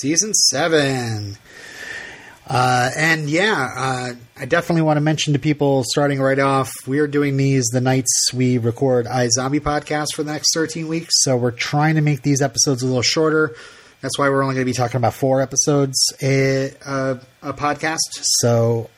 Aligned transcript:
Season 0.00 0.32
seven. 0.32 1.36
Uh, 2.46 2.90
and 2.96 3.28
yeah, 3.28 3.68
uh, 3.76 4.12
I 4.38 4.44
definitely 4.46 4.82
want 4.82 4.96
to 4.96 5.00
mention 5.00 5.32
to 5.32 5.40
people 5.40 5.82
starting 5.84 6.20
right 6.20 6.38
off, 6.38 6.72
we 6.86 7.00
are 7.00 7.08
doing 7.08 7.36
these 7.36 7.66
the 7.66 7.80
nights 7.80 8.32
we 8.32 8.58
record 8.58 9.06
iZombie 9.06 9.60
podcast 9.60 10.14
for 10.14 10.22
the 10.22 10.32
next 10.32 10.54
13 10.54 10.86
weeks. 10.86 11.12
So 11.22 11.36
we're 11.36 11.50
trying 11.50 11.96
to 11.96 12.00
make 12.00 12.22
these 12.22 12.40
episodes 12.40 12.82
a 12.82 12.86
little 12.86 13.02
shorter. 13.02 13.56
That's 14.00 14.16
why 14.18 14.28
we're 14.28 14.42
only 14.42 14.54
going 14.54 14.64
to 14.64 14.70
be 14.70 14.76
talking 14.76 14.96
about 14.98 15.14
four 15.14 15.42
episodes 15.42 15.98
a, 16.22 16.72
a, 16.86 17.18
a 17.42 17.52
podcast. 17.52 17.98
So 18.12 18.88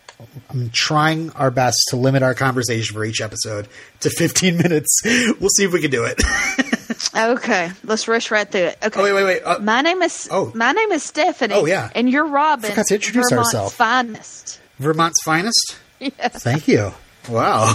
I'm 0.51 0.71
trying 0.73 1.31
our 1.31 1.51
best 1.51 1.79
to 1.89 1.97
limit 1.97 2.23
our 2.23 2.35
conversation 2.35 2.95
for 2.95 3.07
each 3.07 3.23
episode 3.23 3.69
to 4.01 4.11
15 4.11 4.57
minutes. 4.59 5.01
We'll 5.41 5.49
see 5.49 5.65
if 5.65 5.73
we 5.73 5.81
can 5.81 5.91
do 5.91 6.05
it. 6.05 6.23
Okay, 7.17 7.71
let's 7.85 8.07
rush 8.09 8.31
right 8.31 8.51
through 8.51 8.61
it. 8.63 8.79
Okay. 8.83 9.01
oh, 9.01 9.03
wait, 9.05 9.13
wait, 9.13 9.25
wait. 9.25 9.43
Uh, 9.43 9.59
My 9.59 9.81
name 9.81 10.03
is 10.03 10.29
Oh. 10.31 10.53
my 10.55 10.73
name 10.73 10.93
is 10.93 11.03
Stephanie. 11.03 11.55
Oh, 11.55 11.65
yeah. 11.67 11.91
and 11.95 12.09
you're 12.11 12.27
Robin. 12.27 12.71
Forgot 12.71 12.87
to 12.87 12.95
introduce 12.95 13.31
Vermont's 13.31 13.49
ourselves. 13.55 13.75
Finest. 13.75 14.61
Vermont's 14.79 15.23
finest? 15.25 15.77
Yes. 15.99 16.43
Thank 16.43 16.67
you. 16.67 16.95
Wow. 17.29 17.75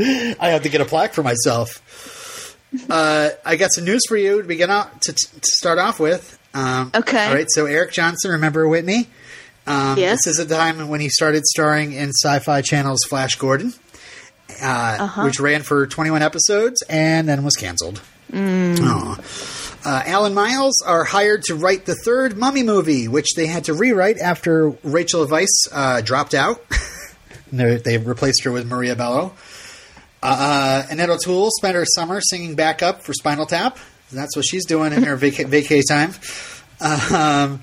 I 0.00 0.48
have 0.50 0.64
to 0.64 0.68
get 0.68 0.80
a 0.80 0.84
plaque 0.84 1.14
for 1.14 1.22
myself. 1.22 2.56
Uh, 2.90 3.30
I 3.44 3.56
got 3.56 3.72
some 3.72 3.84
news 3.84 4.02
for 4.08 4.16
you 4.16 4.42
to 4.42 4.48
begin 4.48 4.70
out 4.70 5.00
to, 5.02 5.12
to 5.12 5.40
start 5.44 5.78
off 5.78 5.98
with. 6.00 6.38
Um, 6.52 6.90
Okay. 6.94 7.26
All 7.28 7.34
right. 7.34 7.46
So 7.50 7.66
Eric 7.66 7.92
Johnson, 7.92 8.32
remember 8.32 8.66
Whitney? 8.68 9.08
Um, 9.66 9.96
Yes. 9.98 10.24
This 10.24 10.38
is 10.38 10.46
the 10.48 10.54
time 10.54 10.88
when 10.88 11.00
he 11.00 11.08
started 11.08 11.44
starring 11.46 11.92
in 11.92 12.10
Sci-Fi 12.10 12.60
Channel's 12.62 13.04
Flash 13.08 13.36
Gordon, 13.36 13.72
uh, 14.62 14.96
Uh-huh. 15.00 15.22
which 15.24 15.40
ran 15.40 15.62
for 15.62 15.86
21 15.86 16.22
episodes 16.22 16.82
and 16.88 17.28
then 17.28 17.42
was 17.44 17.54
canceled. 17.56 18.00
Mm. 18.32 18.78
Aw. 18.80 19.20
Uh, 19.88 20.02
Al 20.06 20.24
and 20.24 20.34
Miles 20.34 20.82
are 20.84 21.04
hired 21.04 21.42
to 21.44 21.54
write 21.54 21.84
the 21.86 21.94
third 21.94 22.36
Mummy 22.36 22.64
movie, 22.64 23.06
which 23.06 23.34
they 23.36 23.46
had 23.46 23.64
to 23.64 23.74
rewrite 23.74 24.18
after 24.18 24.70
Rachel 24.82 25.24
Weisz 25.26 25.46
uh, 25.72 26.00
dropped 26.00 26.34
out. 26.34 26.62
They 27.52 27.96
replaced 27.96 28.42
her 28.42 28.50
with 28.50 28.66
Maria 28.66 28.96
Bello. 28.96 29.32
Uh, 30.20 30.82
Annette 30.90 31.10
O'Toole 31.10 31.50
spent 31.56 31.76
her 31.76 31.84
summer 31.86 32.20
singing 32.20 32.56
backup 32.56 33.02
for 33.02 33.12
Spinal 33.14 33.46
Tap. 33.46 33.78
That's 34.12 34.34
what 34.36 34.44
she's 34.44 34.66
doing 34.66 34.92
in 34.92 35.04
her 35.04 35.14
vac- 35.14 35.34
vacay 35.46 35.82
time. 35.88 36.10
Um, 36.80 37.62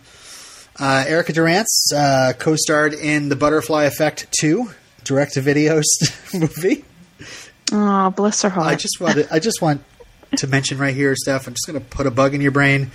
uh, 0.79 1.03
Erica 1.05 1.33
Durance 1.33 1.91
uh, 1.93 2.31
co-starred 2.39 2.93
in 2.93 3.27
The 3.27 3.35
Butterfly 3.35 3.83
Effect 3.83 4.27
2, 4.39 4.69
direct-to-video 5.03 5.81
movie. 6.33 6.85
Oh, 7.73 8.11
bless 8.11 8.43
her 8.43 8.49
heart. 8.49 8.67
I 8.67 8.75
just 8.75 9.01
want 9.01 9.15
to, 9.15 9.33
I 9.33 9.39
just 9.39 9.61
want 9.61 9.83
to 10.37 10.47
mention 10.47 10.77
right 10.77 10.93
here, 10.93 11.15
Steph. 11.15 11.47
I'm 11.47 11.53
just 11.53 11.65
going 11.65 11.79
to 11.79 11.85
put 11.85 12.05
a 12.05 12.11
bug 12.11 12.35
in 12.35 12.41
your 12.41 12.51
brain. 12.51 12.91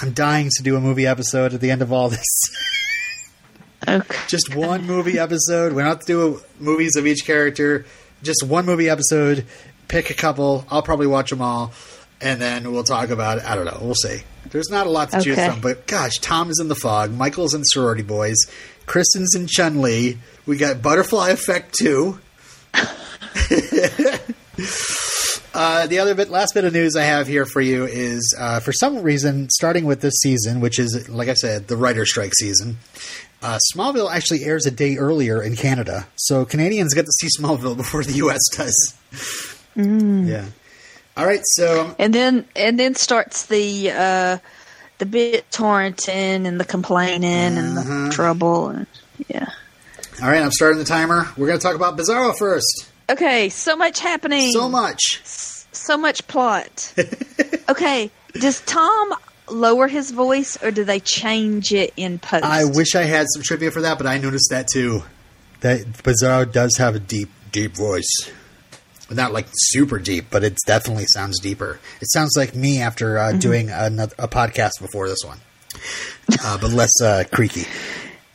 I'm 0.00 0.12
dying 0.12 0.48
to 0.56 0.62
do 0.62 0.74
a 0.74 0.80
movie 0.80 1.06
episode 1.06 1.52
at 1.52 1.60
the 1.60 1.70
end 1.70 1.82
of 1.82 1.92
all 1.92 2.08
this. 2.08 2.24
okay. 3.88 4.18
just 4.28 4.54
one 4.54 4.86
movie 4.86 5.18
episode. 5.18 5.74
We're 5.74 5.84
not 5.84 6.00
to 6.00 6.06
do 6.06 6.40
movies 6.58 6.96
of 6.96 7.06
each 7.06 7.26
character. 7.26 7.84
Just 8.22 8.42
one 8.42 8.64
movie 8.64 8.88
episode. 8.88 9.44
Pick 9.88 10.08
a 10.08 10.14
couple. 10.14 10.64
I'll 10.70 10.82
probably 10.82 11.06
watch 11.06 11.28
them 11.28 11.42
all, 11.42 11.72
and 12.22 12.40
then 12.40 12.72
we'll 12.72 12.84
talk 12.84 13.10
about 13.10 13.38
it. 13.38 13.44
I 13.44 13.54
don't 13.54 13.66
know. 13.66 13.78
We'll 13.82 13.94
see. 13.94 14.22
There's 14.48 14.70
not 14.70 14.86
a 14.86 14.90
lot 14.90 15.10
to 15.10 15.20
choose 15.20 15.36
from, 15.36 15.60
but 15.60 15.86
gosh, 15.86 16.18
Tom 16.18 16.48
is 16.48 16.58
in 16.58 16.68
the 16.68 16.74
fog. 16.74 17.12
Michael's 17.12 17.52
in 17.52 17.62
Sorority 17.64 18.02
Boys. 18.02 18.36
Kristen's 18.86 19.34
in 19.34 19.46
Chun 19.46 19.82
Li. 19.82 20.18
We 20.46 20.56
got 20.56 20.80
Butterfly 20.80 21.30
Effect 21.30 21.74
too. 21.74 22.18
Uh, 25.54 25.86
the 25.86 25.98
other 25.98 26.14
bit, 26.14 26.30
last 26.30 26.54
bit 26.54 26.64
of 26.64 26.72
news 26.72 26.96
I 26.96 27.02
have 27.04 27.26
here 27.26 27.44
for 27.44 27.60
you 27.60 27.84
is, 27.84 28.34
uh, 28.38 28.60
for 28.60 28.72
some 28.72 29.02
reason, 29.02 29.50
starting 29.50 29.84
with 29.84 30.00
this 30.00 30.14
season, 30.22 30.60
which 30.60 30.78
is, 30.78 31.08
like 31.10 31.28
I 31.28 31.34
said, 31.34 31.68
the 31.68 31.76
writer 31.76 32.06
strike 32.06 32.32
season, 32.34 32.78
uh, 33.42 33.58
Smallville 33.74 34.10
actually 34.10 34.44
airs 34.44 34.64
a 34.64 34.70
day 34.70 34.96
earlier 34.96 35.42
in 35.42 35.54
Canada, 35.56 36.06
so 36.16 36.44
Canadians 36.46 36.94
get 36.94 37.04
to 37.04 37.12
see 37.12 37.28
Smallville 37.38 37.76
before 37.82 38.02
the 38.02 38.12
U.S. 38.14 38.40
does. 38.56 38.94
Yeah. 39.76 40.46
All 41.16 41.26
right, 41.26 41.42
so 41.44 41.94
And 41.98 42.14
then 42.14 42.46
and 42.56 42.80
then 42.80 42.94
starts 42.94 43.44
the 43.46 43.90
uh 43.90 44.38
the 44.98 45.04
bit 45.06 45.44
torrenting 45.50 46.46
and 46.46 46.58
the 46.58 46.64
complaining 46.64 47.58
and 47.58 47.76
Uh-huh. 47.78 48.04
the 48.06 48.10
trouble 48.10 48.68
and 48.68 48.86
yeah. 49.28 49.48
all 50.22 50.28
right, 50.30 50.40
I'm 50.42 50.50
starting 50.52 50.78
the 50.78 50.84
timer. 50.86 51.28
We're 51.36 51.48
going 51.48 51.58
to 51.58 51.62
talk 51.62 51.76
about 51.76 51.98
Bizarro 51.98 52.34
first. 52.38 52.88
Okay, 53.10 53.48
so 53.48 53.76
much 53.76 54.00
happening. 54.00 54.50
So 54.52 54.68
much. 54.68 55.20
so 55.24 55.96
much 55.96 56.26
plot. 56.26 56.94
okay, 57.68 58.10
does 58.34 58.60
Tom 58.62 59.14
lower 59.50 59.88
his 59.88 60.10
voice 60.10 60.62
or 60.62 60.70
do 60.70 60.84
they 60.84 61.00
change 61.00 61.72
it 61.72 61.92
in 61.96 62.18
post? 62.18 62.44
I 62.44 62.64
wish 62.64 62.94
I 62.94 63.02
had 63.02 63.26
some 63.32 63.42
trivia 63.42 63.70
for 63.70 63.82
that, 63.82 63.98
but 63.98 64.06
I 64.06 64.18
noticed 64.18 64.48
that 64.50 64.68
too. 64.68 65.02
That 65.60 65.80
Bizarro 66.02 66.50
does 66.50 66.76
have 66.78 66.94
a 66.96 66.98
deep, 66.98 67.30
deep 67.50 67.76
voice. 67.76 68.30
Not 69.10 69.32
like 69.32 69.46
super 69.52 69.98
deep, 69.98 70.26
but 70.30 70.42
it 70.42 70.56
definitely 70.66 71.04
sounds 71.06 71.38
deeper. 71.40 71.78
It 72.00 72.10
sounds 72.10 72.32
like 72.36 72.54
me 72.54 72.80
after 72.80 73.18
uh, 73.18 73.32
doing 73.32 73.68
another, 73.68 74.14
a 74.18 74.26
podcast 74.26 74.80
before 74.80 75.08
this 75.08 75.22
one, 75.24 75.38
uh, 76.42 76.58
but 76.58 76.70
less 76.70 77.00
uh, 77.02 77.24
creaky. 77.30 77.66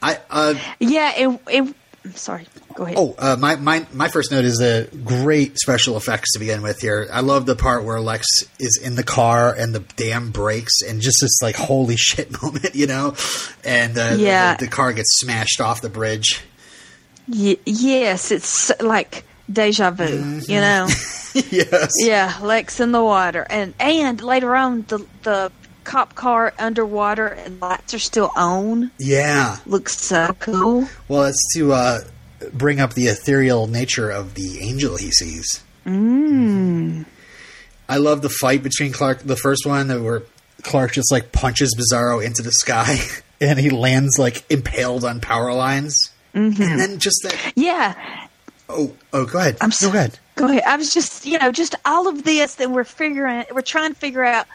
I 0.00 0.18
uh, 0.30 0.54
Yeah, 0.78 1.12
it, 1.16 1.74
sorry. 2.14 2.46
Go 2.74 2.84
ahead. 2.84 2.96
oh 2.98 3.14
uh, 3.18 3.36
my 3.38 3.56
my 3.56 3.86
my 3.92 4.08
first 4.08 4.30
note 4.30 4.44
is 4.44 4.54
the 4.56 4.88
great 5.04 5.58
special 5.58 5.96
effects 5.96 6.32
to 6.32 6.38
begin 6.38 6.62
with 6.62 6.80
here. 6.80 7.08
I 7.12 7.20
love 7.20 7.46
the 7.46 7.56
part 7.56 7.84
where 7.84 8.00
Lex 8.00 8.26
is 8.60 8.80
in 8.82 8.94
the 8.94 9.02
car 9.02 9.52
and 9.54 9.74
the 9.74 9.80
dam 9.96 10.30
breaks 10.30 10.82
and 10.86 11.00
just 11.00 11.18
this 11.20 11.40
like 11.42 11.56
holy 11.56 11.96
shit 11.98 12.40
moment, 12.42 12.74
you 12.74 12.86
know, 12.86 13.14
and 13.64 13.96
uh, 13.98 14.14
Yeah. 14.16 14.54
the, 14.56 14.66
the 14.66 14.70
car 14.70 14.92
gets 14.92 15.18
smashed 15.20 15.60
off 15.60 15.80
the 15.80 15.88
bridge. 15.90 16.42
Y- 17.28 17.58
yes, 17.66 18.30
it's 18.30 18.70
like 18.80 19.24
deja 19.52 19.90
vu, 19.90 20.04
Mm-hmm. 20.04 20.50
you 20.50 20.60
know. 20.60 20.86
yes. 21.50 21.92
yeah, 21.98 22.38
Lex 22.42 22.80
in 22.80 22.92
the 22.92 23.02
water 23.02 23.46
and 23.50 23.74
and 23.78 24.20
later 24.22 24.54
on 24.56 24.82
the 24.88 25.04
the 25.24 25.52
cop 25.88 26.14
car 26.14 26.52
underwater 26.58 27.26
and 27.26 27.60
lights 27.60 27.94
are 27.94 27.98
still 27.98 28.30
on. 28.36 28.90
Yeah. 28.98 29.56
Looks 29.66 29.98
so 29.98 30.36
cool. 30.38 30.86
Well, 31.08 31.24
it's 31.24 31.54
to 31.54 31.72
uh, 31.72 32.00
bring 32.52 32.78
up 32.78 32.92
the 32.94 33.06
ethereal 33.06 33.66
nature 33.66 34.10
of 34.10 34.34
the 34.34 34.60
angel 34.60 34.96
he 34.96 35.10
sees. 35.10 35.64
Mm. 35.86 37.06
I 37.88 37.96
love 37.96 38.20
the 38.22 38.28
fight 38.28 38.62
between 38.62 38.92
Clark, 38.92 39.20
the 39.20 39.36
first 39.36 39.64
one, 39.66 39.88
that 39.88 40.02
where 40.02 40.22
Clark 40.62 40.92
just 40.92 41.10
like 41.10 41.32
punches 41.32 41.74
Bizarro 41.74 42.24
into 42.24 42.42
the 42.42 42.52
sky 42.52 42.98
and 43.40 43.58
he 43.58 43.70
lands 43.70 44.18
like 44.18 44.44
impaled 44.50 45.04
on 45.04 45.20
power 45.20 45.52
lines. 45.54 46.12
Mm-hmm. 46.34 46.62
And 46.62 46.80
then 46.80 46.98
just 46.98 47.20
that. 47.24 47.52
Yeah, 47.56 48.26
Oh, 48.70 48.92
oh, 49.14 49.24
go 49.24 49.38
ahead. 49.38 49.56
I'm 49.62 49.70
Go 49.70 49.74
so- 49.74 49.88
ahead. 49.88 50.18
Go 50.36 50.46
ahead. 50.46 50.62
I 50.66 50.76
was 50.76 50.90
just, 50.90 51.24
you 51.26 51.38
know, 51.38 51.50
just 51.50 51.74
all 51.86 52.06
of 52.06 52.22
this 52.22 52.56
that 52.56 52.70
we're 52.70 52.84
figuring, 52.84 53.44
we're 53.52 53.62
trying 53.62 53.92
to 53.94 53.98
figure 53.98 54.22
out 54.22 54.46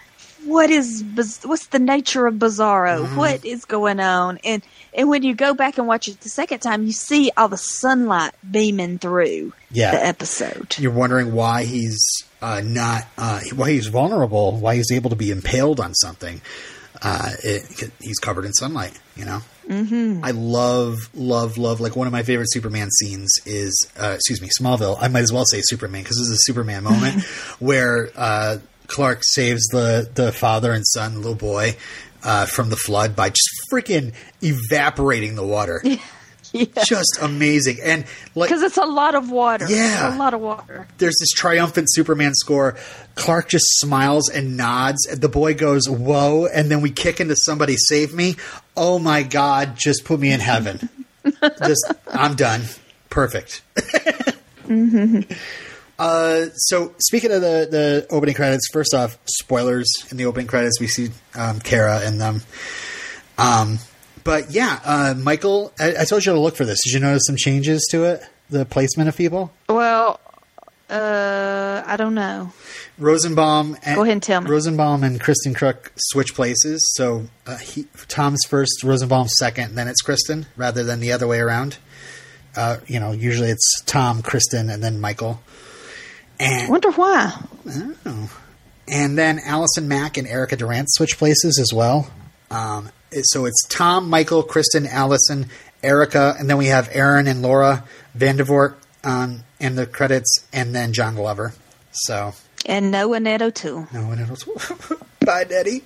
what 0.46 0.70
is, 0.70 1.04
what's 1.44 1.68
the 1.68 1.80
nature 1.80 2.26
of 2.28 2.36
Bizarro? 2.36 3.06
Mm-hmm. 3.06 3.16
What 3.16 3.46
is 3.46 3.66
going 3.66 4.00
on? 4.00 4.40
And 4.44 4.64
and 4.96 5.10
when 5.10 5.24
you 5.24 5.34
go 5.34 5.54
back 5.54 5.78
and 5.80 5.88
watch 5.88 6.08
it 6.08 6.20
the 6.22 6.30
second 6.30 6.60
time, 6.60 6.86
you 6.86 6.92
see 6.92 7.32
all 7.36 7.48
the 7.50 7.58
sunlight 7.58 8.34
beaming 8.50 9.00
through 9.00 9.54
Yeah. 9.72 9.92
the 9.92 10.06
episode. 10.06 10.76
You're 10.78 10.92
wondering 10.92 11.34
why 11.34 11.64
he's 11.64 12.00
uh, 12.42 12.62
not, 12.64 13.06
uh, 13.18 13.40
why 13.56 13.72
he's 13.72 13.88
vulnerable, 13.88 14.56
why 14.58 14.76
he's 14.76 14.92
able 14.92 15.10
to 15.10 15.16
be 15.16 15.32
impaled 15.32 15.80
on 15.80 15.96
something. 15.96 16.42
Uh, 17.02 17.32
it, 17.44 17.92
he's 18.00 18.20
covered 18.20 18.46
in 18.46 18.54
sunlight, 18.54 18.98
you 19.16 19.26
know? 19.26 19.42
Mm-hmm. 19.68 20.24
I 20.24 20.32
love, 20.32 20.98
love, 21.16 21.58
love. 21.58 21.80
Like 21.82 21.96
one 21.96 22.06
of 22.06 22.14
my 22.14 22.24
favorite 22.24 22.52
Superman 22.52 22.90
scenes 22.92 23.32
is, 23.46 23.74
uh, 24.00 24.12
excuse 24.16 24.42
me, 24.42 24.50
Smallville. 24.60 24.98
I 25.02 25.08
might 25.08 25.22
as 25.22 25.34
well 25.34 25.46
say 25.46 25.62
Superman 25.64 26.04
because 26.04 26.18
this 26.18 26.28
is 26.28 26.34
a 26.36 26.44
Superman 26.52 26.84
moment 26.84 27.24
where 27.60 28.10
uh, 28.16 28.58
Clark 28.88 29.20
saves 29.24 29.64
the 29.68 30.10
the 30.14 30.32
father 30.32 30.72
and 30.72 30.86
son, 30.86 31.18
little 31.18 31.36
boy, 31.36 31.76
uh, 32.24 32.46
from 32.46 32.70
the 32.70 32.76
flood 32.76 33.16
by 33.16 33.30
just 33.30 33.50
freaking 33.72 34.14
evaporating 34.42 35.36
the 35.36 35.46
water. 35.46 35.84
Yeah. 36.56 36.68
Just 36.86 37.18
amazing, 37.20 37.80
and 37.84 38.06
like 38.36 38.48
Because 38.50 38.62
it's 38.62 38.78
a 38.78 38.86
lot 38.86 39.16
of 39.16 39.32
water. 39.32 39.66
Yeah. 39.68 40.06
It's 40.10 40.16
a 40.16 40.20
lot 40.20 40.36
of 40.36 40.40
water. 40.42 40.88
there's 41.00 41.16
this 41.20 41.30
triumphant 41.30 41.88
Superman 41.92 42.36
score. 42.36 42.78
Clark 43.16 43.50
just 43.50 43.66
smiles 43.80 44.30
and 44.30 44.56
nods. 44.56 45.02
The 45.06 45.30
boy 45.30 45.56
goes, 45.56 45.90
"Whoa!" 45.90 46.46
And 46.46 46.70
then 46.70 46.82
we 46.82 46.92
kick 46.92 47.20
into 47.20 47.36
somebody 47.36 47.76
save 47.76 48.14
me. 48.14 48.36
Oh 48.78 49.00
my 49.00 49.24
God! 49.24 49.78
Just 49.78 50.06
put 50.06 50.20
me 50.20 50.32
in 50.32 50.42
heaven. 50.42 50.90
just 51.66 51.92
I'm 52.08 52.36
done. 52.36 52.66
Perfect. 53.10 53.64
Uh, 56.00 56.48
so 56.56 56.94
speaking 56.98 57.32
of 57.32 57.42
the 57.42 57.68
the 57.70 58.08
opening 58.10 58.36
credits, 58.36 58.68
first 58.72 58.94
off, 58.94 59.18
spoilers 59.26 59.88
in 60.10 60.18
the 60.18 60.26
opening 60.26 60.48
credits. 60.48 60.80
We 60.80 60.88
see 60.88 61.10
um, 61.36 61.60
Kara 61.60 62.06
in 62.06 62.18
them. 62.18 62.42
Um, 63.38 63.80
but 64.24 64.52
yeah, 64.52 64.80
uh, 64.84 65.14
Michael, 65.18 65.74
I, 65.80 65.96
I 66.02 66.06
told 66.06 66.26
you 66.26 66.34
to 66.34 66.40
look 66.40 66.56
for 66.56 66.66
this. 66.66 66.84
Did 66.84 66.94
you 66.94 67.00
notice 67.00 67.24
some 67.28 67.36
changes 67.36 67.88
to 67.92 68.06
it? 68.06 68.24
The 68.50 68.66
placement 68.66 69.10
of 69.10 69.18
people. 69.18 69.52
Well, 69.68 70.20
uh, 70.90 71.84
I 71.86 71.98
don't 71.98 72.14
know. 72.14 72.54
Rosenbaum. 72.98 73.78
And, 73.84 73.96
Go 73.96 74.04
ahead 74.04 74.14
and 74.14 74.24
tell 74.24 74.42
me. 74.42 74.50
Rosenbaum 74.50 75.04
and 75.04 75.20
Kristin 75.20 75.56
Kreuk 75.56 75.90
switch 75.98 76.36
places. 76.36 76.80
So 76.96 77.26
uh, 77.48 77.58
he, 77.58 77.88
Tom's 78.08 78.46
first, 78.48 78.84
Rosenbaum 78.84 79.28
second, 79.28 79.76
then 79.76 79.88
it's 79.88 80.02
Kristen 80.02 80.46
rather 80.56 80.84
than 80.84 81.00
the 81.00 81.12
other 81.12 81.28
way 81.28 81.40
around. 81.40 81.78
Uh, 82.56 82.78
you 82.86 83.00
know, 83.00 83.12
usually 83.12 83.50
it's 83.50 83.82
Tom, 83.86 84.22
Kristen, 84.22 84.70
and 84.70 84.84
then 84.84 85.02
Michael. 85.02 85.42
And 86.40 86.70
Wonder 86.70 86.92
why. 86.92 87.34
and 88.88 89.18
then 89.18 89.40
Allison 89.46 89.88
Mack 89.88 90.18
and 90.18 90.28
Erica 90.28 90.56
Durance 90.56 90.94
switch 90.96 91.18
places 91.18 91.60
as 91.60 91.74
well. 91.74 92.10
Um, 92.52 92.90
so 93.12 93.46
it's 93.46 93.66
Tom, 93.70 94.10
Michael, 94.10 94.44
Kristen, 94.44 94.86
Allison, 94.88 95.48
Erica, 95.84 96.36
and 96.38 96.50
then 96.50 96.58
we 96.58 96.68
have 96.68 96.90
Aaron 96.92 97.28
and 97.28 97.42
Laura 97.42 97.84
Vandervoort 98.18 98.76
on 99.04 99.44
in 99.60 99.76
the 99.76 99.86
credits, 99.86 100.46
and 100.52 100.74
then 100.76 100.94
John 100.94 101.16
Glover. 101.16 101.54
So 101.92 102.34
And 102.66 102.92
no 102.92 103.14
Annette 103.14 103.42
O'Toole. 103.42 103.88
no 103.94 104.08
one 104.08 104.20
else. 104.20 104.44
Bye, 105.26 105.44
Daddy. 105.46 105.84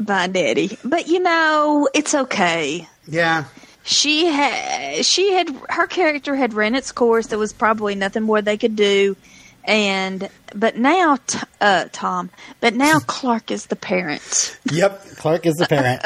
Bye, 0.00 0.26
Daddy. 0.26 0.78
But 0.84 1.06
you 1.08 1.20
know, 1.20 1.88
it's 1.94 2.14
okay. 2.14 2.88
Yeah, 3.08 3.44
She 3.86 4.26
had 4.26 5.06
she 5.06 5.32
had 5.32 5.48
her 5.68 5.86
character 5.86 6.34
had 6.34 6.54
ran 6.54 6.74
its 6.74 6.90
course. 6.90 7.28
There 7.28 7.38
was 7.38 7.52
probably 7.52 7.94
nothing 7.94 8.24
more 8.24 8.42
they 8.42 8.58
could 8.58 8.74
do. 8.74 9.16
And 9.64 10.28
but 10.54 10.76
now, 10.76 11.18
t- 11.26 11.38
uh, 11.60 11.86
Tom. 11.92 12.30
But 12.60 12.74
now 12.74 12.98
Clark 12.98 13.50
is 13.50 13.66
the 13.66 13.76
parent, 13.76 14.58
Yep, 14.70 15.16
Clark 15.16 15.46
is 15.46 15.54
the 15.54 15.66
parent. 15.66 16.02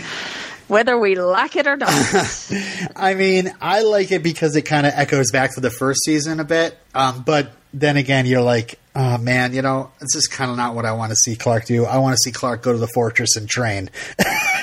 whether 0.68 0.98
we 0.98 1.14
like 1.14 1.56
it 1.56 1.66
or 1.66 1.76
not. 1.76 1.90
I 2.96 3.14
mean, 3.14 3.52
I 3.60 3.82
like 3.82 4.12
it 4.12 4.22
because 4.22 4.56
it 4.56 4.62
kind 4.62 4.86
of 4.86 4.92
echoes 4.94 5.30
back 5.30 5.54
to 5.54 5.60
the 5.60 5.70
first 5.70 6.00
season 6.04 6.40
a 6.40 6.44
bit. 6.44 6.76
Um, 6.94 7.22
but 7.22 7.52
then 7.72 7.96
again, 7.96 8.26
you're 8.26 8.42
like, 8.42 8.78
oh 8.94 9.18
man, 9.18 9.52
you 9.52 9.62
know, 9.62 9.90
this 10.00 10.14
is 10.14 10.28
kind 10.28 10.50
of 10.50 10.56
not 10.56 10.74
what 10.74 10.86
I 10.86 10.92
want 10.92 11.10
to 11.10 11.16
see 11.16 11.36
Clark 11.36 11.66
do. 11.66 11.84
I 11.84 11.98
want 11.98 12.14
to 12.14 12.18
see 12.18 12.32
Clark 12.32 12.62
go 12.62 12.72
to 12.72 12.78
the 12.78 12.88
fortress 12.88 13.36
and 13.36 13.48
train. 13.48 13.90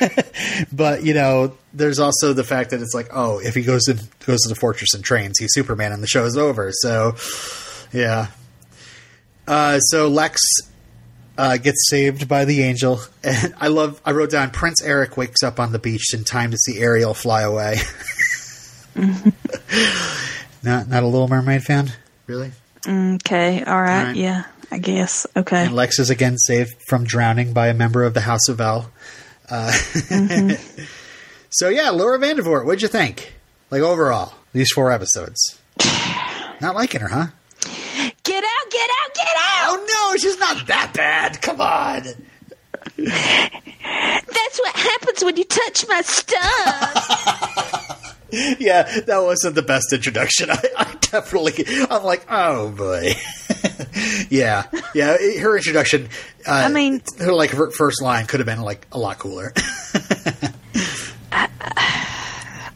but 0.72 1.04
you 1.04 1.14
know, 1.14 1.58
there's 1.74 2.00
also 2.00 2.34
the 2.34 2.44
fact 2.44 2.72
that 2.72 2.82
it's 2.82 2.94
like, 2.94 3.10
oh, 3.12 3.40
if 3.40 3.54
he 3.54 3.64
goes 3.64 3.84
to 3.84 3.94
goes 4.26 4.42
to 4.42 4.50
the 4.50 4.56
fortress 4.56 4.94
and 4.94 5.04
trains, 5.04 5.38
he's 5.38 5.54
Superman, 5.54 5.92
and 5.92 6.02
the 6.02 6.08
show 6.08 6.26
is 6.26 6.38
over. 6.38 6.72
So, 6.72 7.16
yeah. 7.92 8.28
Uh, 9.48 9.80
so 9.80 10.08
Lex 10.08 10.40
uh, 11.38 11.58
gets 11.58 11.90
saved 11.90 12.28
by 12.28 12.46
the 12.46 12.62
angel, 12.64 13.00
and 13.24 13.54
I 13.60 13.68
love. 13.70 14.02
I 14.06 14.12
wrote 14.12 14.32
down 14.32 14.52
Prince 14.52 14.82
Eric 14.84 15.18
wakes 15.18 15.44
up 15.44 15.60
on 15.60 15.72
the 15.72 15.80
beach 15.80 16.14
in 16.14 16.24
time 16.24 16.52
to 16.52 16.58
see 16.58 16.80
Ariel 16.80 17.14
fly 17.14 17.42
away. 17.42 17.78
not 20.64 20.88
not 20.88 21.04
a 21.04 21.08
Little 21.08 21.28
Mermaid 21.28 21.64
fan, 21.64 21.92
really. 22.28 22.52
okay, 22.88 23.64
all 23.64 23.82
right, 23.82 24.00
All 24.00 24.06
right. 24.08 24.16
yeah, 24.16 24.44
I 24.72 24.78
guess. 24.78 25.26
Okay, 25.36 25.66
And 25.66 25.76
Lex 25.76 26.00
is 26.00 26.10
again 26.10 26.38
saved 26.38 26.74
from 26.88 27.04
drowning 27.06 27.54
by 27.54 27.68
a 27.68 27.74
member 27.74 28.04
of 28.04 28.14
the 28.14 28.22
House 28.22 28.48
of 28.50 28.60
L. 28.62 28.92
Uh, 29.50 29.72
so 31.50 31.70
yeah, 31.70 31.90
Laura 31.90 32.18
Vandervoort, 32.20 32.66
what'd 32.66 32.82
you 32.82 32.88
think? 32.88 33.34
Like 33.70 33.82
overall, 33.82 34.34
these 34.54 34.72
four 34.72 34.92
episodes. 34.92 35.58
Not 36.62 36.76
liking 36.76 37.02
her, 37.02 37.08
huh? 37.08 37.28
Get 38.72 38.90
out, 39.04 39.14
get 39.16 39.28
out! 39.28 39.68
Oh 39.68 40.12
no, 40.12 40.18
she's 40.18 40.38
not 40.40 40.66
that 40.68 40.94
bad. 40.94 41.42
Come 41.42 41.62
on. 41.62 42.04
That's 42.98 44.60
what 44.60 44.76
happens 44.76 45.24
when 45.24 45.38
you 45.38 45.44
touch 45.44 45.86
my 45.88 46.02
stuff. 46.02 47.38
Yeah, 48.34 48.84
that 49.08 49.18
wasn't 49.18 49.56
the 49.56 49.62
best 49.62 49.92
introduction. 49.92 50.50
I, 50.52 50.58
I 50.78 50.96
definitely, 51.02 51.66
I'm 51.90 52.02
like, 52.06 52.26
oh 52.30 52.70
boy. 52.72 53.12
yeah, 54.30 54.68
yeah. 54.96 55.18
Her 55.42 55.58
introduction. 55.58 56.08
Uh, 56.48 56.52
I 56.52 56.70
mean- 56.70 57.02
her 57.20 57.34
like 57.34 57.50
her 57.50 57.72
first 57.72 58.02
line 58.02 58.28
could 58.28 58.40
have 58.40 58.48
been 58.48 58.62
like 58.62 58.88
a 58.94 58.98
lot 58.98 59.20
cooler. 59.20 59.52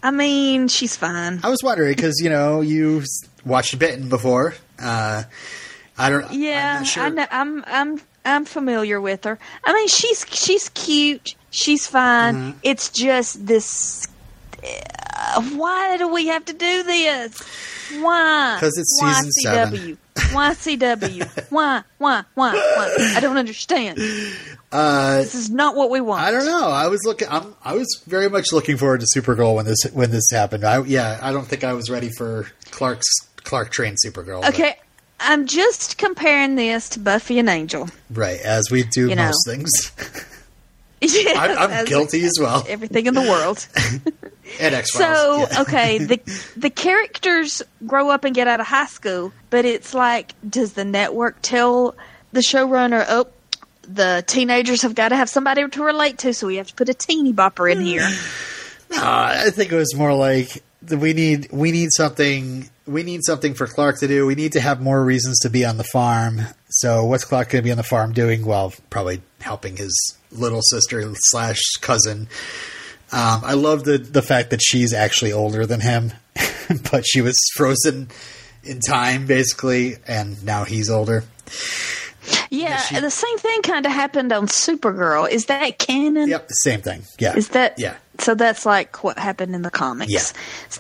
I 0.04 0.12
mean, 0.12 0.68
she's 0.68 0.98
fine. 0.98 1.40
I 1.42 1.50
was 1.50 1.64
wondering 1.64 1.96
because 1.96 2.20
you 2.22 2.30
know 2.30 2.60
you 2.60 3.04
watched 3.46 3.80
Bitten 3.80 4.10
before. 4.10 4.56
Uh, 4.78 5.24
I 5.98 6.10
don't. 6.10 6.26
I'm 6.26 6.40
Yeah, 6.40 6.78
not 6.80 6.88
sure. 6.88 7.04
I 7.04 7.10
know. 7.10 7.26
I'm 7.32 7.64
I'm 7.68 8.02
I'm 8.26 8.46
familiar 8.46 9.00
with 9.00 9.24
her. 9.24 9.38
I 9.64 9.74
mean, 9.74 9.88
she's 9.88 10.26
she's 10.30 10.70
cute. 10.70 11.36
She's 11.52 11.88
fine. 11.88 12.36
Mm-hmm. 12.36 12.58
It's 12.64 12.90
just 12.90 13.46
this. 13.46 14.08
Uh, 14.64 15.42
why 15.54 15.98
do 15.98 16.08
we 16.12 16.28
have 16.28 16.44
to 16.46 16.54
do 16.54 16.84
this? 16.84 17.40
Why? 18.02 18.58
'Cause 18.60 18.78
it's 18.78 19.00
Why 19.02 19.14
season 19.14 19.32
seven. 19.32 19.98
Why 20.34 20.52
CW? 20.54 21.50
why? 21.52 21.84
Why? 22.00 22.24
Why? 22.34 22.52
Why? 22.54 23.14
I 23.16 23.20
don't 23.20 23.38
understand. 23.38 24.00
Uh, 24.72 25.18
This 25.20 25.36
is 25.36 25.50
not 25.52 25.76
what 25.76 25.90
we 25.92 26.02
want. 26.02 26.22
I 26.24 26.32
don't 26.32 26.46
know. 26.46 26.70
I 26.70 26.88
was 26.88 27.02
looking. 27.06 27.28
I'm, 27.30 27.54
I 27.64 27.76
was 27.76 27.88
very 28.08 28.30
much 28.30 28.52
looking 28.52 28.78
forward 28.78 29.02
to 29.02 29.08
Supergirl 29.16 29.56
when 29.56 29.66
this 29.66 29.84
when 29.94 30.12
this 30.12 30.30
happened. 30.32 30.64
I, 30.66 30.82
yeah, 30.84 31.20
I 31.22 31.32
don't 31.32 31.46
think 31.48 31.64
I 31.64 31.74
was 31.74 31.90
ready 31.90 32.10
for 32.18 32.48
Clark's 32.72 33.06
Clark 33.44 33.72
trained 33.72 33.98
Supergirl. 34.04 34.48
Okay, 34.50 34.78
I'm 35.20 35.48
just 35.48 35.98
comparing 35.98 36.56
this 36.56 36.90
to 36.90 37.00
Buffy 37.00 37.40
and 37.40 37.50
Angel. 37.50 37.90
right 38.12 38.40
as 38.42 38.70
we 38.70 38.84
do 38.84 39.10
You 39.10 39.16
know. 39.16 39.26
most 39.26 39.48
things. 39.48 39.72
Yes, 41.02 41.38
I'm, 41.38 41.72
I'm 41.72 41.86
guilty 41.86 42.24
as 42.26 42.34
well. 42.40 42.66
Everything 42.70 43.06
in 43.06 43.14
the 43.14 43.22
world. 43.22 43.68
And 44.60 44.74
X 44.76 44.94
So 44.94 45.00
Files. 45.48 45.58
okay, 45.68 45.98
the 45.98 46.20
the 46.56 46.70
characters 46.70 47.62
grow 47.86 48.10
up 48.10 48.24
and 48.26 48.34
get 48.34 48.48
out 48.48 48.60
of 48.60 48.68
high 48.68 48.86
school, 48.86 49.34
but 49.50 49.66
it's 49.66 49.94
like, 49.96 50.34
does 50.48 50.74
the 50.74 50.86
network 50.86 51.38
tell 51.42 51.96
the 52.32 52.40
showrunner, 52.42 53.04
oh, 53.10 53.26
the 53.82 54.24
teenagers 54.28 54.84
have 54.84 54.94
got 54.96 55.10
to 55.10 55.16
have 55.16 55.30
somebody 55.30 55.68
to 55.68 55.84
relate 55.84 56.20
to, 56.20 56.34
so 56.34 56.46
we 56.48 56.56
have 56.58 56.68
to 56.68 56.76
put 56.76 56.90
a 56.90 56.94
teeny 56.94 57.34
bopper 57.34 57.72
in 57.72 57.82
here. 57.82 58.08
Uh, 58.92 59.44
I 59.48 59.50
think 59.50 59.72
it 59.72 59.76
was 59.76 59.96
more 59.96 60.14
like 60.14 60.64
we 60.88 61.14
need 61.14 61.50
we 61.52 61.72
need 61.72 61.90
something 61.92 62.70
we 62.88 63.04
need 63.04 63.24
something 63.24 63.54
for 63.54 63.68
Clark 63.68 64.00
to 64.00 64.08
do. 64.08 64.26
We 64.26 64.36
need 64.36 64.52
to 64.54 64.60
have 64.60 64.82
more 64.82 65.04
reasons 65.04 65.40
to 65.40 65.50
be 65.50 65.66
on 65.66 65.78
the 65.78 65.84
farm. 65.84 66.42
So 66.70 67.06
what's 67.06 67.26
Clark 67.26 67.50
going 67.50 67.64
to 67.64 67.66
be 67.66 67.72
on 67.72 67.78
the 67.78 67.84
farm 67.84 68.14
doing? 68.14 68.46
Well, 68.46 68.74
probably 68.90 69.22
helping 69.42 69.78
his 69.78 69.94
little 70.32 70.62
sister 70.62 71.04
slash 71.16 71.60
cousin. 71.82 72.28
Um, 73.12 73.42
I 73.44 73.54
love 73.54 73.84
the 73.84 73.98
the 73.98 74.22
fact 74.22 74.50
that 74.50 74.62
she's 74.62 74.94
actually 74.94 75.32
older 75.32 75.66
than 75.66 75.80
him, 75.80 76.12
but 76.92 77.06
she 77.06 77.22
was 77.22 77.36
frozen 77.56 78.10
in 78.64 78.80
time 78.80 79.26
basically, 79.28 79.98
and 80.08 80.44
now 80.44 80.64
he's 80.64 80.90
older. 80.90 81.24
Yeah, 82.50 82.78
she- 82.78 83.00
the 83.00 83.12
same 83.12 83.38
thing 83.38 83.62
kind 83.62 83.86
of 83.86 83.92
happened 83.92 84.32
on 84.34 84.48
Supergirl. 84.48 85.30
Is 85.30 85.46
that 85.46 85.78
canon? 85.78 86.28
Yep, 86.30 86.48
same 86.64 86.82
thing. 86.82 87.04
Yeah, 87.20 87.36
Is 87.36 87.50
that 87.50 87.78
yeah? 87.78 87.96
So 88.20 88.36
that's 88.36 88.66
like 88.66 89.04
what 89.04 89.18
happened 89.20 89.56
in 89.56 89.62
the 89.62 89.72
comics. 89.72 90.12
Yeah. 90.12 90.22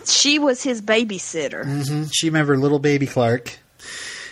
She 0.05 0.39
was 0.39 0.63
his 0.63 0.81
babysitter. 0.81 1.63
hmm 1.65 2.03
She 2.11 2.27
remembered 2.27 2.59
little 2.59 2.79
baby 2.79 3.07
Clark. 3.07 3.57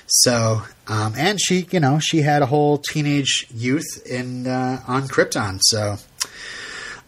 So, 0.08 0.62
um, 0.88 1.14
and 1.18 1.40
she, 1.42 1.66
you 1.72 1.80
know, 1.80 1.98
she 2.00 2.22
had 2.22 2.42
a 2.42 2.46
whole 2.46 2.78
teenage 2.78 3.48
youth 3.54 4.06
in 4.06 4.46
uh, 4.48 4.82
on 4.88 5.04
Krypton. 5.08 5.60
So, 5.62 5.98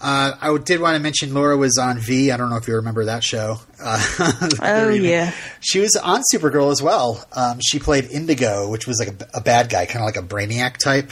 uh, 0.02 0.32
I 0.42 0.58
did 0.58 0.80
want 0.82 0.96
to 0.96 1.00
mention 1.02 1.34
Laura 1.34 1.56
was 1.58 1.78
on 1.78 2.00
V. 2.00 2.32
I 2.32 2.38
don't 2.38 2.50
know 2.50 2.56
if 2.58 2.68
you 2.68 2.76
remember 2.76 3.06
that 3.06 3.24
show. 3.24 3.58
Uh, 3.82 4.50
Oh 4.62 4.90
yeah. 4.90 5.34
she 5.62 5.80
was 5.80 5.96
on 5.98 6.22
Supergirl 6.34 6.72
as 6.72 6.82
well. 6.82 7.24
Um, 7.34 7.60
she 7.64 7.78
played 7.80 8.06
Indigo, 8.06 8.70
which 8.70 8.88
was 8.88 9.00
like 9.00 9.10
a, 9.22 9.38
a 9.38 9.42
bad 9.42 9.70
guy, 9.70 9.86
kind 9.86 9.98
of 10.00 10.06
like 10.06 10.18
a 10.18 10.28
Brainiac 10.28 10.78
type. 10.78 11.12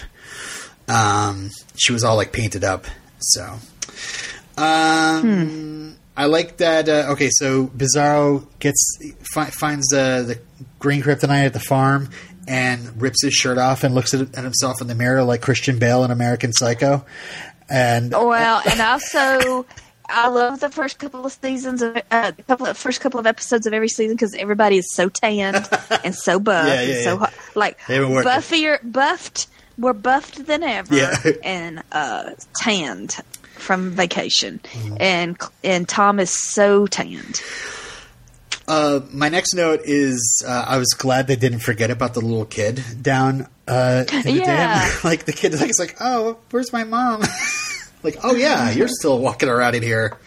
Um, 0.87 1.49
she 1.77 1.91
was 1.93 2.03
all 2.03 2.15
like 2.15 2.31
painted 2.31 2.63
up. 2.63 2.85
So, 3.19 3.57
um, 4.57 5.95
I 6.15 6.25
like 6.25 6.57
that. 6.57 6.87
Uh, 6.89 7.07
okay, 7.13 7.29
so 7.31 7.67
Bizarro 7.67 8.47
gets 8.59 8.97
fi- 9.33 9.49
finds 9.49 9.91
uh, 9.93 10.23
the 10.23 10.39
green 10.79 11.01
kryptonite 11.01 11.45
at 11.45 11.53
the 11.53 11.59
farm 11.59 12.09
and 12.47 13.01
rips 13.01 13.23
his 13.23 13.33
shirt 13.33 13.57
off 13.57 13.83
and 13.83 13.95
looks 13.95 14.13
at, 14.13 14.21
at 14.37 14.43
himself 14.43 14.81
in 14.81 14.87
the 14.87 14.95
mirror 14.95 15.23
like 15.23 15.41
Christian 15.41 15.79
Bale 15.79 16.03
in 16.03 16.11
American 16.11 16.51
Psycho. 16.53 17.05
And 17.69 18.11
Well, 18.11 18.61
and 18.69 18.79
also, 18.81 19.65
I 20.09 20.27
love 20.27 20.59
the 20.59 20.69
first 20.69 20.99
couple 20.99 21.25
of 21.25 21.31
seasons 21.31 21.81
of 21.81 21.97
uh, 22.11 22.31
the 22.31 22.43
couple 22.43 22.67
of 22.67 22.77
first 22.77 22.99
couple 23.01 23.19
of 23.19 23.25
episodes 23.25 23.65
of 23.65 23.73
every 23.73 23.87
season 23.87 24.15
because 24.15 24.35
everybody 24.35 24.77
is 24.77 24.93
so 24.93 25.07
tanned 25.09 25.67
and 26.03 26.13
so 26.13 26.39
buff 26.39 26.67
Yeah, 26.67 26.81
yeah, 26.81 26.93
and 26.95 27.03
so 27.05 27.13
yeah. 27.13 27.17
hot. 27.19 27.33
like 27.55 27.79
They 27.87 27.95
haven't 27.95 28.11
worked 28.11 28.27
it. 28.27 28.29
buffier, 28.29 28.79
buffed, 28.83 29.47
more 29.77 29.93
buffed 29.93 30.45
than 30.45 30.61
ever, 30.61 30.93
Yeah. 30.93 31.17
and 31.43 31.81
uh, 31.93 32.31
tanned 32.57 33.15
from 33.53 33.91
vacation, 33.91 34.59
Mm-hmm. 34.63 34.97
and 34.99 35.37
and 35.63 35.87
Tom 35.87 36.19
is 36.19 36.29
so 36.29 36.87
tanned. 36.87 37.41
Uh, 38.67 39.01
my 39.11 39.27
next 39.29 39.53
note 39.55 39.81
is 39.83 40.41
uh, 40.47 40.65
I 40.67 40.77
was 40.77 40.89
glad 40.97 41.27
they 41.27 41.35
didn't 41.35 41.59
forget 41.59 41.91
about 41.91 42.13
the 42.13 42.21
little 42.21 42.45
kid 42.45 42.81
down 43.01 43.47
uh, 43.67 44.05
in 44.13 44.21
the 44.21 44.31
Yeah. 44.33 44.45
dam. 44.45 44.91
like 45.03 45.25
the 45.25 45.33
kid, 45.33 45.53
like 45.59 45.69
it's 45.69 45.79
like, 45.79 45.97
oh, 45.99 46.37
where's 46.51 46.71
my 46.71 46.83
mom? 46.85 47.21
like, 48.03 48.17
oh 48.23 48.35
yeah, 48.35 48.71
you're 48.71 48.87
still 48.87 49.19
walking 49.19 49.49
around 49.49 49.75
in 49.75 49.83
here. 49.83 50.17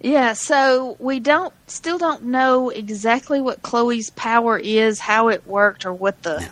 Yeah, 0.00 0.32
so 0.34 0.96
we 0.98 1.18
don't 1.20 1.54
still 1.66 1.96
don't 1.98 2.24
know 2.24 2.68
exactly 2.68 3.40
what 3.40 3.62
Chloe's 3.62 4.10
power 4.10 4.58
is, 4.58 4.98
how 4.98 5.28
it 5.28 5.46
worked, 5.46 5.86
or 5.86 5.94
what 5.94 6.22
the 6.24 6.40
No. 6.40 6.48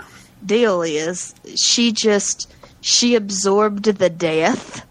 deal 0.47 0.83
is. 0.83 1.35
She 1.57 1.93
just 1.93 2.51
she 2.81 3.15
absorbed 3.17 3.85
the 3.85 4.09
death. 4.11 4.87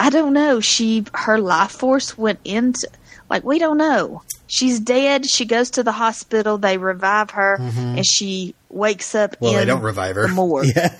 I 0.00 0.08
don't 0.08 0.32
know. 0.32 0.60
She 0.60 1.04
her 1.12 1.38
life 1.38 1.72
force 1.72 2.16
went 2.16 2.40
into 2.44 2.88
like 3.28 3.44
we 3.44 3.58
don't 3.58 3.76
know. 3.76 4.22
She's 4.46 4.80
dead. 4.80 5.26
She 5.26 5.44
goes 5.44 5.70
to 5.72 5.82
the 5.82 5.92
hospital. 5.92 6.56
They 6.58 6.78
revive 6.78 7.30
her, 7.32 7.58
mm-hmm. 7.60 7.98
and 7.98 8.06
she 8.06 8.54
wakes 8.70 9.14
up. 9.14 9.36
Well, 9.40 9.52
they 9.52 9.64
don't 9.66 9.82
revive 9.82 10.16
her. 10.16 10.26
More. 10.28 10.64
Yeah. 10.74 10.96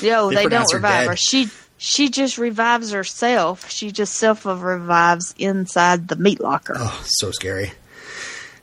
Yo, 0.00 0.28
They 0.30 0.36
they, 0.36 0.48
don't 0.48 0.70
her 0.70 0.78
revive 0.78 1.00
dead. 1.02 1.08
her. 1.08 1.16
She 1.16 1.48
she 1.76 2.08
just 2.08 2.38
revives 2.38 2.92
herself. 2.92 3.68
She 3.68 3.90
just 3.90 4.14
self 4.14 4.46
revives 4.46 5.34
inside 5.36 6.08
the 6.08 6.16
meat 6.16 6.40
locker. 6.40 6.74
oh, 6.78 7.02
so 7.04 7.30
scary. 7.32 7.72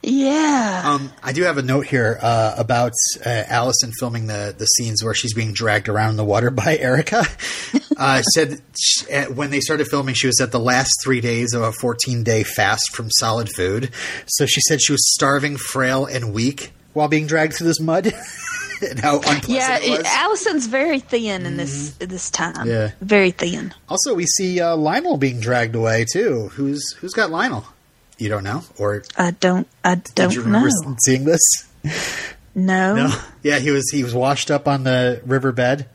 Yeah. 0.03 0.83
Um, 0.85 1.11
I 1.23 1.33
do 1.33 1.43
have 1.43 1.57
a 1.57 1.61
note 1.61 1.85
here 1.87 2.17
uh, 2.21 2.55
about 2.57 2.93
uh, 3.25 3.43
Allison 3.47 3.91
filming 3.99 4.27
the, 4.27 4.55
the 4.57 4.65
scenes 4.65 5.03
where 5.03 5.13
she's 5.13 5.33
being 5.33 5.53
dragged 5.53 5.89
around 5.89 6.11
in 6.11 6.15
the 6.17 6.25
water 6.25 6.49
by 6.51 6.77
Erica. 6.77 7.25
Uh, 7.99 8.21
said 8.21 8.61
sh- 8.79 9.05
uh, 9.11 9.25
when 9.25 9.49
they 9.49 9.59
started 9.59 9.87
filming, 9.87 10.13
she 10.13 10.27
was 10.27 10.39
at 10.39 10.51
the 10.51 10.59
last 10.59 10.91
three 11.03 11.19
days 11.19 11.53
of 11.55 11.63
a 11.63 11.71
14 11.71 12.23
day 12.23 12.43
fast 12.43 12.95
from 12.95 13.09
solid 13.09 13.49
food. 13.55 13.89
So 14.27 14.45
she 14.45 14.61
said 14.61 14.79
she 14.83 14.91
was 14.91 15.15
starving, 15.15 15.57
frail, 15.57 16.05
and 16.05 16.31
weak 16.31 16.73
while 16.93 17.07
being 17.07 17.25
dragged 17.25 17.53
through 17.55 17.65
this 17.65 17.79
mud. 17.79 18.13
and 18.87 18.99
how 18.99 19.15
unpleasant 19.15 19.49
yeah, 19.49 19.79
it 19.79 19.97
was. 19.97 20.05
Allison's 20.05 20.67
very 20.67 20.99
thin 20.99 21.47
in 21.47 21.57
this 21.57 21.95
this 21.97 22.29
time. 22.29 22.53
Mm-hmm. 22.53 22.69
Yeah. 22.69 22.91
very 23.01 23.31
thin. 23.31 23.73
also, 23.89 24.13
we 24.13 24.27
see 24.27 24.61
uh, 24.61 24.75
Lionel 24.75 25.17
being 25.17 25.39
dragged 25.39 25.75
away 25.75 26.05
too. 26.11 26.49
Who's 26.49 26.93
who's 26.99 27.13
got 27.13 27.31
Lionel? 27.31 27.65
You 28.17 28.29
don't 28.29 28.43
know, 28.43 28.63
or 28.77 29.03
I 29.17 29.31
don't. 29.31 29.67
I 29.83 29.95
don't 29.95 30.33
you 30.33 30.39
know. 30.39 30.45
remember 30.63 30.69
seeing 31.05 31.23
this? 31.25 31.41
No. 32.55 32.95
No. 32.95 33.19
Yeah, 33.43 33.59
he 33.59 33.71
was 33.71 33.89
he 33.91 34.03
was 34.03 34.13
washed 34.15 34.49
up 34.49 34.67
on 34.67 34.83
the 34.83 35.21
riverbed, 35.25 35.85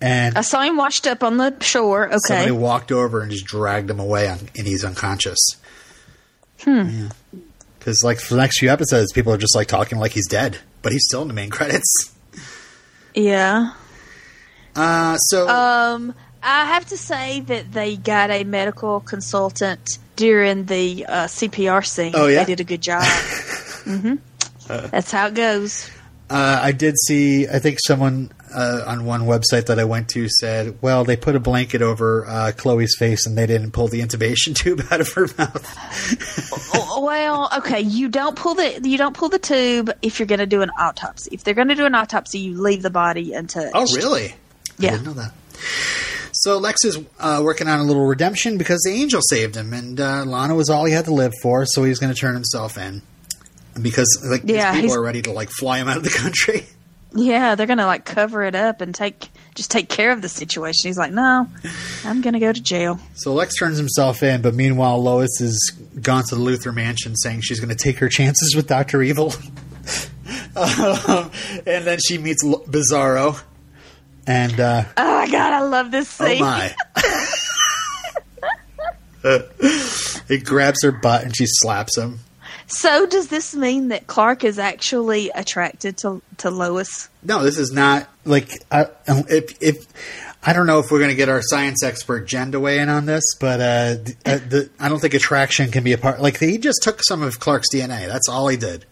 and 0.00 0.36
I 0.36 0.42
saw 0.42 0.60
him 0.62 0.76
washed 0.76 1.06
up 1.06 1.22
on 1.22 1.38
the 1.38 1.56
shore. 1.60 2.06
Okay. 2.08 2.18
somebody 2.26 2.50
walked 2.52 2.92
over 2.92 3.22
and 3.22 3.30
just 3.30 3.46
dragged 3.46 3.88
him 3.90 3.98
away, 4.00 4.28
on, 4.28 4.38
and 4.56 4.66
he's 4.66 4.84
unconscious. 4.84 5.38
Hmm. 6.60 7.06
Because 7.78 8.02
like 8.04 8.18
for 8.20 8.34
the 8.34 8.40
next 8.40 8.58
few 8.58 8.70
episodes, 8.70 9.12
people 9.12 9.32
are 9.32 9.38
just 9.38 9.54
like 9.56 9.68
talking 9.68 9.98
like 9.98 10.12
he's 10.12 10.28
dead, 10.28 10.58
but 10.82 10.92
he's 10.92 11.04
still 11.08 11.22
in 11.22 11.28
the 11.28 11.34
main 11.34 11.50
credits. 11.58 12.12
yeah. 13.14 13.72
Uh, 14.76 15.16
so 15.16 15.48
Um, 15.48 16.14
I 16.42 16.64
have 16.66 16.86
to 16.86 16.96
say 16.96 17.40
that 17.40 17.72
they 17.72 17.96
got 17.96 18.30
a 18.30 18.44
medical 18.44 19.00
consultant 19.00 19.98
during 20.16 20.64
the 20.66 21.04
uh, 21.06 21.24
CPR 21.26 21.84
scene. 21.86 22.12
Oh, 22.14 22.26
yeah? 22.26 22.40
They 22.44 22.54
did 22.56 22.60
a 22.60 22.64
good 22.64 22.80
job. 22.82 23.04
hmm 23.84 24.14
That's 24.68 25.10
how 25.10 25.26
it 25.28 25.34
goes. 25.34 25.90
uh, 26.30 26.60
I 26.62 26.72
did 26.72 26.94
see. 27.06 27.46
I 27.48 27.58
think 27.58 27.78
someone 27.84 28.30
uh, 28.54 28.82
on 28.86 29.04
one 29.04 29.22
website 29.22 29.66
that 29.66 29.78
I 29.78 29.84
went 29.84 30.08
to 30.10 30.28
said, 30.28 30.78
"Well, 30.80 31.04
they 31.04 31.16
put 31.16 31.34
a 31.36 31.40
blanket 31.40 31.82
over 31.82 32.24
uh, 32.26 32.52
Chloe's 32.56 32.96
face 32.96 33.26
and 33.26 33.36
they 33.36 33.46
didn't 33.46 33.72
pull 33.72 33.88
the 33.88 34.00
intubation 34.00 34.54
tube 34.62 34.80
out 34.90 35.00
of 35.00 35.12
her 35.12 35.26
mouth." 35.36 36.72
Oh, 36.74 37.04
well, 37.04 37.50
okay, 37.58 37.80
you 37.80 38.08
don't 38.08 38.36
pull 38.36 38.54
the 38.54 38.80
you 38.82 38.96
don't 38.96 39.14
pull 39.16 39.28
the 39.28 39.38
tube 39.38 39.90
if 40.02 40.18
you're 40.18 40.26
going 40.26 40.38
to 40.38 40.46
do 40.46 40.62
an 40.62 40.70
autopsy. 40.78 41.30
If 41.34 41.44
they're 41.44 41.54
going 41.54 41.68
to 41.68 41.74
do 41.74 41.84
an 41.86 41.94
autopsy, 41.94 42.38
you 42.38 42.60
leave 42.60 42.80
the 42.82 42.90
body 42.90 43.34
untouched. 43.34 43.72
Oh, 43.74 43.86
really? 43.94 44.28
I 44.30 44.34
Yeah. 44.78 44.90
didn't 44.92 45.04
know 45.06 45.12
that. 45.14 45.32
So 46.44 46.58
Lex 46.58 46.84
is 46.84 46.98
uh, 47.18 47.40
working 47.42 47.68
on 47.68 47.80
a 47.80 47.84
little 47.84 48.04
redemption 48.04 48.58
because 48.58 48.82
the 48.84 48.90
angel 48.90 49.22
saved 49.22 49.56
him, 49.56 49.72
and 49.72 49.98
uh, 49.98 50.24
Lana 50.26 50.54
was 50.54 50.68
all 50.68 50.84
he 50.84 50.92
had 50.92 51.06
to 51.06 51.14
live 51.14 51.32
for. 51.40 51.64
So 51.64 51.84
he's 51.84 51.98
going 51.98 52.12
to 52.12 52.20
turn 52.20 52.34
himself 52.34 52.76
in 52.76 53.00
because 53.80 54.22
like 54.30 54.42
Yeah, 54.44 54.72
these 54.74 54.82
people 54.82 54.96
are 54.98 55.02
ready 55.02 55.22
to 55.22 55.32
like 55.32 55.48
fly 55.48 55.78
him 55.78 55.88
out 55.88 55.96
of 55.96 56.04
the 56.04 56.10
country. 56.14 56.66
Yeah, 57.14 57.54
they're 57.54 57.66
going 57.66 57.78
to 57.78 57.86
like 57.86 58.04
cover 58.04 58.42
it 58.42 58.54
up 58.54 58.82
and 58.82 58.94
take 58.94 59.28
just 59.54 59.70
take 59.70 59.88
care 59.88 60.12
of 60.12 60.20
the 60.20 60.28
situation. 60.28 60.88
He's 60.88 60.98
like, 60.98 61.12
"No, 61.12 61.48
I'm 62.04 62.20
going 62.20 62.34
to 62.34 62.40
go 62.40 62.52
to 62.52 62.60
jail." 62.60 62.98
So 63.14 63.32
Lex 63.32 63.56
turns 63.56 63.78
himself 63.78 64.22
in, 64.22 64.42
but 64.42 64.52
meanwhile 64.52 65.02
Lois 65.02 65.40
is 65.40 65.72
gone 66.02 66.24
to 66.28 66.34
the 66.34 66.42
Luthor 66.42 66.74
mansion, 66.74 67.16
saying 67.16 67.40
she's 67.40 67.58
going 67.60 67.74
to 67.74 67.82
take 67.82 68.00
her 68.00 68.10
chances 68.10 68.54
with 68.54 68.66
Doctor 68.66 69.02
Evil. 69.02 69.32
um, 70.56 71.30
and 71.66 71.86
then 71.86 71.98
she 72.06 72.18
meets 72.18 72.44
L- 72.44 72.64
Bizarro, 72.68 73.40
and 74.26 74.58
uh, 74.60 74.84
Oh 74.96 75.18
my 75.20 75.26
god, 75.30 75.52
I 75.52 75.60
love 75.62 75.90
this 75.90 76.08
scene. 76.08 76.26
oh 76.26 76.30
scene. 76.30 76.40
my. 76.40 76.74
He 80.28 80.38
grabs 80.38 80.82
her 80.82 80.92
butt 80.92 81.24
and 81.24 81.36
she 81.36 81.44
slaps 81.46 81.96
him. 81.96 82.20
So 82.66 83.06
does 83.06 83.28
this 83.28 83.54
mean 83.54 83.88
that 83.88 84.06
Clark 84.06 84.42
is 84.44 84.58
actually 84.58 85.30
attracted 85.34 85.98
to 85.98 86.22
to 86.38 86.50
Lois? 86.50 87.08
No, 87.22 87.42
this 87.42 87.58
is 87.58 87.72
not 87.72 88.08
like 88.24 88.50
I, 88.70 88.86
if 89.06 89.62
if 89.62 89.86
I 90.42 90.52
don't 90.54 90.66
know 90.66 90.78
if 90.78 90.90
we're 90.90 90.98
going 90.98 91.10
to 91.10 91.16
get 91.16 91.28
our 91.28 91.42
science 91.42 91.82
expert 91.82 92.26
Jen 92.26 92.52
to 92.52 92.60
weigh 92.60 92.78
in 92.78 92.88
on 92.88 93.06
this, 93.06 93.24
but 93.40 93.60
uh, 93.60 93.94
the, 94.02 94.14
uh, 94.26 94.38
the, 94.48 94.70
I 94.80 94.88
don't 94.88 94.98
think 95.00 95.14
attraction 95.14 95.70
can 95.70 95.84
be 95.84 95.92
a 95.92 95.98
part. 95.98 96.20
Like 96.20 96.38
he 96.38 96.58
just 96.58 96.82
took 96.82 97.02
some 97.02 97.22
of 97.22 97.38
Clark's 97.40 97.68
DNA. 97.72 98.06
That's 98.08 98.28
all 98.28 98.48
he 98.48 98.56
did. 98.56 98.84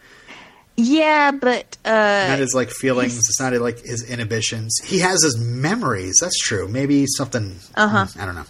Yeah, 0.76 1.32
but 1.32 1.76
uh, 1.84 2.26
Not 2.28 2.38
his 2.38 2.54
like 2.54 2.70
feelings. 2.70 3.16
It's 3.18 3.40
not 3.40 3.52
like 3.54 3.80
his 3.80 4.08
inhibitions. 4.08 4.78
He 4.84 5.00
has 5.00 5.22
his 5.22 5.38
memories. 5.38 6.14
That's 6.20 6.38
true. 6.38 6.66
Maybe 6.68 7.04
something. 7.06 7.56
Uh-huh. 7.74 8.06
I 8.18 8.24
don't 8.26 8.34
know. 8.34 8.44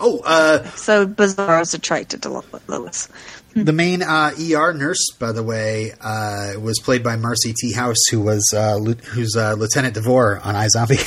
Oh, 0.00 0.20
uh, 0.24 0.64
so 0.70 1.06
Bizarro's 1.06 1.72
attracted 1.74 2.22
to 2.22 2.28
Lo- 2.30 2.44
Lois. 2.66 3.08
the 3.54 3.72
main 3.72 4.02
uh, 4.02 4.32
ER 4.36 4.72
nurse, 4.72 5.12
by 5.20 5.30
the 5.30 5.44
way, 5.44 5.92
uh, 6.00 6.54
was 6.60 6.80
played 6.80 7.04
by 7.04 7.14
Marci 7.16 7.54
T. 7.54 7.72
House, 7.72 8.04
who 8.10 8.20
was 8.20 8.52
uh, 8.52 8.74
Lu- 8.76 8.94
who's 8.94 9.36
uh, 9.36 9.52
Lieutenant 9.54 9.94
Devore 9.94 10.40
on 10.42 10.56
iZombie. 10.56 10.98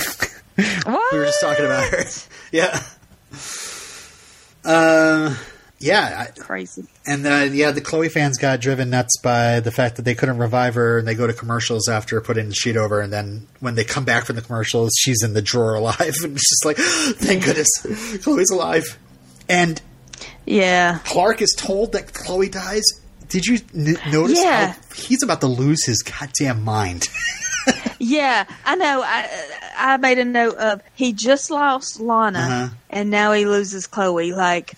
What? 0.85 1.03
we 1.13 1.19
were 1.19 1.25
just 1.25 1.41
talking 1.41 1.65
about 1.65 1.89
her. 1.91 2.03
Yeah. 2.53 2.81
Uh, 4.63 5.35
yeah, 5.79 6.25
I, 6.27 6.39
Crazy. 6.39 6.85
and 7.05 7.23
then 7.25 7.53
yeah, 7.53 7.71
the 7.71 7.81
Chloe 7.81 8.09
fans 8.09 8.37
got 8.37 8.61
driven 8.61 8.89
nuts 8.89 9.17
by 9.21 9.59
the 9.59 9.71
fact 9.71 9.97
that 9.97 10.03
they 10.03 10.15
couldn't 10.15 10.37
revive 10.37 10.75
her, 10.75 10.97
and 10.97 11.07
they 11.07 11.15
go 11.15 11.27
to 11.27 11.33
commercials 11.33 11.87
after 11.89 12.19
putting 12.21 12.47
the 12.49 12.55
sheet 12.55 12.77
over, 12.77 13.01
and 13.01 13.11
then 13.11 13.47
when 13.59 13.75
they 13.75 13.83
come 13.83 14.05
back 14.05 14.25
from 14.25 14.35
the 14.37 14.41
commercials, 14.41 14.91
she's 14.97 15.21
in 15.23 15.33
the 15.33 15.41
drawer 15.41 15.75
alive, 15.75 16.15
and 16.23 16.35
it's 16.37 16.49
just 16.49 16.65
like, 16.65 16.77
thank 17.17 17.43
goodness, 17.45 17.67
Chloe's 18.23 18.49
alive. 18.51 18.97
And 19.49 19.81
Yeah. 20.45 20.99
Clark 21.03 21.41
is 21.41 21.53
told 21.57 21.91
that 21.91 22.13
Chloe 22.13 22.49
dies. 22.49 22.83
Did 23.27 23.45
you 23.45 23.59
n- 23.75 23.97
notice 24.11 24.39
Yeah. 24.41 24.73
how 24.73 24.79
he's 24.95 25.23
about 25.23 25.41
to 25.41 25.47
lose 25.47 25.83
his 25.85 26.01
goddamn 26.03 26.63
mind? 26.63 27.07
Yeah, 27.99 28.45
I 28.65 28.75
know. 28.75 29.01
I 29.05 29.29
I 29.77 29.97
made 29.97 30.19
a 30.19 30.25
note 30.25 30.55
of 30.57 30.81
he 30.95 31.13
just 31.13 31.49
lost 31.49 31.99
Lana, 31.99 32.39
Uh-huh. 32.39 32.69
and 32.89 33.09
now 33.09 33.31
he 33.31 33.45
loses 33.45 33.87
Chloe. 33.87 34.33
Like 34.33 34.73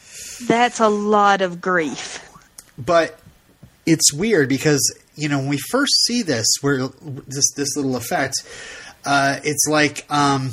that's 0.47 0.79
a 0.79 0.87
lot 0.89 1.41
of 1.41 1.59
grief. 1.61 2.19
but 2.77 3.17
it's 3.85 4.13
weird 4.13 4.49
because 4.49 4.81
you 5.15 5.29
know 5.29 5.39
when 5.39 5.47
we 5.47 5.57
first 5.71 5.93
see 6.05 6.21
this 6.21 6.45
where 6.61 6.87
this 7.27 7.51
this 7.55 7.75
little 7.75 7.95
effect 7.95 8.35
uh, 9.05 9.39
it's 9.43 9.65
like 9.69 10.05
um, 10.11 10.51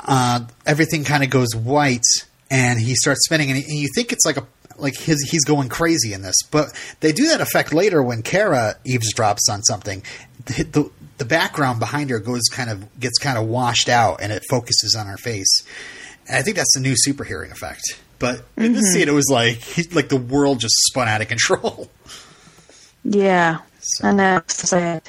uh, 0.00 0.40
everything 0.64 1.04
kind 1.04 1.22
of 1.24 1.28
goes 1.30 1.54
white 1.54 2.06
and 2.50 2.80
he 2.80 2.94
starts 2.94 3.24
spinning 3.26 3.50
and, 3.50 3.58
and 3.62 3.78
you 3.78 3.88
think 3.94 4.12
it's 4.12 4.24
like 4.24 4.36
a 4.36 4.46
like 4.80 4.96
his 4.98 5.28
he's 5.30 5.44
going 5.44 5.68
crazy 5.68 6.12
in 6.12 6.22
this. 6.22 6.36
But 6.50 6.68
they 7.00 7.12
do 7.12 7.28
that 7.28 7.40
effect 7.40 7.72
later 7.72 8.02
when 8.02 8.22
Kara 8.22 8.76
eavesdrops 8.86 9.50
on 9.50 9.62
something. 9.62 10.02
The, 10.46 10.62
the 10.64 10.90
the 11.18 11.24
background 11.24 11.80
behind 11.80 12.10
her 12.10 12.18
goes 12.18 12.42
kind 12.50 12.70
of 12.70 12.98
gets 12.98 13.18
kind 13.18 13.36
of 13.38 13.46
washed 13.46 13.88
out 13.88 14.20
and 14.22 14.32
it 14.32 14.42
focuses 14.50 14.94
on 14.94 15.06
her 15.06 15.16
face. 15.18 15.62
And 16.26 16.36
I 16.36 16.42
think 16.42 16.56
that's 16.56 16.72
the 16.74 16.80
new 16.80 16.94
superhero 17.06 17.50
effect. 17.50 17.82
But 18.18 18.42
in 18.56 18.72
this 18.74 18.92
scene 18.92 19.08
it 19.08 19.12
was 19.14 19.28
like 19.30 19.62
like 19.94 20.08
the 20.08 20.16
world 20.16 20.60
just 20.60 20.74
spun 20.88 21.08
out 21.08 21.20
of 21.20 21.28
control. 21.28 21.90
Yeah, 23.04 23.58
So- 23.80 24.08
I 24.08 24.12
know. 24.12 24.42
Sad. 24.46 25.02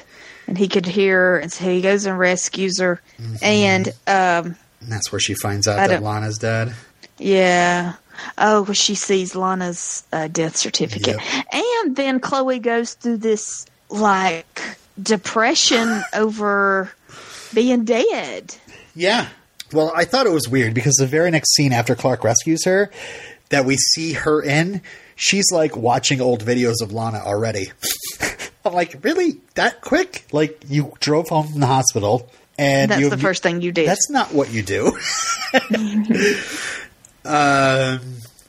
And 0.46 0.58
he 0.58 0.66
could 0.66 0.86
hear 0.86 1.16
her, 1.18 1.38
and 1.38 1.52
so 1.52 1.64
he 1.64 1.80
goes 1.80 2.04
and 2.04 2.18
rescues 2.18 2.80
her. 2.80 3.00
And 3.42 3.88
um, 4.06 4.56
And 4.80 4.88
that's 4.88 5.12
where 5.12 5.20
she 5.20 5.34
finds 5.34 5.68
out 5.68 5.76
that 5.88 6.02
Lana's 6.02 6.36
dead. 6.38 6.74
yeah, 7.18 7.94
oh, 8.38 8.62
well, 8.62 8.72
she 8.72 8.94
sees 8.94 9.34
Lana's 9.34 10.04
uh, 10.12 10.28
death 10.28 10.56
certificate, 10.56 11.18
and 11.52 11.96
then 11.96 12.20
Chloe 12.20 12.58
goes 12.58 12.94
through 12.94 13.18
this 13.18 13.66
like 13.90 14.62
depression 15.00 16.02
over 16.14 16.92
being 17.54 17.84
dead. 17.84 18.54
Yeah. 18.94 19.28
Well, 19.72 19.92
I 19.94 20.04
thought 20.04 20.26
it 20.26 20.32
was 20.32 20.48
weird 20.48 20.74
because 20.74 20.94
the 20.94 21.06
very 21.06 21.30
next 21.30 21.54
scene 21.54 21.72
after 21.72 21.94
Clark 21.94 22.24
rescues 22.24 22.64
her, 22.66 22.90
that 23.48 23.64
we 23.64 23.76
see 23.76 24.12
her 24.12 24.42
in, 24.42 24.82
she's 25.16 25.50
like 25.50 25.76
watching 25.76 26.20
old 26.20 26.44
videos 26.44 26.82
of 26.82 26.92
Lana 26.92 27.18
already. 27.18 27.72
I'm 28.64 28.74
like, 28.74 29.02
really? 29.02 29.40
That 29.54 29.80
quick? 29.80 30.26
Like, 30.30 30.62
you 30.68 30.92
drove 31.00 31.28
home 31.28 31.48
from 31.48 31.60
the 31.60 31.66
hospital 31.66 32.30
and 32.58 32.90
That's 32.90 33.00
you, 33.00 33.10
the 33.10 33.18
first 33.18 33.42
thing 33.42 33.60
you 33.62 33.72
did. 33.72 33.88
That's 33.88 34.10
not 34.10 34.32
what 34.32 34.52
you 34.52 34.62
do. 34.62 34.92
um, 37.24 38.00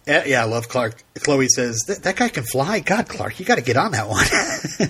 Yeah, 0.08 0.24
yeah, 0.26 0.42
I 0.42 0.46
love 0.46 0.68
Clark. 0.68 1.02
Chloe 1.16 1.48
says 1.48 1.80
that, 1.88 2.04
that 2.04 2.16
guy 2.16 2.30
can 2.30 2.44
fly. 2.44 2.80
God, 2.80 3.08
Clark, 3.08 3.40
you 3.40 3.46
got 3.46 3.56
to 3.56 3.62
get 3.64 3.78
on 3.78 3.92
that 3.92 4.10
one. 4.10 4.90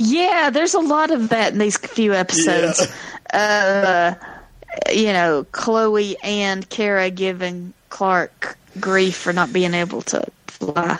Yeah, 0.00 0.50
there's 0.50 0.74
a 0.74 0.80
lot 0.80 1.10
of 1.10 1.30
that 1.30 1.52
in 1.52 1.58
these 1.58 1.76
few 1.76 2.14
episodes. 2.14 2.86
Uh, 3.32 4.14
you 4.92 5.12
know, 5.12 5.44
Chloe 5.52 6.16
and 6.22 6.68
Kara 6.68 7.10
giving 7.10 7.72
Clark 7.88 8.56
grief 8.80 9.16
for 9.16 9.32
not 9.32 9.52
being 9.52 9.74
able 9.74 10.02
to 10.02 10.24
fly. 10.46 10.98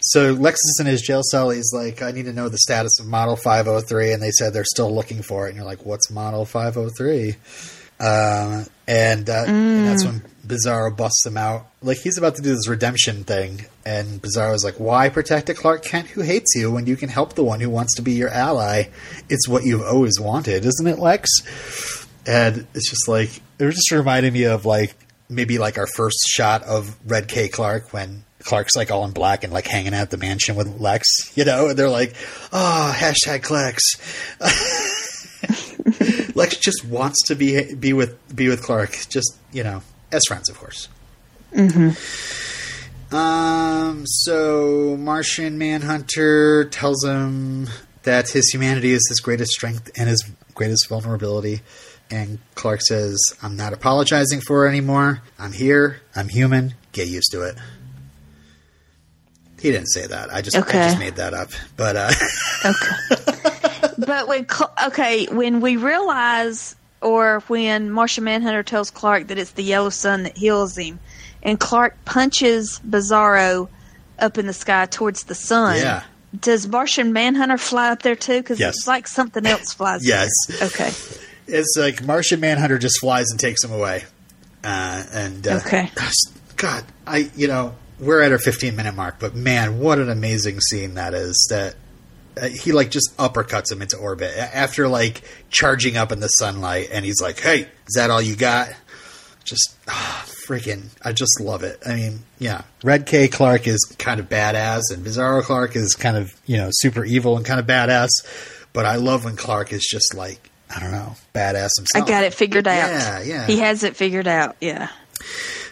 so 0.00 0.32
Lex 0.32 0.58
is 0.60 0.78
in 0.80 0.86
his 0.86 1.02
jail 1.02 1.22
cell. 1.22 1.50
He's 1.50 1.72
like, 1.72 2.02
I 2.02 2.10
need 2.10 2.24
to 2.24 2.32
know 2.32 2.48
the 2.48 2.58
status 2.58 2.98
of 3.00 3.06
Model 3.06 3.36
503, 3.36 4.12
and 4.12 4.22
they 4.22 4.30
said 4.32 4.52
they're 4.52 4.64
still 4.64 4.94
looking 4.94 5.22
for 5.22 5.46
it. 5.46 5.50
And 5.50 5.56
you're 5.56 5.66
like, 5.66 5.84
what's 5.84 6.10
Model 6.10 6.44
503? 6.44 7.36
Uh, 8.00 8.64
and, 8.88 9.30
uh, 9.30 9.44
and 9.46 9.86
that's 9.86 10.04
when 10.04 10.22
Bizarro 10.50 10.94
busts 10.96 11.24
him 11.24 11.36
out. 11.36 11.66
Like 11.82 11.98
he's 11.98 12.18
about 12.18 12.36
to 12.36 12.42
do 12.42 12.50
this 12.54 12.68
redemption 12.68 13.24
thing, 13.24 13.64
and 13.84 14.20
Bizarro's 14.20 14.64
like, 14.64 14.78
"Why 14.78 15.08
protect 15.08 15.48
a 15.48 15.54
Clark 15.54 15.84
Kent 15.84 16.08
who 16.08 16.22
hates 16.22 16.54
you 16.54 16.70
when 16.70 16.86
you 16.86 16.96
can 16.96 17.08
help 17.08 17.34
the 17.34 17.44
one 17.44 17.60
who 17.60 17.70
wants 17.70 17.94
to 17.96 18.02
be 18.02 18.12
your 18.12 18.28
ally? 18.28 18.84
It's 19.28 19.48
what 19.48 19.64
you've 19.64 19.82
always 19.82 20.18
wanted, 20.20 20.64
isn't 20.64 20.86
it, 20.86 20.98
Lex?" 20.98 21.28
And 22.26 22.66
it's 22.74 22.90
just 22.90 23.08
like 23.08 23.40
it 23.58 23.64
was 23.64 23.76
just 23.76 23.90
reminding 23.90 24.32
me 24.32 24.44
of 24.44 24.66
like 24.66 24.94
maybe 25.28 25.58
like 25.58 25.78
our 25.78 25.86
first 25.86 26.18
shot 26.28 26.62
of 26.64 26.96
Red 27.06 27.28
K 27.28 27.48
Clark 27.48 27.92
when 27.92 28.24
Clark's 28.42 28.74
like 28.76 28.90
all 28.90 29.04
in 29.04 29.12
black 29.12 29.44
and 29.44 29.52
like 29.52 29.66
hanging 29.66 29.94
out 29.94 30.02
at 30.02 30.10
the 30.10 30.16
mansion 30.16 30.56
with 30.56 30.80
Lex, 30.80 31.06
you 31.36 31.44
know, 31.44 31.68
and 31.68 31.78
they're 31.78 31.88
like, 31.88 32.14
"Oh, 32.52 32.94
hashtag 32.96 33.48
Lex." 33.50 33.82
Lex 36.34 36.56
just 36.56 36.84
wants 36.84 37.26
to 37.28 37.34
be 37.34 37.74
be 37.74 37.92
with 37.92 38.16
be 38.34 38.48
with 38.48 38.62
Clark, 38.62 38.96
just 39.08 39.36
you 39.52 39.62
know, 39.62 39.82
as 40.12 40.22
friends, 40.26 40.48
of 40.48 40.58
course. 40.58 40.88
Mm-hmm. 41.54 43.14
Um. 43.14 44.04
So 44.06 44.96
Martian 44.98 45.58
Manhunter 45.58 46.64
tells 46.66 47.04
him 47.04 47.68
that 48.04 48.28
his 48.30 48.48
humanity 48.50 48.92
is 48.92 49.04
his 49.08 49.18
greatest 49.20 49.50
strength 49.52 49.90
and 49.96 50.08
his 50.08 50.24
greatest 50.54 50.88
vulnerability. 50.88 51.60
And 52.10 52.38
Clark 52.54 52.82
says, 52.82 53.18
"I'm 53.42 53.56
not 53.56 53.72
apologizing 53.72 54.40
for 54.42 54.66
it 54.66 54.70
anymore. 54.70 55.22
I'm 55.38 55.52
here. 55.52 56.00
I'm 56.14 56.28
human. 56.28 56.74
Get 56.92 57.08
used 57.08 57.32
to 57.32 57.42
it." 57.42 57.56
He 59.60 59.70
didn't 59.70 59.88
say 59.88 60.06
that. 60.06 60.32
I 60.32 60.40
just 60.40 60.56
I 60.56 60.60
just 60.62 60.98
made 60.98 61.16
that 61.16 61.34
up. 61.34 61.50
But 61.76 61.96
uh, 61.96 62.10
Okay. 62.64 63.94
but 63.98 64.28
when 64.28 64.46
okay, 64.86 65.26
when 65.26 65.60
we 65.60 65.76
realize, 65.76 66.76
or 67.00 67.40
when 67.48 67.90
Martian 67.90 68.24
Manhunter 68.24 68.62
tells 68.62 68.90
Clark 68.90 69.28
that 69.28 69.38
it's 69.38 69.52
the 69.52 69.62
yellow 69.62 69.90
sun 69.90 70.24
that 70.24 70.36
heals 70.36 70.76
him, 70.76 70.98
and 71.42 71.58
Clark 71.58 71.96
punches 72.04 72.80
Bizarro 72.88 73.68
up 74.18 74.36
in 74.38 74.46
the 74.46 74.52
sky 74.52 74.86
towards 74.86 75.24
the 75.24 75.34
sun. 75.34 75.76
Yeah. 75.78 76.02
Does 76.38 76.68
Martian 76.68 77.12
Manhunter 77.12 77.58
fly 77.58 77.90
up 77.90 78.02
there 78.02 78.14
too? 78.16 78.38
Because 78.40 78.60
Yes. 78.60 78.74
it's 78.76 78.86
like 78.86 79.08
something 79.08 79.44
else 79.46 79.72
flies. 79.72 80.06
Yes. 80.06 80.30
there. 80.48 80.66
Okay. 80.68 80.92
it's 81.48 81.74
like 81.76 82.02
Martian 82.04 82.38
Manhunter 82.40 82.78
just 82.78 83.00
flies 83.00 83.30
and 83.30 83.40
takes 83.40 83.64
him 83.64 83.72
away. 83.72 84.04
Uh, 84.62 85.02
and 85.12 85.48
uh, 85.48 85.60
Okay. 85.64 85.90
God, 86.56 86.84
I 87.06 87.30
you 87.34 87.48
know 87.48 87.74
we're 87.98 88.20
at 88.20 88.30
our 88.32 88.38
15 88.38 88.76
minute 88.76 88.94
mark, 88.94 89.16
but 89.18 89.34
man, 89.34 89.78
what 89.78 89.98
an 89.98 90.10
amazing 90.10 90.60
scene 90.60 90.94
that 90.94 91.14
is. 91.14 91.46
That 91.50 91.74
uh, 92.40 92.48
he 92.48 92.72
like 92.72 92.90
just 92.90 93.16
uppercuts 93.16 93.70
him 93.70 93.82
into 93.82 93.96
orbit 93.96 94.32
after 94.36 94.88
like 94.88 95.22
charging 95.50 95.96
up 95.96 96.12
in 96.12 96.20
the 96.20 96.28
sunlight, 96.28 96.88
and 96.92 97.04
he's 97.04 97.20
like, 97.20 97.38
"Hey, 97.40 97.62
is 97.86 97.94
that 97.96 98.10
all 98.10 98.22
you 98.22 98.36
got?" 98.36 98.68
Just 99.44 99.76
ah, 99.88 100.24
freaking, 100.46 100.88
I 101.04 101.12
just 101.12 101.40
love 101.40 101.62
it. 101.62 101.80
I 101.86 101.94
mean, 101.94 102.20
yeah, 102.38 102.62
Red 102.82 103.06
K 103.06 103.28
Clark 103.28 103.66
is 103.66 103.84
kind 103.98 104.20
of 104.20 104.28
badass, 104.28 104.82
and 104.92 105.04
Bizarro 105.04 105.42
Clark 105.42 105.76
is 105.76 105.94
kind 105.94 106.16
of 106.16 106.30
you 106.46 106.56
know 106.56 106.68
super 106.72 107.04
evil 107.04 107.36
and 107.36 107.44
kind 107.44 107.60
of 107.60 107.66
badass. 107.66 108.08
But 108.72 108.86
I 108.86 108.96
love 108.96 109.24
when 109.24 109.36
Clark 109.36 109.72
is 109.72 109.86
just 109.90 110.14
like 110.14 110.50
I 110.74 110.80
don't 110.80 110.92
know, 110.92 111.14
badass 111.34 111.70
himself. 111.76 112.04
I 112.04 112.08
got 112.08 112.24
it 112.24 112.32
figured 112.32 112.68
out. 112.68 112.88
Yeah, 112.88 113.22
yeah. 113.22 113.46
He 113.46 113.58
has 113.58 113.82
it 113.82 113.96
figured 113.96 114.28
out. 114.28 114.56
Yeah. 114.60 114.88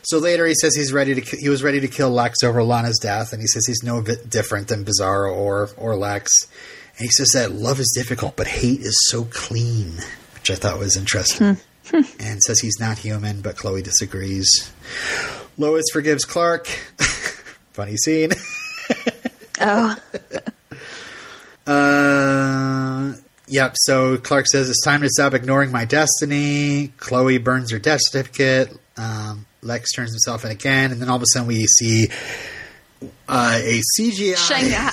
So 0.09 0.17
later 0.19 0.47
he 0.47 0.55
says 0.55 0.75
he's 0.75 0.91
ready 0.91 1.15
to 1.21 1.37
he 1.37 1.51
was 1.51 1.63
ready 1.63 1.81
to 1.81 1.89
kill 1.89 2.09
Lex 2.11 2.43
over 2.43 2.63
Lana's 2.63 2.99
death, 2.99 3.35
and 3.35 3.43
he 3.43 3.47
says 3.47 3.67
he's 3.67 3.83
no 3.83 4.01
bit 4.01 4.31
different 4.31 4.69
than 4.69 4.83
Bizarro 4.83 5.35
or 5.37 5.69
or 5.77 5.97
Lex. 5.97 6.31
And 6.97 7.05
he 7.05 7.09
says 7.09 7.29
that 7.35 7.53
love 7.53 7.79
is 7.79 7.93
difficult, 7.95 8.35
but 8.35 8.47
hate 8.47 8.81
is 8.81 8.97
so 9.11 9.25
clean, 9.31 9.99
which 10.35 10.51
I 10.51 10.55
thought 10.55 10.79
was 10.79 10.97
interesting. 10.97 11.59
and 11.93 12.43
says 12.43 12.61
he's 12.61 12.81
not 12.81 12.97
human, 12.97 13.43
but 13.43 13.57
Chloe 13.59 13.83
disagrees. 13.83 14.73
Lois 15.59 15.85
forgives 15.93 16.25
Clark. 16.25 16.67
Funny 17.73 17.97
scene. 17.97 18.31
Oh, 19.61 19.97
Uh, 21.67 23.15
yep. 23.49 23.75
So 23.77 24.17
Clark 24.17 24.47
says 24.47 24.71
it's 24.71 24.85
time 24.85 25.03
to 25.03 25.09
stop 25.09 25.35
ignoring 25.35 25.73
my 25.73 25.85
destiny. 25.85 26.93
Chloe 26.99 27.39
burns 27.39 27.73
her 27.73 27.81
death 27.81 27.99
certificate. 28.05 28.73
Um, 28.97 29.47
Lex 29.63 29.93
turns 29.93 30.11
himself 30.11 30.45
in 30.45 30.51
again, 30.51 30.93
and 30.93 31.01
then 31.01 31.09
all 31.09 31.17
of 31.17 31.23
a 31.23 31.27
sudden 31.33 31.49
we 31.49 31.67
see 31.67 32.09
uh, 33.29 33.59
a 33.63 33.81
CGI. 33.99 34.37
Shanghai. 34.37 34.91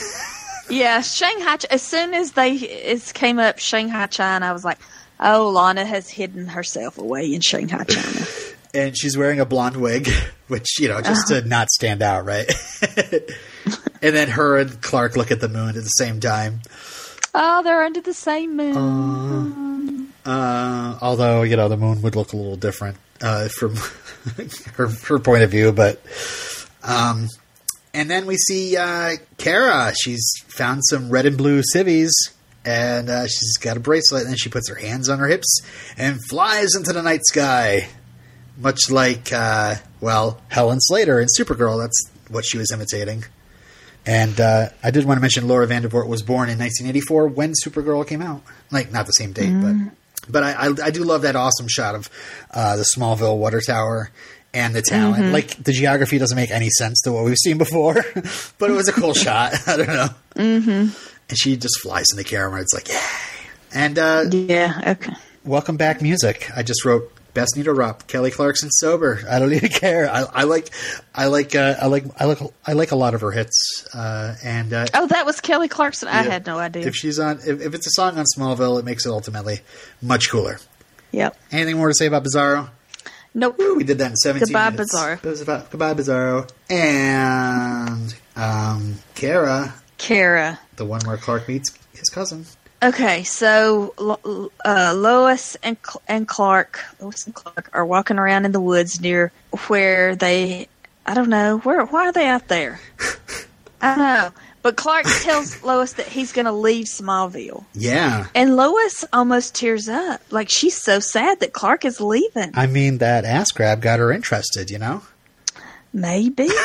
yeah, 0.69 1.01
Shanghai. 1.01 1.57
As 1.69 1.81
soon 1.81 2.13
as 2.13 2.31
they 2.31 2.53
it 2.53 3.11
came 3.13 3.39
up 3.39 3.59
Shanghai 3.59 4.07
China, 4.07 4.45
I 4.45 4.53
was 4.53 4.65
like, 4.65 4.79
"Oh, 5.19 5.49
Lana 5.49 5.85
has 5.85 6.09
hidden 6.09 6.47
herself 6.47 6.97
away 6.97 7.33
in 7.33 7.41
Shanghai 7.41 7.83
China." 7.83 8.25
and 8.73 8.97
she's 8.97 9.17
wearing 9.17 9.39
a 9.39 9.45
blonde 9.45 9.77
wig, 9.77 10.09
which 10.47 10.79
you 10.79 10.87
know 10.87 11.01
just 11.01 11.27
to 11.27 11.41
not 11.41 11.69
stand 11.69 12.01
out, 12.01 12.25
right? 12.25 12.51
and 14.01 14.15
then 14.15 14.29
her 14.29 14.57
and 14.57 14.81
Clark 14.81 15.15
look 15.15 15.31
at 15.31 15.39
the 15.39 15.49
moon 15.49 15.69
at 15.69 15.75
the 15.75 15.81
same 15.83 16.19
time. 16.19 16.61
oh, 17.33 17.61
they're 17.63 17.83
under 17.83 18.01
the 18.01 18.13
same 18.13 18.55
moon. 18.55 20.11
Uh, 20.25 20.97
although 21.01 21.43
you 21.43 21.55
know 21.55 21.69
the 21.69 21.77
moon 21.77 22.01
would 22.01 22.15
look 22.15 22.33
a 22.33 22.35
little 22.35 22.55
different 22.55 22.97
uh, 23.21 23.47
from 23.49 23.75
her 24.75 24.87
her 24.87 25.19
point 25.19 25.43
of 25.43 25.51
view, 25.51 25.71
but 25.71 26.01
um, 26.83 27.27
and 27.93 28.09
then 28.09 28.25
we 28.25 28.37
see 28.37 28.75
uh, 28.77 29.11
Kara. 29.37 29.93
She's 29.95 30.25
found 30.47 30.81
some 30.85 31.09
red 31.09 31.25
and 31.25 31.37
blue 31.37 31.61
civvies, 31.63 32.13
and 32.65 33.09
uh, 33.09 33.27
she's 33.27 33.57
got 33.57 33.77
a 33.77 33.79
bracelet. 33.79 34.23
And 34.23 34.31
then 34.31 34.37
she 34.37 34.49
puts 34.49 34.69
her 34.69 34.75
hands 34.75 35.09
on 35.09 35.19
her 35.19 35.27
hips 35.27 35.61
and 35.97 36.19
flies 36.29 36.75
into 36.75 36.93
the 36.93 37.01
night 37.01 37.21
sky, 37.25 37.87
much 38.57 38.89
like 38.89 39.31
uh, 39.31 39.75
well 40.01 40.41
Helen 40.49 40.79
Slater 40.81 41.19
in 41.19 41.27
Supergirl. 41.27 41.79
That's 41.81 42.09
what 42.29 42.45
she 42.45 42.57
was 42.57 42.71
imitating. 42.71 43.23
And 44.07 44.39
uh, 44.39 44.69
I 44.83 44.91
did 44.91 45.05
want 45.05 45.17
to 45.17 45.21
mention 45.21 45.47
Laura 45.47 45.65
Vandervoort 45.65 46.07
was 46.07 46.21
born 46.21 46.49
in 46.49 46.59
1984 46.59 47.27
when 47.29 47.53
Supergirl 47.65 48.05
came 48.07 48.21
out. 48.21 48.43
Like 48.71 48.91
not 48.91 49.07
the 49.07 49.13
same 49.13 49.31
date, 49.31 49.53
but 49.61 49.75
but 50.29 50.43
I, 50.43 50.51
I 50.53 50.73
I 50.85 50.89
do 50.91 51.03
love 51.03 51.21
that 51.23 51.35
awesome 51.35 51.67
shot 51.67 51.95
of 51.95 52.09
uh, 52.51 52.75
the 52.77 52.85
Smallville 52.95 53.37
water 53.37 53.61
tower 53.61 54.11
and 54.53 54.73
the 54.75 54.81
town. 54.81 55.15
And, 55.15 55.33
Like 55.33 55.61
the 55.63 55.71
geography 55.73 56.17
doesn't 56.17 56.35
make 56.35 56.51
any 56.51 56.69
sense 56.69 57.01
to 57.01 57.11
what 57.11 57.25
we've 57.25 57.37
seen 57.37 57.57
before, 57.57 57.95
but 58.57 58.69
it 58.69 58.73
was 58.73 58.87
a 58.87 58.93
cool 58.93 59.13
shot. 59.13 59.53
I 59.67 59.77
don't 59.77 59.87
know. 59.87 60.09
Mm-hmm. 60.35 60.69
And 61.29 61.37
she 61.37 61.57
just 61.57 61.79
flies 61.81 62.05
in 62.11 62.17
the 62.17 62.23
camera. 62.23 62.61
It's 62.61 62.73
like 62.73 62.87
yay. 62.87 62.99
And 63.73 63.97
uh, 63.99 64.25
Yeah. 64.31 64.79
Okay. 64.99 65.13
welcome 65.43 65.75
back 65.77 66.01
music. 66.01 66.49
I 66.55 66.63
just 66.63 66.85
wrote 66.85 67.11
best 67.35 67.55
needle 67.55 67.75
drop, 67.75 68.07
Kelly 68.07 68.31
Clarkson 68.31 68.71
sober. 68.71 69.19
I 69.29 69.37
don't 69.37 69.53
even 69.53 69.69
care. 69.69 70.09
I, 70.09 70.23
I 70.33 70.43
like, 70.45 70.71
I 71.13 71.27
like, 71.27 71.53
uh, 71.53 71.75
I 71.79 71.85
like, 71.85 72.05
I 72.19 72.25
like, 72.25 72.39
I 72.65 72.73
like 72.73 72.91
a 72.91 72.95
lot 72.95 73.13
of 73.13 73.21
her 73.21 73.29
hits. 73.29 73.87
Uh, 73.93 74.33
and 74.43 74.73
uh, 74.73 74.87
Oh, 74.95 75.05
that 75.07 75.27
was 75.27 75.39
Kelly 75.41 75.67
Clarkson. 75.67 76.07
I 76.07 76.23
Yeah. 76.23 76.31
had 76.31 76.47
no 76.47 76.57
idea. 76.57 76.87
if 76.87 76.95
she's 76.95 77.19
on, 77.19 77.37
if, 77.45 77.61
if 77.61 77.75
it's 77.75 77.85
a 77.85 77.91
song 77.91 78.17
on 78.17 78.25
Smallville, 78.35 78.79
it 78.79 78.85
makes 78.85 79.05
it 79.05 79.09
ultimately 79.09 79.59
much 80.01 80.31
cooler. 80.31 80.57
yep. 81.11 81.37
Anything 81.51 81.77
more 81.77 81.89
to 81.89 81.93
say 81.93 82.07
about 82.07 82.23
Bizarro? 82.23 82.69
Nope. 83.37 83.57
We 83.59 83.83
did 83.83 83.97
that 83.97 84.11
in 84.11 84.15
17 84.15 84.45
Goodbye, 84.47 84.69
minutes. 84.71 84.95
Bizarro. 84.95 85.17
It 85.23 85.29
was 85.29 85.41
about 85.41 85.69
Goodbye, 85.69 85.93
Bizarro. 85.93 86.49
And 86.69 88.15
um, 88.37 88.95
Kara, 89.13 89.73
Kara. 89.97 90.59
the 90.77 90.85
one 90.85 91.01
where 91.05 91.17
Clark 91.17 91.47
meets 91.49 91.77
his 91.93 92.07
cousin. 92.09 92.45
Okay, 92.85 93.23
so 93.23 93.93
uh, 94.63 94.93
Lois 94.95 95.55
and 95.63 95.75
Cl- 95.83 96.01
and 96.07 96.27
Clark, 96.27 96.79
Lois 97.01 97.25
and 97.25 97.33
Clark 97.33 97.69
are 97.73 97.85
walking 97.85 98.19
around 98.19 98.45
in 98.45 98.51
the 98.51 98.59
woods 98.61 99.01
near 99.01 99.31
where 99.67 100.15
they, 100.15 100.67
I 101.05 101.15
don't 101.15 101.29
know, 101.29 101.57
where 101.59 101.83
why 101.85 102.05
are 102.07 102.11
they 102.11 102.27
out 102.27 102.47
there? 102.47 102.79
I 103.81 103.89
don't 103.95 103.97
know, 103.97 104.29
but 104.61 104.75
Clark 104.77 105.05
tells 105.23 105.63
Lois 105.63 105.93
that 105.93 106.07
he's 106.07 106.31
going 106.31 106.45
to 106.45 106.51
leave 106.51 106.85
Smallville, 106.85 107.65
Yeah. 107.73 108.27
and 108.35 108.55
Lois 108.55 109.03
almost 109.11 109.55
tears 109.55 109.89
up, 109.89 110.21
like 110.29 110.49
she's 110.49 110.79
so 110.79 110.99
sad 110.99 111.39
that 111.39 111.53
Clark 111.53 111.85
is 111.85 111.99
leaving. 111.99 112.51
I 112.53 112.67
mean, 112.67 112.99
that 112.99 113.25
ass 113.25 113.51
grab 113.51 113.81
got 113.81 113.97
her 113.99 114.11
interested, 114.11 114.69
you 114.69 114.77
know? 114.77 115.01
Maybe. 115.91 116.49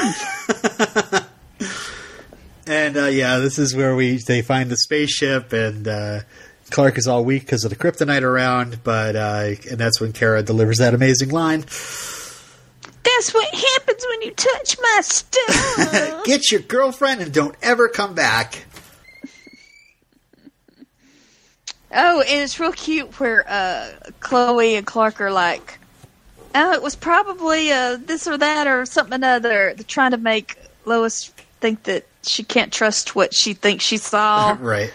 And 2.70 2.96
uh, 2.96 3.06
yeah, 3.06 3.38
this 3.38 3.59
is 3.59 3.74
where 3.74 3.96
we 3.96 4.18
they 4.18 4.42
find 4.42 4.70
the 4.70 4.76
spaceship, 4.76 5.52
and 5.52 5.88
uh, 5.88 6.20
Clark 6.70 6.98
is 6.98 7.09
all 7.09 7.24
weak 7.24 7.42
because 7.42 7.64
of 7.64 7.70
the 7.70 7.76
kryptonite 7.76 8.22
around. 8.22 8.85
But 8.85 9.16
uh, 9.16 9.54
and 9.68 9.76
that's 9.76 10.00
when 10.00 10.12
Kara 10.12 10.44
delivers 10.44 10.76
that 10.78 10.94
amazing 10.94 11.30
line. 11.30 11.62
That's 11.62 13.35
what 13.35 13.52
happens 13.52 14.06
when 14.09 14.22
you 14.22 14.30
touch 14.30 14.76
my 14.80 15.00
stuff. 15.02 16.24
Get 16.24 16.52
your 16.52 16.61
girlfriend 16.61 17.22
and 17.22 17.35
don't 17.35 17.56
ever 17.61 17.88
come 17.88 18.14
back. 18.14 18.66
oh, 21.90 22.20
and 22.20 22.40
it's 22.40 22.61
real 22.61 22.70
cute 22.70 23.18
where 23.18 23.44
uh, 23.48 23.90
Chloe 24.20 24.76
and 24.76 24.87
Clark 24.87 25.20
are 25.20 25.33
like, 25.33 25.80
"Oh, 26.54 26.72
it 26.72 26.83
was 26.83 26.94
probably 26.94 27.72
uh, 27.72 27.96
this 27.96 28.28
or 28.28 28.38
that 28.38 28.68
or 28.68 28.87
something 28.87 29.14
another." 29.14 29.74
They're 29.74 29.83
trying 29.83 30.12
to 30.12 30.18
make 30.18 30.56
Lois 30.85 31.33
think 31.61 31.83
that 31.83 32.06
she 32.22 32.42
can't 32.44 32.72
trust 32.72 33.14
what 33.14 33.35
she 33.35 33.54
thinks 33.54 33.85
she 33.85 33.96
saw. 33.96 34.56
right. 34.61 34.92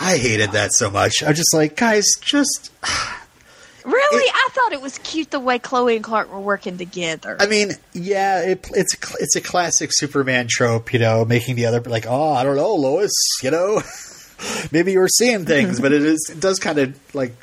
I 0.00 0.16
hated 0.16 0.52
that 0.52 0.72
so 0.72 0.90
much. 0.90 1.22
I'm 1.24 1.34
just 1.34 1.54
like, 1.54 1.76
guys, 1.76 2.04
just. 2.20 2.70
Really, 3.84 4.22
It- 4.22 4.32
I 4.32 4.48
thought 4.52 4.72
it 4.72 4.80
was 4.80 4.98
cute 4.98 5.32
the 5.32 5.40
way 5.40 5.58
Chloe 5.58 5.96
and 5.96 6.04
Clark 6.04 6.32
were 6.32 6.38
working 6.38 6.78
together. 6.78 7.36
I 7.40 7.46
mean, 7.48 7.72
yeah, 7.92 8.40
it, 8.44 8.68
it's 8.74 8.94
it's 9.18 9.34
a 9.34 9.40
classic 9.40 9.90
Superman 9.92 10.46
trope, 10.48 10.92
you 10.92 11.00
know, 11.00 11.24
making 11.24 11.56
the 11.56 11.66
other 11.66 11.80
like, 11.80 12.06
oh, 12.06 12.32
I 12.32 12.44
don't 12.44 12.54
know, 12.54 12.76
Lois, 12.76 13.10
you 13.42 13.50
know, 13.50 13.82
maybe 14.70 14.92
you 14.92 15.00
were 15.00 15.08
seeing 15.08 15.44
things, 15.46 15.80
but 15.80 15.90
it 15.92 16.04
is 16.04 16.30
it 16.32 16.38
does 16.38 16.60
kind 16.60 16.78
of 16.78 16.96
like, 17.12 17.34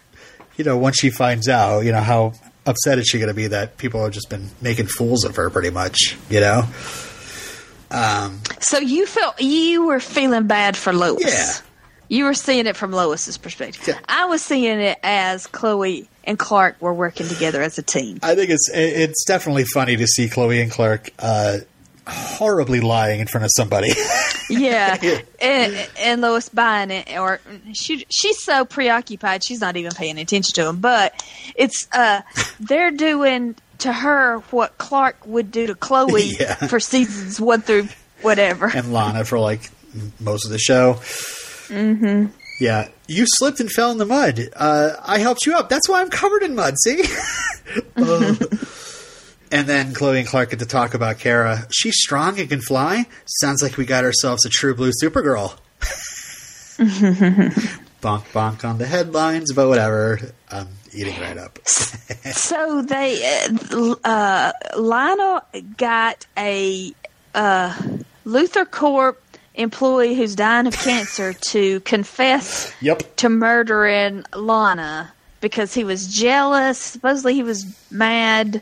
you 0.56 0.64
know, 0.64 0.78
once 0.78 0.96
she 0.98 1.10
finds 1.10 1.50
out, 1.50 1.82
you 1.82 1.92
know, 1.92 2.00
how 2.00 2.32
upset 2.66 3.00
is 3.00 3.08
she 3.08 3.18
going 3.18 3.28
to 3.28 3.34
be 3.34 3.48
that 3.48 3.76
people 3.78 4.02
have 4.02 4.14
just 4.14 4.30
been 4.30 4.50
making 4.62 4.86
fools 4.88 5.26
of 5.26 5.36
her, 5.36 5.50
pretty 5.50 5.72
much, 5.72 6.16
you 6.30 6.40
know. 6.40 6.64
Um, 7.92 8.40
so 8.60 8.78
you 8.78 9.06
felt 9.06 9.42
you 9.42 9.86
were 9.86 10.00
feeling 10.00 10.48
bad 10.48 10.78
for 10.78 10.94
Lois. 10.94 11.24
Yeah. 11.26 11.66
You 12.08 12.26
were 12.26 12.34
seeing 12.34 12.66
it 12.66 12.76
from 12.76 12.92
Lois's 12.92 13.38
perspective. 13.38 13.88
Yeah. 13.88 14.00
I 14.08 14.26
was 14.26 14.42
seeing 14.42 14.80
it 14.80 14.98
as 15.04 15.46
Chloe 15.46 16.10
and 16.24 16.40
Clark 16.40 16.82
were 16.82 16.94
working 16.94 17.28
together 17.28 17.62
as 17.62 17.78
a 17.78 17.84
team. 17.84 18.20
I 18.24 18.36
think 18.36 18.50
it's 18.50 18.70
it's 18.74 19.24
definitely 19.26 19.66
funny 19.66 19.96
to 19.96 20.08
see 20.08 20.28
Chloe 20.28 20.62
and 20.62 20.72
Clark 20.72 21.10
uh, 21.20 21.60
horribly 22.08 22.80
lying 22.82 23.20
in 23.20 23.28
front 23.28 23.46
of 23.46 23.52
somebody. 23.56 23.90
Yeah, 24.52 24.98
and, 25.40 25.90
and 26.00 26.22
Lois 26.22 26.50
buying 26.50 26.90
it, 26.90 27.16
or 27.20 27.40
she 27.74 28.08
she's 28.10 28.44
so 28.44 28.66
preoccupied 28.66 29.44
she's 29.44 29.62
not 29.62 29.78
even 29.78 29.92
paying 29.92 30.18
attention 30.18 30.56
to 30.56 30.68
him. 30.68 30.78
But 30.78 31.24
it's 31.54 31.88
uh, 31.92 32.22
they're 32.60 32.90
doing 32.90 33.56
to 33.80 33.92
her 33.94 34.40
what 34.52 34.78
Clark 34.78 35.26
would 35.26 35.52
do 35.52 35.68
to 35.68 35.76
Chloe 35.76 36.24
Yeah. 36.40 36.56
for 36.56 36.80
seasons 36.80 37.40
one 37.40 37.62
through 37.62 37.88
whatever. 38.22 38.68
and 38.68 38.94
Lana 38.94 39.26
for 39.26 39.40
like 39.40 39.70
most 40.20 40.46
of 40.46 40.52
the 40.52 40.60
show. 40.60 40.96
Mm-hmm. 41.70 42.28
Yeah, 42.62 42.90
you 43.08 43.24
slipped 43.28 43.60
and 43.62 43.72
fell 43.72 43.92
in 43.92 43.98
the 43.98 44.06
mud. 44.06 44.50
Uh, 44.56 44.92
I 45.02 45.20
helped 45.20 45.46
you 45.46 45.56
up. 45.56 45.70
That's 45.70 45.88
why 45.88 46.02
I'm 46.02 46.10
covered 46.10 46.44
in 46.44 46.56
mud. 46.56 46.76
See. 46.84 47.04
Uh, 47.96 48.36
and 49.52 49.66
then 49.68 49.94
Chloe 49.94 50.20
and 50.20 50.28
Clark 50.28 50.50
get 50.50 50.60
to 50.60 50.66
talk 50.66 50.94
about 50.94 51.20
Kara. 51.20 51.66
She's 51.72 51.96
strong 51.98 52.38
and 52.40 52.50
can 52.50 52.60
fly. 52.60 53.06
Sounds 53.26 53.62
like 53.64 53.78
we 53.78 53.86
got 53.86 54.04
ourselves 54.04 54.46
a 54.46 54.50
true 54.50 54.76
blue 54.76 54.92
Supergirl. 55.02 55.58
bonk 58.02 58.24
bonk 58.34 58.66
on 58.68 58.78
the 58.78 58.86
headlines, 58.88 59.54
but 59.54 59.68
whatever. 59.68 60.20
I'm 60.52 60.68
eating 60.94 61.20
right 61.20 61.38
up. 61.38 61.60
So 61.68 62.82
they, 62.82 63.48
uh, 63.72 63.96
uh, 64.04 64.52
Lionel 64.78 65.42
got 65.78 66.26
a 66.38 66.94
uh, 67.36 67.74
LuthorCorp 68.26 69.16
employee 69.56 70.16
who's 70.16 70.36
dying 70.36 70.68
of 70.68 70.74
cancer 70.78 71.34
to 71.34 71.80
confess 71.82 72.72
Yep. 72.82 73.16
to 73.18 73.30
murdering 73.30 74.24
Lana 74.36 75.12
because 75.42 75.74
he 75.74 75.84
was 75.84 76.14
jealous. 76.14 76.78
Supposedly 76.78 77.34
he 77.34 77.44
was 77.44 77.66
mad 77.92 78.62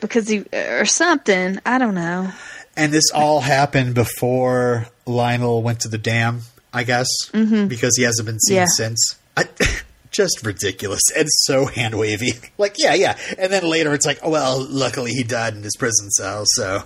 because 0.00 0.28
he 0.28 0.44
or 0.52 0.84
something. 0.86 1.58
I 1.66 1.78
don't 1.78 1.94
know. 1.94 2.30
And 2.76 2.92
this 2.92 3.10
all 3.12 3.40
happened 3.40 3.94
before 3.94 4.86
Lionel 5.06 5.62
went 5.62 5.80
to 5.80 5.88
the 5.88 5.98
dam, 5.98 6.42
I 6.72 6.84
guess, 6.84 7.08
because 7.32 7.96
he 7.96 8.04
hasn't 8.04 8.26
been 8.26 8.38
seen 8.38 8.56
Yeah. 8.58 8.66
since. 8.66 9.16
I, 9.36 9.44
just 10.10 10.44
ridiculous 10.44 11.02
and 11.16 11.28
so 11.30 11.66
hand 11.66 11.98
wavy. 11.98 12.32
Like, 12.58 12.74
yeah, 12.76 12.94
yeah. 12.94 13.16
And 13.38 13.52
then 13.52 13.62
later 13.62 13.94
it's 13.94 14.04
like, 14.04 14.18
oh, 14.22 14.30
well, 14.30 14.66
luckily 14.68 15.12
he 15.12 15.22
died 15.22 15.54
in 15.54 15.62
his 15.62 15.76
prison 15.76 16.10
cell, 16.10 16.42
so. 16.46 16.82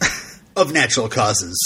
of 0.56 0.72
natural 0.72 1.08
causes. 1.08 1.56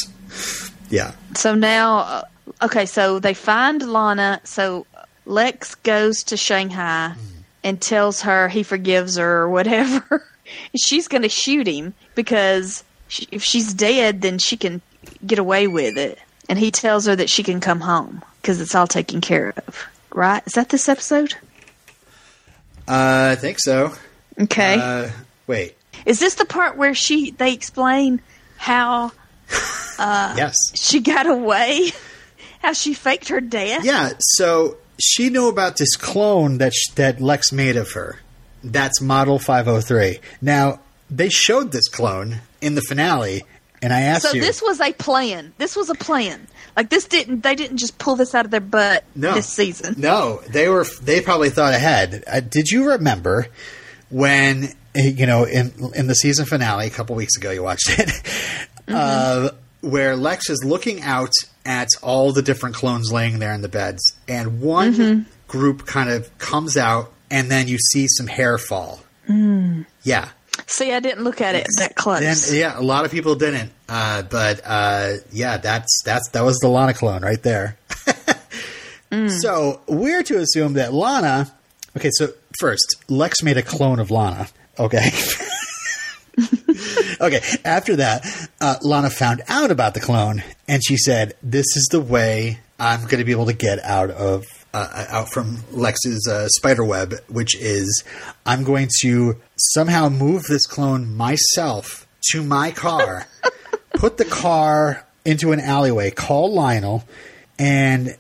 Yeah. 0.89 1.13
So 1.35 1.55
now, 1.55 1.99
uh, 1.99 2.23
okay, 2.63 2.87
so 2.87 3.19
they 3.19 3.35
find 3.35 3.83
Lana. 3.83 4.41
So 4.45 4.87
Lex 5.27 5.75
goes 5.77 6.23
to 6.25 6.37
Shanghai 6.37 7.15
and 7.65 7.81
tells 7.81 8.23
her 8.23 8.49
he 8.49 8.63
forgives 8.63 9.17
her 9.17 9.43
or 9.43 9.51
whatever. 9.51 10.25
She's 10.77 11.09
going 11.09 11.23
to 11.23 11.29
shoot 11.29 11.67
him 11.67 11.95
because 12.15 12.83
she, 13.09 13.29
if 13.31 13.43
she's 13.43 13.75
dead, 13.75 14.23
then 14.23 14.39
she 14.39 14.57
can 14.57 14.81
get 15.27 15.39
away 15.39 15.67
with 15.67 15.99
it. 15.99 16.19
And 16.49 16.59
he 16.59 16.71
tells 16.71 17.05
her 17.07 17.15
that 17.15 17.29
she 17.29 17.43
can 17.43 17.61
come 17.61 17.81
home 17.81 18.23
because 18.41 18.61
it's 18.61 18.75
all 18.75 18.87
taken 18.87 19.21
care 19.21 19.53
of. 19.67 19.87
Right? 20.13 20.43
Is 20.47 20.55
that 20.55 20.69
this 20.71 20.89
episode? 20.89 21.35
Uh, 22.87 23.31
I 23.33 23.37
think 23.37 23.59
so. 23.61 23.93
Okay. 24.41 24.77
Uh, 24.81 25.11
wait. 25.47 25.77
Is 26.07 26.21
this 26.21 26.35
the 26.37 26.45
part 26.45 26.77
where 26.77 26.95
she 26.95 27.33
they 27.33 27.53
explain 27.53 28.21
how 28.57 29.13
uh, 29.99 30.35
yes. 30.37 30.55
she 30.75 31.01
got 31.01 31.27
away? 31.27 31.91
How 32.61 32.73
she 32.73 32.93
faked 32.93 33.29
her 33.29 33.41
death? 33.41 33.85
Yeah, 33.85 34.11
so 34.19 34.79
she 34.99 35.31
knew 35.31 35.49
about 35.49 35.77
this 35.77 35.95
clone 35.95 36.59
that 36.59 36.75
sh- 36.75 36.91
that 36.97 37.21
Lex 37.21 37.53
made 37.53 37.77
of 37.77 37.93
her. 37.93 38.19
That's 38.65 39.01
Model 39.01 39.39
503. 39.39 40.19
Now, 40.43 40.81
they 41.09 41.29
showed 41.29 41.71
this 41.71 41.87
clone 41.89 42.41
in 42.61 42.75
the 42.75 42.81
finale, 42.83 43.45
and 43.81 43.93
I 43.93 44.01
asked 44.01 44.23
So 44.23 44.33
you. 44.33 44.43
So 44.43 44.47
this 44.49 44.61
was 44.61 44.81
a 44.81 44.93
plan. 44.93 45.55
This 45.59 45.77
was 45.77 45.89
a 45.89 45.95
plan. 45.95 46.49
Like 46.79 46.91
this 46.91 47.07
didn't 47.07 47.43
they 47.43 47.57
didn't 47.57 47.79
just 47.79 47.99
pull 47.99 48.15
this 48.15 48.35
out 48.37 48.45
of 48.45 48.53
their 48.53 48.61
butt 48.61 49.03
No. 49.17 49.35
this 49.35 49.49
season. 49.49 49.97
No, 49.99 50.41
they 50.49 50.69
were. 50.69 50.87
They 51.03 51.21
probably 51.21 51.51
thought 51.51 51.75
ahead. 51.75 52.23
Uh, 52.27 52.39
did 52.39 52.69
you 52.69 52.91
remember 52.93 53.49
when 54.11 54.65
uh, 54.97 55.03
you 55.03 55.27
know 55.27 55.43
in 55.45 55.73
in 55.97 56.07
the 56.07 56.15
season 56.15 56.47
finale 56.47 56.87
a 56.87 56.91
couple 56.91 57.17
weeks 57.17 57.37
ago? 57.37 57.51
You 57.51 57.65
watched 57.65 57.91
it, 57.99 58.11
uh, 58.89 59.51
where 59.81 60.15
Lex 60.17 60.51
is 60.51 60.63
looking 60.65 61.03
out 61.03 61.33
at 61.67 61.89
all 62.01 62.31
the 62.33 62.43
different 62.43 62.77
clones 62.77 63.11
laying 63.13 63.41
there 63.41 63.53
in 63.55 63.61
the 63.63 63.69
beds, 63.69 64.01
and 64.29 64.61
one 64.61 65.27
group 65.49 65.85
kind 65.85 66.09
of 66.11 66.39
comes 66.39 66.77
out, 66.77 67.13
and 67.29 67.51
then 67.51 67.67
you 67.67 67.77
see 67.93 68.07
some 68.09 68.29
hair 68.29 68.57
fall. 68.57 69.01
Yeah, 70.05 70.29
See, 70.67 70.93
I 70.93 71.01
didn't 71.01 71.25
look 71.25 71.41
at 71.41 71.55
it 71.55 71.67
that 71.79 71.95
close. 71.95 72.23
and 72.51 72.59
yeah, 72.59 72.79
a 72.79 72.83
lot 72.83 73.05
of 73.05 73.11
people 73.11 73.35
didn't. 73.35 73.71
Uh, 73.89 74.23
but 74.23 74.61
uh, 74.65 75.13
yeah, 75.33 75.57
that's 75.57 76.03
that's 76.05 76.29
that 76.31 76.43
was 76.43 76.59
the 76.59 76.69
Lana 76.69 76.95
clone 76.95 77.23
right 77.23 77.43
there. 77.43 77.79
So 79.41 79.81
we're 79.89 80.23
to 80.25 80.39
assume 80.39 80.75
that 80.75 80.93
Lana. 80.93 81.51
Okay, 81.97 82.11
so 82.13 82.29
first, 82.61 82.85
Lex 83.09 83.43
made 83.43 83.57
a 83.57 83.63
clone 83.63 84.01
of 84.01 84.11
Lana. 84.11 84.49
Okay. 84.79 85.11
okay. 87.21 87.41
After 87.65 87.97
that, 87.97 88.49
uh, 88.61 88.77
Lana 88.83 89.09
found 89.11 89.43
out 89.49 89.71
about 89.71 89.95
the 89.95 90.01
clone, 90.01 90.43
and 90.69 90.83
she 90.85 90.97
said, 90.99 91.35
"This 91.43 91.65
is 91.75 91.89
the 91.91 92.01
way 92.01 92.61
I'm 92.79 93.03
going 93.05 93.19
to 93.19 93.25
be 93.25 93.33
able 93.33 93.47
to 93.47 93.55
get 93.55 93.83
out 93.83 94.11
of 94.11 94.45
uh, 94.75 95.07
out 95.09 95.33
from 95.33 95.65
Lex's 95.73 96.29
uh, 96.31 96.49
spider 96.49 96.85
web, 96.85 97.15
which 97.29 97.57
is 97.57 98.05
I'm 98.45 98.65
going 98.65 98.89
to 99.01 99.37
somehow 99.57 100.09
move 100.09 100.45
this 100.45 100.67
clone 100.67 101.17
myself 101.17 102.07
to 102.33 102.43
my 102.43 102.71
car, 102.71 103.27
put 103.95 104.17
the 104.17 104.25
car 104.25 105.07
into 105.25 105.53
an 105.53 105.61
alleyway, 105.61 106.11
call 106.11 106.53
Lionel, 106.53 107.05
and 107.59 108.17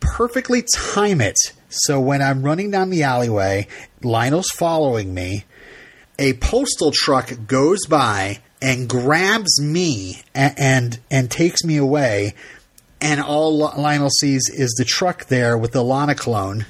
perfectly 0.00 0.64
time 0.74 1.20
it 1.20 1.36
so 1.72 1.98
when 2.00 2.20
I'm 2.20 2.42
running 2.42 2.70
down 2.70 2.90
the 2.90 3.02
alleyway, 3.02 3.66
Lionel's 4.02 4.50
following 4.50 5.14
me. 5.14 5.44
A 6.18 6.34
postal 6.34 6.92
truck 6.92 7.32
goes 7.46 7.86
by 7.86 8.40
and 8.60 8.88
grabs 8.88 9.60
me 9.60 10.22
and 10.34 10.54
and, 10.58 11.00
and 11.10 11.30
takes 11.30 11.64
me 11.64 11.78
away, 11.78 12.34
and 13.02 13.20
all 13.20 13.58
Lionel 13.58 14.08
sees 14.10 14.48
is 14.48 14.72
the 14.78 14.84
truck 14.86 15.26
there 15.26 15.58
with 15.58 15.72
the 15.72 15.82
Lana 15.84 16.14
clone 16.14 16.64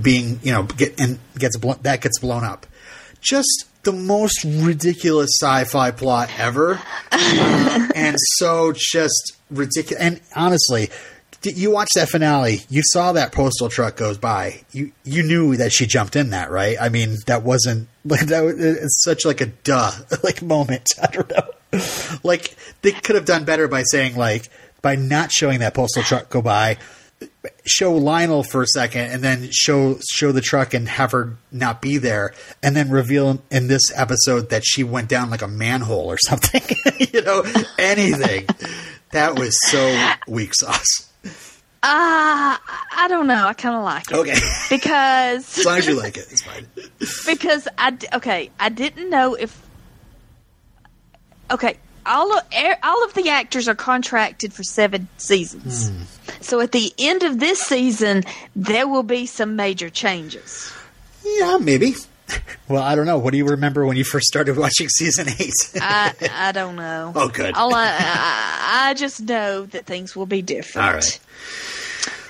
being, 0.00 0.40
you 0.42 0.52
know, 0.52 0.62
get 0.64 0.98
and 1.00 1.18
gets 1.38 1.56
blo- 1.58 1.78
that 1.82 2.00
gets 2.00 2.18
blown 2.20 2.44
up. 2.44 2.66
Just 3.20 3.66
the 3.82 3.92
most 3.92 4.44
ridiculous 4.44 5.30
sci-fi 5.40 5.90
plot 5.90 6.30
ever, 6.38 6.80
Uh, 7.12 7.88
and 7.94 8.16
so 8.36 8.72
just 8.74 9.32
ridiculous. 9.50 10.02
And 10.02 10.20
honestly, 10.36 10.90
you 11.42 11.70
watched 11.70 11.94
that 11.94 12.10
finale. 12.10 12.60
You 12.68 12.82
saw 12.92 13.12
that 13.12 13.32
postal 13.32 13.68
truck 13.70 13.96
goes 13.96 14.18
by. 14.18 14.62
You 14.72 14.92
you 15.04 15.22
knew 15.22 15.56
that 15.56 15.72
she 15.72 15.86
jumped 15.86 16.14
in 16.16 16.30
that, 16.30 16.50
right? 16.50 16.76
I 16.80 16.90
mean, 16.90 17.16
that 17.26 17.42
wasn't 17.42 17.88
like 18.04 18.20
that. 18.26 18.42
was- 18.44 18.60
It's 18.60 19.02
such 19.02 19.24
like 19.24 19.40
a 19.40 19.46
duh 19.46 19.90
like 20.22 20.42
moment. 20.42 20.86
I 21.02 21.06
don't 21.06 21.30
know. 21.30 21.80
Like 22.22 22.54
they 22.82 22.90
could 22.92 23.14
have 23.16 23.24
done 23.24 23.44
better 23.44 23.68
by 23.68 23.82
saying 23.84 24.16
like 24.16 24.48
by 24.82 24.96
not 24.96 25.30
showing 25.32 25.60
that 25.60 25.74
postal 25.74 26.02
truck 26.02 26.28
go 26.30 26.42
by. 26.42 26.76
show 27.64 27.92
Lionel 27.92 28.42
for 28.42 28.62
a 28.62 28.66
second 28.66 29.10
and 29.10 29.22
then 29.22 29.50
show 29.50 29.98
show 30.10 30.32
the 30.32 30.40
truck 30.40 30.72
and 30.74 30.88
have 30.88 31.12
her 31.12 31.36
not 31.52 31.80
be 31.82 31.98
there 31.98 32.32
and 32.62 32.74
then 32.74 32.90
reveal 32.90 33.42
in 33.50 33.66
this 33.68 33.82
episode 33.94 34.50
that 34.50 34.64
she 34.64 34.82
went 34.84 35.08
down 35.08 35.28
like 35.30 35.42
a 35.42 35.48
manhole 35.48 36.06
or 36.10 36.16
something. 36.26 36.62
you 37.12 37.22
know, 37.22 37.44
anything. 37.78 38.46
That 39.12 39.38
was 39.38 39.56
so 39.70 40.12
weak 40.28 40.54
sauce. 40.54 41.06
Uh, 41.82 42.56
I 42.92 43.06
don't 43.08 43.26
know. 43.26 43.46
I 43.46 43.54
kind 43.54 43.74
of 43.74 43.82
like 43.82 44.10
it. 44.10 44.16
Okay. 44.16 44.38
Because 44.68 45.58
as 45.58 45.64
long 45.64 45.78
as 45.78 45.86
you 45.86 45.94
like 45.98 46.16
it, 46.18 46.26
it's 46.30 46.42
fine. 46.42 46.66
because 47.26 47.66
I 47.78 47.90
d- 47.92 48.06
okay, 48.14 48.50
I 48.60 48.68
didn't 48.68 49.08
know 49.08 49.34
if 49.34 49.58
okay, 51.50 51.78
all 52.10 52.36
of 52.36 52.44
er, 52.52 52.76
all 52.82 53.04
of 53.04 53.14
the 53.14 53.28
actors 53.30 53.68
are 53.68 53.74
contracted 53.74 54.52
for 54.52 54.62
7 54.62 55.08
seasons. 55.16 55.88
Hmm. 55.90 56.02
So 56.42 56.60
at 56.60 56.72
the 56.72 56.92
end 56.98 57.22
of 57.22 57.38
this 57.40 57.60
season, 57.60 58.24
there 58.56 58.86
will 58.88 59.02
be 59.02 59.26
some 59.26 59.56
major 59.56 59.88
changes. 59.90 60.72
Yeah, 61.24 61.58
maybe. 61.60 61.94
Well, 62.68 62.80
I 62.80 62.94
don't 62.94 63.06
know. 63.06 63.18
What 63.18 63.32
do 63.32 63.38
you 63.38 63.44
remember 63.46 63.84
when 63.84 63.96
you 63.96 64.04
first 64.04 64.26
started 64.28 64.56
watching 64.56 64.88
season 64.88 65.26
eight? 65.40 65.52
I 65.80 66.12
I 66.32 66.52
don't 66.52 66.76
know. 66.76 67.12
Oh, 67.16 67.28
good. 67.28 67.54
All 67.56 67.74
I, 67.74 67.88
I 67.88 68.90
I 68.90 68.94
just 68.94 69.20
know 69.22 69.66
that 69.66 69.84
things 69.86 70.14
will 70.14 70.26
be 70.26 70.40
different. 70.40 70.86
All 70.86 70.94
right. 70.94 71.18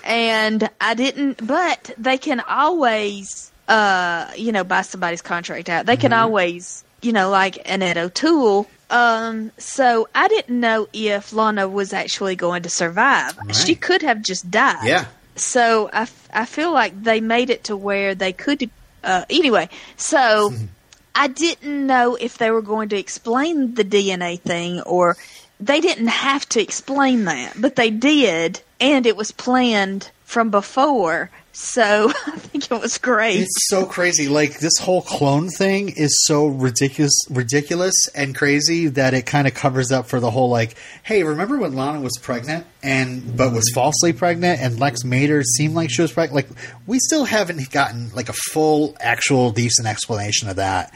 and 0.05 0.69
I 0.81 0.95
didn't. 0.95 1.47
But 1.47 1.91
they 1.99 2.17
can 2.17 2.41
always, 2.41 3.53
uh, 3.69 4.31
you 4.37 4.53
know, 4.53 4.65
buy 4.65 4.83
somebody's 4.83 5.21
contract 5.23 5.69
out. 5.69 5.85
They 5.85 5.95
Mm-hmm. 5.95 6.01
can 6.01 6.13
always, 6.15 6.83
you 7.03 7.13
know, 7.13 7.29
like 7.29 7.59
Annette 7.69 7.99
O'Toole. 7.99 8.67
Um, 8.91 9.53
so 9.57 10.09
I 10.15 10.29
didn't 10.29 10.59
know 10.59 10.89
if 10.93 11.33
Lana 11.33 11.69
was 11.69 11.93
actually 11.93 12.37
going 12.37 12.65
to 12.65 12.69
survive. 12.71 13.39
Right. 13.39 13.55
She 13.55 13.75
could 13.75 14.03
have 14.03 14.21
just 14.23 14.51
died. 14.51 14.85
Yeah. 14.87 15.07
So 15.37 15.89
I, 15.93 16.03
f- 16.03 16.29
I 16.35 16.45
feel 16.45 16.73
like 16.73 17.01
they 17.03 17.21
made 17.21 17.51
it 17.51 17.65
to 17.65 17.77
where 17.77 18.15
they 18.15 18.33
could. 18.33 18.69
Uh, 19.03 19.25
anyway, 19.31 19.69
so 19.97 20.53
I 21.15 21.29
didn't 21.29 21.87
know 21.87 22.17
if 22.17 22.37
they 22.39 22.51
were 22.51 22.63
going 22.63 22.89
to 22.91 22.99
explain 22.99 23.75
the 23.75 23.85
DNA 23.85 24.41
thing 24.41 24.81
or 24.83 25.17
they 25.61 25.81
didn't 25.81 26.09
have 26.09 26.49
to 26.51 26.61
explain 26.61 27.25
that, 27.27 27.55
but 27.61 27.77
they 27.77 27.91
did, 27.91 28.61
and 28.81 29.07
it 29.07 29.17
was 29.17 29.31
planned 29.31 30.11
from 30.25 30.51
before. 30.51 31.31
So 31.63 32.11
I 32.27 32.39
think 32.39 32.71
it 32.71 32.81
was 32.81 32.97
great. 32.97 33.41
It's 33.41 33.69
so 33.69 33.85
crazy. 33.85 34.29
Like 34.29 34.61
this 34.61 34.79
whole 34.79 35.03
clone 35.03 35.51
thing 35.51 35.91
is 35.91 36.25
so 36.27 36.47
ridiculous, 36.47 37.13
ridiculous 37.29 37.95
and 38.15 38.35
crazy 38.35 38.89
that 38.89 39.13
it 39.13 39.27
kind 39.27 39.47
of 39.47 39.55
covers 39.55 39.93
up 39.93 40.07
for 40.07 40.21
the 40.21 40.31
whole 40.31 40.49
like, 40.49 40.75
hey, 41.03 41.23
remember 41.23 41.59
when 41.59 41.75
Lana 41.77 42.01
was 42.01 42.19
pregnant 42.23 42.67
and 42.83 43.37
but 43.37 43.53
was 43.53 43.71
falsely 43.75 44.15
pregnant 44.15 44.61
and 44.61 44.81
Lex 44.81 45.05
made 45.05 45.29
her 45.29 45.43
seem 45.43 45.75
like 45.75 45.91
she 45.91 46.01
was 46.01 46.13
pregnant? 46.13 46.49
Like 46.49 46.59
we 46.87 46.99
still 46.99 47.25
haven't 47.25 47.71
gotten 47.71 48.11
like 48.15 48.31
a 48.31 48.35
full, 48.53 48.97
actual, 48.99 49.51
decent 49.51 49.87
explanation 49.87 50.49
of 50.49 50.57
that. 50.57 50.95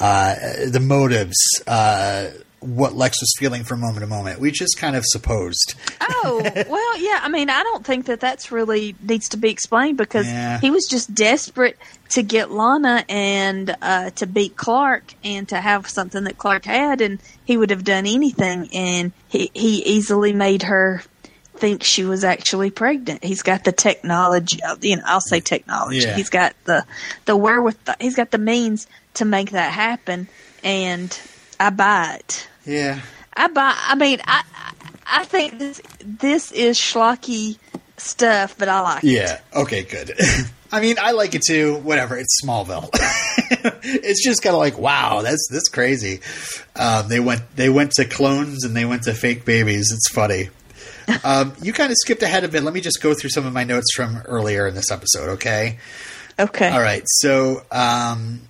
Uh, 0.00 0.34
the 0.70 0.80
motives, 0.80 1.36
uh, 1.66 2.28
what 2.66 2.94
Lex 2.94 3.20
was 3.20 3.32
feeling 3.38 3.64
from 3.64 3.80
moment 3.80 4.00
to 4.00 4.06
moment. 4.06 4.40
We 4.40 4.50
just 4.50 4.76
kind 4.78 4.96
of 4.96 5.04
supposed. 5.06 5.74
oh 6.00 6.40
well, 6.68 6.98
yeah. 6.98 7.20
I 7.22 7.28
mean, 7.28 7.50
I 7.50 7.62
don't 7.62 7.84
think 7.84 8.06
that 8.06 8.20
that's 8.20 8.50
really 8.52 8.94
needs 9.02 9.28
to 9.30 9.36
be 9.36 9.50
explained 9.50 9.96
because 9.98 10.26
Yeah. 10.26 10.58
he 10.60 10.70
was 10.70 10.86
just 10.86 11.14
desperate 11.14 11.78
to 12.10 12.22
get 12.22 12.50
Lana 12.50 13.04
and 13.08 13.76
uh, 13.82 14.10
to 14.10 14.26
beat 14.26 14.56
Clark 14.56 15.14
and 15.24 15.48
to 15.48 15.60
have 15.60 15.88
something 15.88 16.24
that 16.24 16.38
Clark 16.38 16.64
had, 16.64 17.00
and 17.00 17.18
he 17.44 17.56
would 17.56 17.70
have 17.70 17.84
done 17.84 18.06
anything. 18.06 18.68
And 18.72 19.12
he 19.28 19.50
he 19.54 19.82
easily 19.84 20.32
made 20.32 20.62
her 20.64 21.02
think 21.54 21.82
she 21.82 22.04
was 22.04 22.22
actually 22.22 22.70
pregnant. 22.70 23.24
He's 23.24 23.42
got 23.42 23.64
the 23.64 23.72
technology. 23.72 24.60
You 24.82 24.96
know, 24.96 25.02
I'll 25.06 25.20
say 25.22 25.40
technology. 25.40 26.00
Yeah. 26.00 26.14
He's 26.14 26.30
got 26.30 26.54
the 26.64 26.84
the 27.24 27.36
wherewithal. 27.36 27.94
He's 28.00 28.14
got 28.16 28.30
the 28.30 28.38
means 28.38 28.86
to 29.14 29.24
make 29.24 29.52
that 29.52 29.72
happen, 29.72 30.28
and 30.62 31.18
I 31.58 31.70
buy 31.70 32.16
it. 32.20 32.48
Yeah. 32.66 33.00
I 33.34 33.48
buy. 33.48 33.74
I 33.76 33.94
mean, 33.94 34.20
I 34.26 34.42
I- 35.06 35.24
think 35.24 35.58
this 35.58 35.80
this 36.04 36.52
is 36.52 36.78
schlocky 36.78 37.58
stuff, 37.96 38.56
but 38.58 38.68
I 38.68 38.80
like 38.80 39.04
it. 39.04 39.10
Yeah. 39.10 39.40
Okay. 39.54 39.82
Good. 39.82 40.12
I 40.72 40.80
mean, 40.80 40.96
I 41.00 41.12
like 41.12 41.34
it 41.34 41.42
too. 41.46 41.76
Whatever. 41.76 42.18
It's 42.18 42.40
Smallville. 42.44 42.88
it's 43.84 44.24
just 44.24 44.42
kind 44.42 44.54
of 44.54 44.58
like, 44.58 44.78
wow, 44.78 45.22
that's 45.22 45.46
that's 45.50 45.68
crazy. 45.68 46.20
Um, 46.74 47.08
they 47.08 47.20
went 47.20 47.42
they 47.56 47.68
went 47.68 47.92
to 47.92 48.04
clones 48.04 48.64
and 48.64 48.74
they 48.76 48.84
went 48.84 49.04
to 49.04 49.14
fake 49.14 49.44
babies. 49.44 49.90
It's 49.92 50.10
funny. 50.12 50.48
Um, 51.22 51.54
you 51.62 51.72
kind 51.72 51.92
of 51.92 51.96
skipped 52.00 52.22
ahead 52.22 52.42
a 52.42 52.48
bit. 52.48 52.64
Let 52.64 52.74
me 52.74 52.80
just 52.80 53.00
go 53.00 53.14
through 53.14 53.30
some 53.30 53.46
of 53.46 53.52
my 53.52 53.62
notes 53.62 53.94
from 53.94 54.18
earlier 54.24 54.66
in 54.66 54.74
this 54.74 54.90
episode. 54.90 55.28
Okay. 55.34 55.78
Okay. 56.38 56.68
All 56.68 56.80
right. 56.80 57.04
So, 57.06 57.62
um, 57.70 58.40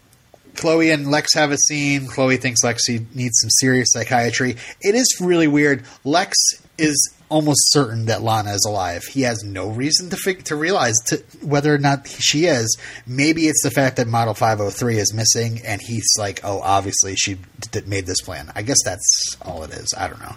Chloe 0.56 0.90
and 0.90 1.10
Lex 1.10 1.34
have 1.34 1.50
a 1.52 1.56
scene. 1.58 2.06
Chloe 2.06 2.36
thinks 2.36 2.62
Lexi 2.62 3.06
needs 3.14 3.38
some 3.40 3.50
serious 3.50 3.88
psychiatry. 3.92 4.56
It 4.80 4.94
is 4.94 5.16
really 5.20 5.48
weird. 5.48 5.84
Lex 6.04 6.36
is 6.78 7.12
almost 7.28 7.72
certain 7.72 8.06
that 8.06 8.22
Lana 8.22 8.52
is 8.52 8.64
alive. 8.68 9.02
He 9.04 9.22
has 9.22 9.42
no 9.42 9.68
reason 9.68 10.10
to 10.10 10.16
fig- 10.16 10.44
to 10.44 10.56
realize 10.56 10.94
to, 11.06 11.16
whether 11.42 11.74
or 11.74 11.78
not 11.78 12.06
she 12.06 12.44
is. 12.44 12.76
Maybe 13.06 13.42
it's 13.48 13.62
the 13.62 13.70
fact 13.70 13.96
that 13.96 14.06
Model 14.06 14.34
503 14.34 14.98
is 14.98 15.12
missing, 15.14 15.60
and 15.64 15.80
he's 15.80 16.06
like, 16.18 16.40
"Oh, 16.44 16.60
obviously 16.60 17.16
she 17.16 17.38
d- 17.72 17.80
made 17.86 18.06
this 18.06 18.20
plan." 18.20 18.52
I 18.54 18.62
guess 18.62 18.78
that's 18.84 19.36
all 19.42 19.64
it 19.64 19.70
is. 19.72 19.92
I 19.96 20.08
don't 20.08 20.20
know. 20.20 20.36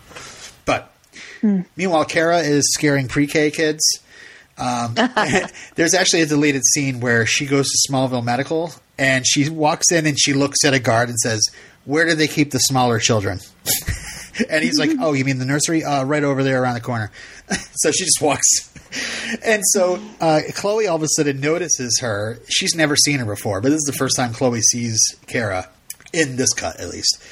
But 0.66 0.92
meanwhile, 1.76 2.06
Kara 2.06 2.40
is 2.40 2.64
scaring 2.74 3.08
pre-K 3.08 3.52
kids. 3.52 3.84
Um, 4.58 4.96
there's 5.76 5.94
actually 5.94 6.22
a 6.22 6.26
deleted 6.26 6.64
scene 6.74 7.00
where 7.00 7.26
she 7.26 7.46
goes 7.46 7.68
to 7.70 7.92
Smallville 7.92 8.24
Medical 8.24 8.72
and 9.00 9.26
she 9.26 9.50
walks 9.50 9.92
in 9.92 10.06
and 10.06 10.20
she 10.20 10.34
looks 10.34 10.64
at 10.66 10.74
a 10.74 10.80
guard 10.80 11.10
and 11.10 11.18
says, 11.18 11.42
"Where 11.86 12.06
do 12.06 12.14
they 12.14 12.28
keep 12.28 12.52
the 12.52 12.60
smaller 12.60 13.00
children?" 13.00 13.40
and 14.50 14.64
he's 14.64 14.78
like, 14.78 14.92
"Oh, 15.00 15.14
you 15.14 15.26
mean 15.26 15.40
the 15.40 15.46
nursery? 15.46 15.84
Uh, 15.84 16.04
right 16.04 16.24
over 16.24 16.44
there 16.44 16.62
around 16.62 16.76
the 16.76 16.82
corner." 16.82 17.10
so 17.76 17.92
she 17.92 18.04
just 18.04 18.22
walks. 18.22 18.46
And 19.46 19.62
so 19.68 20.02
uh, 20.20 20.42
Chloe 20.56 20.88
all 20.88 20.96
of 20.96 21.04
a 21.04 21.08
sudden 21.10 21.40
notices 21.40 22.00
her. 22.02 22.40
She's 22.50 22.74
never 22.74 22.96
seen 22.96 23.20
her 23.20 23.26
before, 23.26 23.62
but 23.62 23.70
this 23.70 23.78
is 23.78 23.86
the 23.86 23.94
first 23.94 24.16
time 24.16 24.34
Chloe 24.34 24.62
sees 24.62 25.00
Kara 25.28 25.70
in 26.12 26.38
this 26.38 26.52
cut, 26.56 26.80
at 26.80 26.90
least. 26.90 27.24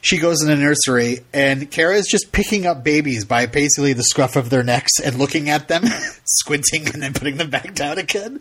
She 0.00 0.18
goes 0.18 0.42
in 0.42 0.48
the 0.48 0.56
nursery, 0.56 1.20
and 1.32 1.70
Kara 1.70 1.94
is 1.94 2.08
just 2.10 2.32
picking 2.32 2.66
up 2.66 2.82
babies 2.82 3.24
by 3.24 3.46
basically 3.46 3.92
the 3.92 4.02
scruff 4.02 4.34
of 4.34 4.50
their 4.50 4.64
necks 4.64 4.98
and 5.04 5.16
looking 5.16 5.48
at 5.48 5.68
them, 5.68 5.84
squinting, 6.24 6.88
and 6.92 7.00
then 7.00 7.12
putting 7.12 7.36
them 7.36 7.48
back 7.48 7.76
down 7.76 7.98
again. 7.98 8.40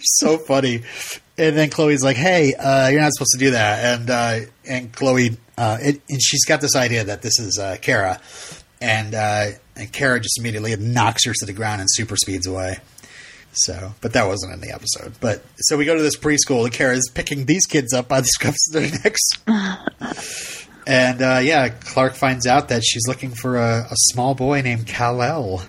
so 0.00 0.38
funny. 0.38 0.82
And 1.36 1.56
then 1.56 1.70
Chloe's 1.70 2.02
like, 2.02 2.16
"Hey, 2.16 2.54
uh, 2.54 2.88
you're 2.88 3.00
not 3.00 3.12
supposed 3.12 3.32
to 3.32 3.38
do 3.38 3.50
that." 3.52 4.00
And 4.00 4.10
uh, 4.10 4.40
and 4.66 4.92
Chloe, 4.92 5.36
uh, 5.58 5.78
it, 5.80 6.00
and 6.08 6.22
she's 6.22 6.44
got 6.44 6.60
this 6.60 6.76
idea 6.76 7.04
that 7.04 7.22
this 7.22 7.38
is 7.40 7.58
uh, 7.58 7.76
Kara, 7.82 8.20
and 8.80 9.14
uh, 9.14 9.46
and 9.74 9.92
Kara 9.92 10.20
just 10.20 10.38
immediately 10.38 10.76
knocks 10.76 11.24
her 11.26 11.32
to 11.34 11.46
the 11.46 11.52
ground 11.52 11.80
and 11.80 11.90
super 11.90 12.16
speeds 12.16 12.46
away. 12.46 12.78
So, 13.52 13.94
but 14.00 14.12
that 14.14 14.26
wasn't 14.26 14.52
in 14.52 14.60
the 14.60 14.72
episode. 14.72 15.14
But 15.20 15.44
so 15.56 15.76
we 15.76 15.84
go 15.84 15.96
to 15.96 16.02
this 16.02 16.16
preschool, 16.16 16.64
and 16.64 16.72
Kara's 16.72 17.10
picking 17.12 17.46
these 17.46 17.66
kids 17.66 17.92
up 17.92 18.08
by 18.08 18.20
the 18.20 18.28
scruffs 18.38 18.68
of 18.68 18.72
their 18.72 18.90
necks. 19.02 19.20
And 20.86 21.22
uh, 21.22 21.40
yeah, 21.42 21.68
Clark 21.68 22.14
finds 22.14 22.46
out 22.46 22.68
that 22.68 22.82
she's 22.84 23.06
looking 23.08 23.30
for 23.30 23.56
a, 23.56 23.86
a 23.90 23.96
small 23.96 24.34
boy 24.34 24.60
named 24.60 24.86
Kal-El. 24.86 25.62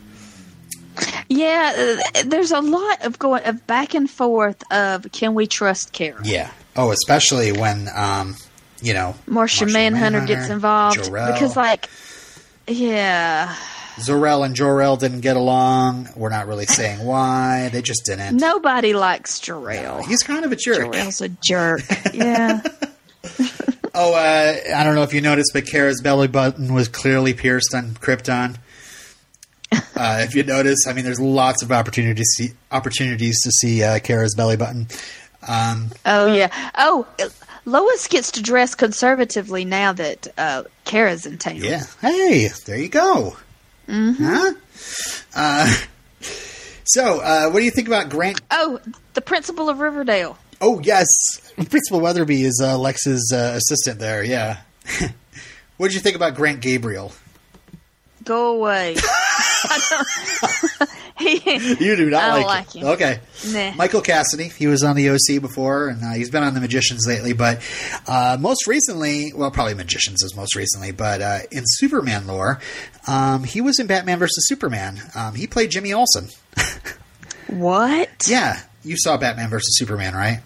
Yeah, 1.30 1.98
uh, 2.16 2.24
there's 2.26 2.52
a 2.52 2.60
lot 2.62 3.06
of 3.06 3.18
going 3.20 3.44
of 3.46 3.66
back 3.68 3.94
and 3.94 4.10
forth 4.10 4.62
of 4.72 5.12
can 5.12 5.34
we 5.34 5.48
trust 5.48 5.92
Kara? 5.92 6.22
Yeah. 6.24 6.52
Oh, 6.76 6.92
especially 6.92 7.52
when 7.52 7.88
um, 7.96 8.36
you 8.82 8.94
know 8.94 9.16
Martian 9.28 9.72
Manhunter, 9.72 10.26
gets 10.26 10.50
involved 10.50 11.04
Jor-El. 11.04 11.34
because, 11.34 11.56
like, 11.56 11.90
yeah, 12.68 13.56
Zor-El 14.00 14.44
and 14.44 14.56
Jor-El 14.56 14.98
didn't 14.98 15.22
get 15.22 15.38
along. 15.38 16.10
We're 16.16 16.30
not 16.30 16.48
really 16.48 16.66
saying 16.66 17.04
why. 17.06 17.70
They 17.72 17.82
just 17.82 18.06
didn't. 18.06 18.38
nobody 18.38 18.94
likes 18.94 19.40
Jor-El. 19.40 20.04
He's 20.04 20.22
kind 20.24 20.44
of 20.46 20.52
a 20.52 20.56
jerk. 20.56 20.78
Jor-El's 20.94 21.22
a 21.22 21.30
jerk. 21.30 21.82
Yeah. 22.14 22.62
Oh, 23.98 24.14
uh, 24.14 24.76
I 24.78 24.84
don't 24.84 24.96
know 24.96 25.04
if 25.04 25.14
you 25.14 25.22
noticed, 25.22 25.52
but 25.54 25.66
Kara's 25.66 26.02
belly 26.02 26.28
button 26.28 26.74
was 26.74 26.90
clearly 26.90 27.34
pierced 27.34 27.74
on 27.74 27.92
Krypton. 27.94 28.58
Uh, 29.96 30.20
if 30.22 30.36
you 30.36 30.44
notice, 30.44 30.86
I 30.88 30.94
mean, 30.94 31.06
there's 31.06 31.20
lots 31.20 31.64
of 31.64 31.72
opportunities 31.72 32.26
to 32.38 32.44
see, 32.44 32.54
opportunities 32.72 33.42
to 33.44 33.52
see 33.52 33.82
uh, 33.84 34.00
Kara's 34.00 34.36
belly 34.36 34.58
button. 34.58 34.88
Um, 35.48 35.92
Oh 36.06 36.34
yeah. 36.34 36.50
Oh, 36.76 37.08
Lois 37.66 38.08
gets 38.08 38.32
to 38.32 38.42
dress 38.42 38.76
conservatively 38.76 39.66
now 39.66 39.94
that 39.94 40.28
uh, 40.38 40.64
Kara's 40.84 41.26
in 41.26 41.38
town. 41.38 41.58
Yeah. 41.58 41.84
Hey, 42.02 42.50
there 42.66 42.78
you 42.78 42.90
go. 42.90 43.38
Huh? 43.90 44.54
Uh, 45.36 45.76
so, 46.84 47.20
uh, 47.22 47.50
what 47.50 47.60
do 47.60 47.66
you 47.66 47.72
think 47.72 47.88
about 47.88 48.10
Grant? 48.10 48.42
Oh, 48.52 48.80
the 49.14 49.22
principal 49.22 49.70
of 49.70 49.80
Riverdale. 49.80 50.38
Oh, 50.62 50.80
yes. 50.82 51.08
Principal 51.56 52.00
Weatherby 52.00 52.44
is 52.44 52.62
uh, 52.64 52.78
Lex's 52.78 53.32
uh, 53.34 53.58
assistant 53.58 54.00
there. 54.00 54.24
Yeah. 54.24 54.60
what 55.78 55.88
did 55.88 55.96
you 55.96 56.00
think 56.02 56.16
about 56.16 56.36
Grant 56.36 56.62
Gabriel? 56.62 57.12
Go 58.24 58.56
away. 58.56 58.96
You 61.18 61.96
do 61.96 62.10
not 62.10 62.24
I 62.24 62.34
like, 62.34 62.46
like 62.46 62.76
him. 62.76 62.82
him. 62.82 62.88
Okay. 62.90 63.20
Nah. 63.48 63.72
Michael 63.76 64.02
Cassidy. 64.02 64.50
He 64.50 64.68
was 64.68 64.84
on 64.84 64.96
the 64.98 65.10
OC 65.12 65.42
before, 65.42 65.88
and 65.88 66.04
uh, 66.04 66.12
he's 66.12 66.30
been 66.30 66.44
on 66.44 66.54
the 66.54 66.60
Magicians 66.60 67.06
lately. 67.08 67.32
But 67.34 67.62
uh, 68.06 68.38
most 68.40 68.68
recently, 68.68 69.32
well, 69.34 69.50
probably 69.50 69.76
Magicians 69.76 70.24
is 70.24 70.36
most 70.36 70.56
recently, 70.56 70.92
but 70.92 71.22
uh, 71.22 71.40
in 71.52 71.64
Superman 71.66 72.28
lore, 72.28 72.60
um, 73.08 73.44
he 73.46 73.62
was 73.62 73.80
in 73.80 73.88
Batman 73.88 74.20
versus 74.20 74.46
Superman. 74.48 75.00
Um, 75.16 75.36
he 75.36 75.48
played 75.48 75.72
Jimmy 75.72 75.94
Olsen. 75.94 76.28
what? 77.48 78.28
Yeah, 78.28 78.60
you 78.84 78.98
saw 78.98 79.16
Batman 79.18 79.50
versus 79.50 79.78
Superman, 79.78 80.14
right? 80.14 80.42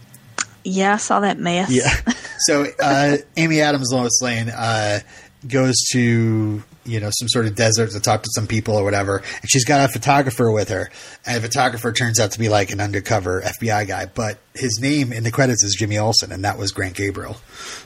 Yeah, 0.63 0.93
I 0.93 0.97
saw 0.97 1.19
that 1.21 1.39
mess. 1.39 1.71
Yeah. 1.71 2.13
so 2.41 2.67
uh, 2.81 3.17
Amy 3.37 3.61
Adams, 3.61 3.89
Lois 3.91 4.21
Lane, 4.21 4.49
uh, 4.49 4.99
goes 5.47 5.75
to 5.93 6.63
you 6.89 6.99
know 6.99 7.09
some 7.11 7.27
sort 7.27 7.45
of 7.45 7.55
desert 7.55 7.91
to 7.91 7.99
talk 7.99 8.23
to 8.23 8.29
some 8.33 8.47
people 8.47 8.75
or 8.75 8.83
whatever, 8.83 9.17
and 9.17 9.49
she's 9.49 9.65
got 9.65 9.89
a 9.89 9.91
photographer 9.91 10.51
with 10.51 10.69
her, 10.69 10.89
and 11.25 11.37
the 11.37 11.47
photographer 11.47 11.91
turns 11.91 12.19
out 12.19 12.31
to 12.31 12.39
be 12.39 12.49
like 12.49 12.71
an 12.71 12.81
undercover 12.81 13.41
FBI 13.41 13.87
guy, 13.87 14.05
but 14.07 14.39
his 14.55 14.79
name 14.81 15.13
in 15.13 15.23
the 15.23 15.31
credits 15.31 15.63
is 15.63 15.75
Jimmy 15.77 15.97
Olsen, 15.97 16.31
and 16.31 16.43
that 16.43 16.57
was 16.57 16.71
Grant 16.71 16.95
Gabriel, 16.95 17.37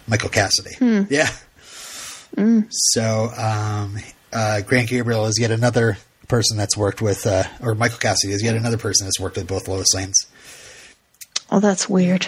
Michael 0.07 0.29
Cassidy. 0.29 1.05
Yeah. 1.09 1.29
So 2.69 3.29
um, 3.37 3.97
uh, 4.31 4.61
Grant 4.61 4.89
Gabriel 4.89 5.25
is 5.25 5.39
yet 5.39 5.51
another 5.51 5.97
person 6.27 6.57
that's 6.57 6.75
worked 6.75 7.01
with, 7.01 7.27
uh, 7.27 7.43
or 7.61 7.75
Michael 7.75 7.99
Cassidy 7.99 8.33
is 8.33 8.43
yet 8.43 8.55
another 8.55 8.77
person 8.77 9.05
that's 9.05 9.19
worked 9.19 9.37
with 9.37 9.47
both 9.47 9.67
Lois 9.67 9.93
Lanes. 9.93 10.25
Oh, 11.51 11.59
that's 11.59 11.87
weird. 11.87 12.27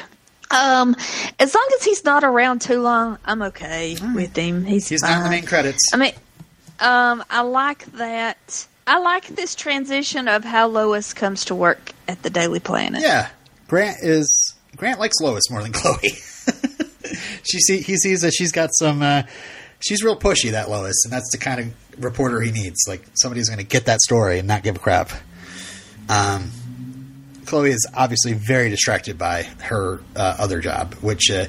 Um, 0.51 0.95
as 1.39 1.55
long 1.55 1.67
as 1.75 1.83
he's 1.83 2.05
not 2.05 2.23
around 2.23 2.61
too 2.61 2.81
long, 2.81 3.17
I'm 3.25 3.41
okay 3.43 3.97
with 4.13 4.35
him. 4.35 4.63
He's 4.63 4.87
He's 4.87 5.01
not 5.01 5.17
in 5.17 5.23
the 5.23 5.29
main 5.29 5.45
credits. 5.45 5.81
I 5.91 5.97
mean, 5.97 6.13
um, 6.79 7.23
I 7.29 7.41
like 7.41 7.85
that. 7.93 8.67
I 8.87 8.99
like 8.99 9.27
this 9.27 9.55
transition 9.55 10.27
of 10.27 10.43
how 10.43 10.67
Lois 10.67 11.13
comes 11.13 11.45
to 11.45 11.55
work 11.55 11.91
at 12.07 12.21
the 12.21 12.29
Daily 12.29 12.59
Planet. 12.59 13.01
Yeah, 13.01 13.29
Grant 13.67 13.97
is 14.01 14.53
Grant 14.75 14.99
likes 14.99 15.19
Lois 15.21 15.49
more 15.49 15.63
than 15.63 15.71
Chloe. 15.73 16.09
she 17.43 17.59
see 17.59 17.81
he 17.81 17.97
sees 17.97 18.21
that 18.21 18.33
she's 18.33 18.51
got 18.51 18.69
some. 18.73 19.01
Uh, 19.01 19.23
she's 19.79 20.03
real 20.03 20.17
pushy, 20.17 20.51
that 20.51 20.69
Lois, 20.69 21.03
and 21.05 21.13
that's 21.13 21.31
the 21.31 21.37
kind 21.37 21.59
of 21.59 22.03
reporter 22.03 22.41
he 22.41 22.51
needs. 22.51 22.77
Like 22.87 23.05
somebody 23.15 23.39
who's 23.39 23.49
going 23.49 23.59
to 23.59 23.65
get 23.65 23.85
that 23.85 24.01
story 24.01 24.39
and 24.39 24.47
not 24.47 24.63
give 24.63 24.75
a 24.75 24.79
crap. 24.79 25.11
Um, 26.09 26.51
Chloe 27.45 27.71
is 27.71 27.87
obviously 27.95 28.33
very 28.33 28.69
distracted 28.69 29.17
by 29.17 29.43
her 29.61 29.99
uh, 30.15 30.35
other 30.39 30.59
job, 30.59 30.95
which 30.95 31.29
uh, 31.31 31.45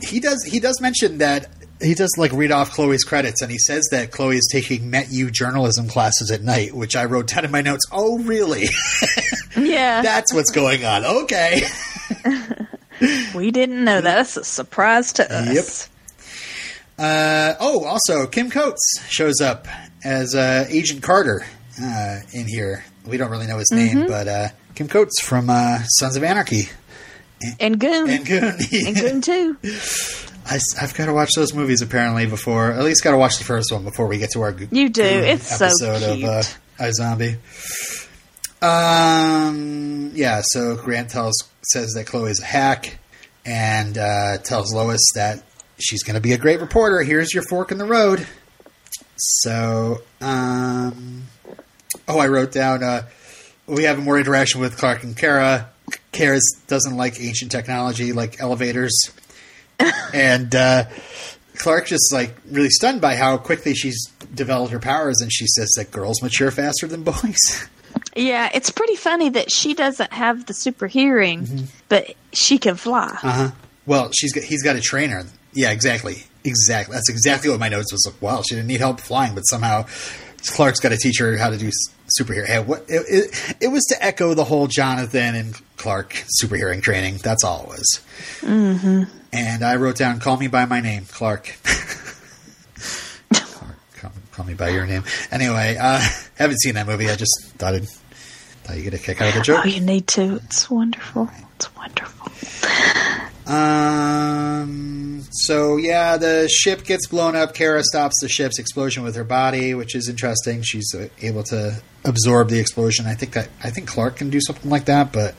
he 0.00 0.20
does. 0.20 0.44
He 0.44 0.60
does 0.60 0.80
mention 0.80 1.18
that 1.18 1.48
he 1.82 1.94
does 1.94 2.14
like 2.16 2.32
read 2.32 2.50
off 2.52 2.70
Chloe's 2.72 3.04
credits, 3.04 3.42
and 3.42 3.50
he 3.50 3.58
says 3.58 3.86
that 3.90 4.10
Chloe 4.12 4.36
is 4.36 4.48
taking 4.52 4.90
METU 4.90 5.30
journalism 5.32 5.88
classes 5.88 6.30
at 6.30 6.42
night, 6.42 6.74
which 6.74 6.94
I 6.96 7.04
wrote 7.04 7.28
down 7.28 7.44
in 7.44 7.50
my 7.50 7.60
notes. 7.62 7.84
Oh, 7.92 8.18
really? 8.18 8.66
Yeah, 9.54 10.00
That's 10.00 10.32
what's 10.32 10.50
going 10.50 10.86
on. 10.86 11.04
Okay. 11.04 11.60
we 13.34 13.50
didn't 13.50 13.84
know 13.84 14.00
that. 14.00 14.14
That's 14.16 14.36
a 14.38 14.44
surprise 14.44 15.12
to 15.14 15.30
us. 15.30 15.90
Uh, 16.98 17.54
oh, 17.60 17.84
also, 17.84 18.26
Kim 18.26 18.50
Coates 18.50 18.80
shows 19.08 19.42
up 19.42 19.66
as 20.04 20.34
uh, 20.34 20.64
Agent 20.70 21.02
Carter 21.02 21.44
uh, 21.82 22.20
in 22.32 22.46
here. 22.48 22.82
We 23.06 23.18
don't 23.18 23.30
really 23.30 23.46
know 23.46 23.58
his 23.58 23.70
name, 23.72 24.06
but 24.06 24.26
uh, 24.26 24.48
Kim 24.74 24.88
Coates 24.88 25.20
from 25.20 25.50
uh, 25.50 25.80
Sons 25.98 26.16
of 26.16 26.24
Anarchy 26.24 26.68
And 27.60 27.78
Goon. 27.78 28.08
and 28.08 28.24
Goon. 28.26 28.54
and 28.86 28.96
Goon 28.96 29.20
too. 29.20 29.56
I, 30.52 30.80
have 30.80 30.94
got 30.94 31.06
to 31.06 31.14
watch 31.14 31.30
those 31.34 31.54
movies 31.54 31.80
apparently 31.80 32.26
before. 32.26 32.72
At 32.72 32.84
least 32.84 33.02
got 33.02 33.12
to 33.12 33.16
watch 33.16 33.38
the 33.38 33.44
first 33.44 33.72
one 33.72 33.84
before 33.84 34.06
we 34.06 34.18
get 34.18 34.32
to 34.32 34.42
our 34.42 34.54
You 34.70 34.88
do. 34.90 35.02
It's 35.02 35.56
so 35.56 35.66
episode 35.66 36.02
of 36.02 36.24
uh, 36.24 36.42
cute. 36.42 36.58
iZombie. 36.78 37.38
Um. 38.62 40.12
Yeah. 40.14 40.42
So 40.44 40.76
Grant 40.76 41.10
tells 41.10 41.34
says 41.62 41.92
that 41.94 42.06
Chloe's 42.06 42.40
a 42.40 42.44
hack, 42.44 42.98
and 43.46 43.96
uh, 43.96 44.38
tells 44.38 44.74
Lois 44.74 45.00
that 45.14 45.42
she's 45.78 46.02
going 46.02 46.14
to 46.14 46.20
be 46.20 46.32
a 46.32 46.38
great 46.38 46.60
reporter. 46.60 47.02
Here's 47.02 47.32
your 47.32 47.44
fork 47.44 47.72
in 47.72 47.78
the 47.78 47.84
road. 47.84 48.26
So, 49.16 50.02
um, 50.20 51.24
oh, 52.08 52.18
I 52.18 52.28
wrote 52.28 52.52
down. 52.52 52.82
Uh, 52.82 53.08
we 53.66 53.84
have 53.84 53.98
more 54.02 54.18
interaction 54.18 54.60
with 54.60 54.76
Clark 54.76 55.02
and 55.02 55.16
Kara. 55.16 55.70
Kara 56.12 56.38
doesn't 56.66 56.96
like 56.96 57.20
ancient 57.20 57.50
technology, 57.50 58.12
like 58.12 58.40
elevators, 58.40 59.10
and 60.14 60.54
uh, 60.54 60.84
Clark 61.56 61.86
just 61.86 62.12
like 62.12 62.34
really 62.50 62.70
stunned 62.70 63.00
by 63.00 63.16
how 63.16 63.36
quickly 63.36 63.74
she's 63.74 64.06
developed 64.34 64.72
her 64.72 64.78
powers, 64.78 65.20
and 65.20 65.32
she 65.32 65.46
says 65.46 65.70
that 65.76 65.90
girls 65.90 66.22
mature 66.22 66.50
faster 66.50 66.86
than 66.86 67.02
boys. 67.02 67.68
Yeah, 68.16 68.50
it's 68.54 68.70
pretty 68.70 68.96
funny 68.96 69.28
that 69.30 69.50
she 69.50 69.74
doesn't 69.74 70.12
have 70.12 70.46
the 70.46 70.54
super 70.54 70.86
hearing, 70.86 71.68
but 71.88 72.14
she 72.32 72.58
can 72.58 72.76
fly. 72.76 73.18
Uh 73.22 73.32
huh. 73.32 73.50
Well, 73.86 74.10
she's 74.16 74.32
got, 74.32 74.44
he's 74.44 74.62
got 74.62 74.76
a 74.76 74.80
trainer. 74.80 75.24
Yeah, 75.52 75.70
exactly, 75.70 76.24
exactly. 76.44 76.94
That's 76.94 77.10
exactly 77.10 77.50
what 77.50 77.60
my 77.60 77.68
notes 77.68 77.92
was. 77.92 78.06
Like, 78.06 78.22
wow, 78.22 78.42
she 78.42 78.54
didn't 78.54 78.68
need 78.68 78.80
help 78.80 79.00
flying, 79.00 79.34
but 79.34 79.42
somehow 79.42 79.86
Clark's 80.46 80.80
got 80.80 80.90
to 80.90 80.96
teach 80.96 81.18
her 81.18 81.36
how 81.36 81.50
to 81.50 81.58
do 81.58 81.70
superhero. 82.18 82.46
Hey, 82.46 82.60
what 82.60 82.84
it, 82.88 83.02
it, 83.08 83.54
it 83.60 83.68
was 83.68 83.84
to 83.90 84.02
echo 84.02 84.34
the 84.34 84.44
whole 84.44 84.66
Jonathan 84.66 85.34
and 85.34 85.60
Clark 85.76 86.24
superhearing 86.42 86.82
training. 86.82 87.18
That's 87.18 87.44
all 87.44 87.64
it 87.64 87.68
was. 87.68 88.00
Mm-hmm. 88.40 89.04
And 89.32 89.64
I 89.64 89.76
wrote 89.76 89.96
down, 89.96 90.20
"Call 90.20 90.36
me 90.36 90.46
by 90.46 90.66
my 90.66 90.80
name, 90.80 91.06
Clark." 91.10 91.56
Clark, 93.32 93.76
call, 93.96 94.12
call 94.32 94.44
me 94.44 94.52
by 94.54 94.68
your 94.68 94.86
name. 94.86 95.04
Anyway, 95.30 95.76
uh, 95.80 96.06
haven't 96.34 96.60
seen 96.60 96.74
that 96.74 96.86
movie. 96.86 97.08
I 97.08 97.16
just 97.16 97.32
thought 97.56 97.74
I'd, 97.74 97.88
thought 97.88 98.76
you 98.76 98.82
get 98.82 98.92
a 98.94 98.98
kick 98.98 99.22
out 99.22 99.28
of 99.28 99.34
the 99.34 99.40
joke. 99.40 99.62
Oh, 99.64 99.68
you 99.68 99.80
need 99.80 100.06
to. 100.08 100.36
It's 100.44 100.68
wonderful. 100.70 101.30
It's 101.56 101.74
wonderful. 101.74 102.30
Um. 103.52 105.22
So 105.30 105.78
yeah, 105.78 106.18
the 106.18 106.46
ship 106.48 106.84
gets 106.84 107.06
blown 107.06 107.34
up. 107.34 107.54
Kara 107.54 107.82
stops 107.82 108.20
the 108.20 108.28
ship's 108.28 108.58
explosion 108.58 109.02
with 109.02 109.16
her 109.16 109.24
body, 109.24 109.72
which 109.72 109.94
is 109.94 110.10
interesting. 110.10 110.60
She's 110.62 110.94
uh, 110.94 111.08
able 111.22 111.42
to 111.44 111.80
absorb 112.04 112.50
the 112.50 112.58
explosion. 112.60 113.06
I 113.06 113.14
think 113.14 113.32
that 113.32 113.48
I 113.64 113.70
think 113.70 113.88
Clark 113.88 114.16
can 114.16 114.28
do 114.28 114.40
something 114.42 114.70
like 114.70 114.84
that, 114.84 115.10
but 115.10 115.34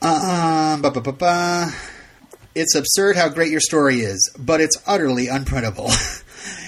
um, 0.00 0.80
ba 0.80 0.90
ba 0.90 1.00
ba 1.02 1.12
ba. 1.12 1.72
It's 2.54 2.74
absurd 2.74 3.16
how 3.16 3.28
great 3.28 3.50
your 3.50 3.60
story 3.60 4.00
is, 4.00 4.34
but 4.38 4.60
it's 4.60 4.76
utterly 4.86 5.26
unprintable. 5.26 5.90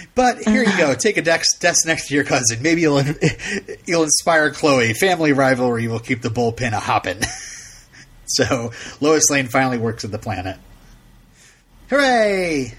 but 0.15 0.39
here 0.39 0.63
you 0.63 0.77
go. 0.77 0.95
Take 0.99 1.17
a 1.17 1.23
desk, 1.23 1.61
desk 1.61 1.87
next 1.87 2.09
to 2.09 2.15
your 2.15 2.25
cousin. 2.25 2.63
Maybe 2.63 2.83
you'll 2.83 3.03
you'll 3.87 4.05
inspire 4.05 4.51
Chloe. 4.51 4.95
Family 4.95 5.33
rivalry 5.33 5.89
will 5.89 6.01
keep 6.01 6.23
the 6.23 6.31
bullpen 6.31 6.73
a 6.73 6.81
hoppin'. 6.81 7.21
So 8.27 8.73
Lois 9.03 9.29
Lane 9.31 9.49
finally 9.49 9.77
works 9.77 10.03
at 10.03 10.11
the 10.11 10.19
planet. 10.19 10.57
Hooray! 11.91 12.73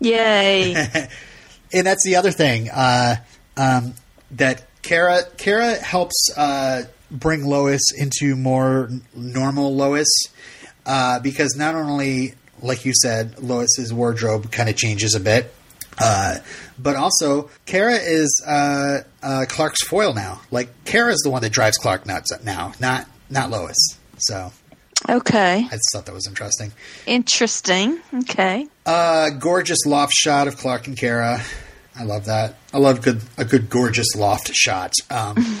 Yay. 0.00 1.08
And 1.72 1.86
that's 1.86 2.04
the 2.04 2.16
other 2.16 2.30
thing 2.30 2.70
uh, 2.70 3.16
um, 3.56 3.94
that 4.32 4.66
Kara 4.82 5.22
Kara 5.36 5.74
helps 5.74 6.30
uh, 6.36 6.84
bring 7.10 7.44
Lois 7.44 7.92
into 7.96 8.36
more 8.36 8.90
normal 9.14 9.74
Lois 9.76 10.08
uh, 10.90 11.20
because 11.20 11.54
not 11.54 11.76
only, 11.76 12.34
like 12.60 12.84
you 12.84 12.92
said, 12.92 13.38
Lois's 13.38 13.94
wardrobe 13.94 14.50
kind 14.50 14.68
of 14.68 14.74
changes 14.74 15.14
a 15.14 15.20
bit. 15.20 15.54
Uh, 15.96 16.38
but 16.80 16.96
also, 16.96 17.48
Kara 17.64 17.94
is 17.94 18.42
uh, 18.44 18.98
uh, 19.22 19.44
Clark's 19.48 19.84
foil 19.86 20.14
now. 20.14 20.40
Like 20.50 20.84
Kara 20.84 21.12
is 21.12 21.20
the 21.22 21.30
one 21.30 21.42
that 21.42 21.52
drives 21.52 21.76
Clark 21.78 22.06
nuts 22.06 22.32
now, 22.42 22.72
not 22.80 23.06
not 23.28 23.50
Lois. 23.50 23.76
So 24.18 24.50
okay. 25.08 25.58
I 25.64 25.70
just 25.70 25.90
thought 25.92 26.06
that 26.06 26.14
was 26.14 26.26
interesting. 26.26 26.72
Interesting. 27.06 28.00
Okay. 28.12 28.66
Uh, 28.84 29.30
gorgeous 29.30 29.86
loft 29.86 30.14
shot 30.14 30.48
of 30.48 30.56
Clark 30.56 30.88
and 30.88 30.96
Kara. 30.96 31.40
I 31.94 32.02
love 32.02 32.24
that. 32.24 32.56
I 32.74 32.78
love 32.78 33.00
good 33.02 33.22
a 33.38 33.44
good 33.44 33.70
gorgeous 33.70 34.16
loft 34.16 34.52
shot. 34.54 34.92
Um, 35.08 35.36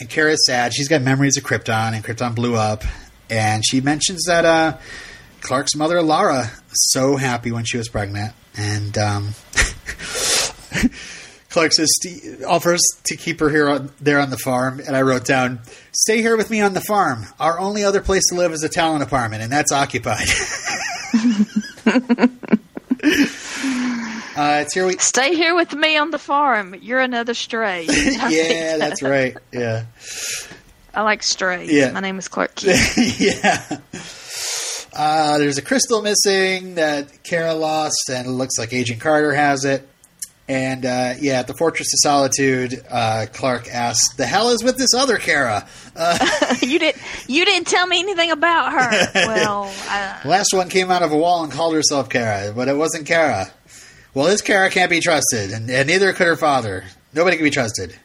and 0.00 0.08
Kara's 0.08 0.46
sad. 0.46 0.72
She's 0.72 0.86
got 0.86 1.02
memories 1.02 1.36
of 1.36 1.42
Krypton, 1.42 1.94
and 1.94 2.04
Krypton 2.04 2.36
blew 2.36 2.54
up. 2.54 2.84
And 3.32 3.64
she 3.66 3.80
mentions 3.80 4.24
that 4.26 4.44
uh, 4.44 4.76
Clark's 5.40 5.74
mother, 5.74 6.02
Lara, 6.02 6.50
so 6.72 7.16
happy 7.16 7.50
when 7.50 7.64
she 7.64 7.78
was 7.78 7.88
pregnant. 7.88 8.34
And 8.54 8.98
um, 8.98 9.34
Clark 11.48 11.72
says 11.72 11.88
offers 12.46 12.82
to 13.04 13.16
keep 13.16 13.40
her 13.40 13.48
here 13.48 13.70
on, 13.70 13.90
there 14.00 14.20
on 14.20 14.28
the 14.28 14.36
farm, 14.36 14.80
and 14.86 14.94
I 14.94 15.00
wrote 15.00 15.24
down, 15.24 15.60
"Stay 15.92 16.20
here 16.20 16.36
with 16.36 16.50
me 16.50 16.60
on 16.60 16.74
the 16.74 16.82
farm. 16.82 17.24
Our 17.40 17.58
only 17.58 17.84
other 17.84 18.02
place 18.02 18.24
to 18.28 18.34
live 18.34 18.52
is 18.52 18.62
a 18.62 18.68
Talon 18.68 19.00
apartment, 19.00 19.42
and 19.42 19.50
that's 19.50 19.72
occupied." 19.72 20.28
uh, 24.36 24.60
it's 24.60 24.74
here 24.74 24.86
we. 24.86 24.98
Stay 24.98 25.34
here 25.34 25.54
with 25.54 25.74
me 25.74 25.96
on 25.96 26.10
the 26.10 26.18
farm. 26.18 26.74
You're 26.74 27.00
another 27.00 27.34
stray. 27.34 27.86
Yeah, 28.28 28.76
that's 28.76 29.02
right. 29.02 29.36
Yeah, 29.52 29.84
I 30.94 31.02
like 31.02 31.22
strays. 31.22 31.70
Yeah. 31.70 31.90
My 31.92 32.00
name 32.00 32.18
is 32.18 32.28
Clark 32.28 32.54
Kent. 32.56 32.78
yeah. 33.18 33.78
Uh, 34.94 35.38
there's 35.38 35.56
a 35.58 35.62
crystal 35.62 36.02
missing 36.02 36.74
that 36.74 37.22
Kara 37.22 37.54
lost, 37.54 38.10
and 38.10 38.26
it 38.26 38.30
looks 38.30 38.58
like 38.58 38.72
Agent 38.72 39.00
Carter 39.00 39.32
has 39.32 39.64
it. 39.64 39.88
And 40.48 40.84
uh, 40.84 41.14
yeah, 41.18 41.38
at 41.38 41.46
the 41.46 41.54
Fortress 41.54 41.86
of 41.94 41.98
Solitude, 42.02 42.84
uh, 42.90 43.26
Clark 43.32 43.68
asks, 43.72 44.14
"The 44.16 44.26
hell 44.26 44.50
is 44.50 44.62
with 44.62 44.76
this 44.76 44.92
other 44.92 45.16
Kara?" 45.16 45.66
you 46.60 46.78
didn't 46.78 47.00
you 47.26 47.44
didn't 47.46 47.68
tell 47.68 47.86
me 47.86 48.00
anything 48.00 48.30
about 48.32 48.72
her. 48.72 49.10
Well, 49.14 49.72
uh, 49.88 50.18
Last 50.26 50.52
one 50.52 50.68
came 50.68 50.90
out 50.90 51.02
of 51.02 51.12
a 51.12 51.16
wall 51.16 51.42
and 51.44 51.52
called 51.52 51.74
herself 51.74 52.10
Kara, 52.10 52.52
but 52.54 52.68
it 52.68 52.76
wasn't 52.76 53.06
Kara. 53.06 53.50
Well, 54.14 54.26
this 54.26 54.42
Kara 54.42 54.68
can't 54.68 54.90
be 54.90 55.00
trusted, 55.00 55.52
and, 55.52 55.70
and 55.70 55.88
neither 55.88 56.12
could 56.12 56.26
her 56.26 56.36
father. 56.36 56.84
Nobody 57.14 57.36
can 57.36 57.44
be 57.44 57.50
trusted. 57.50 57.96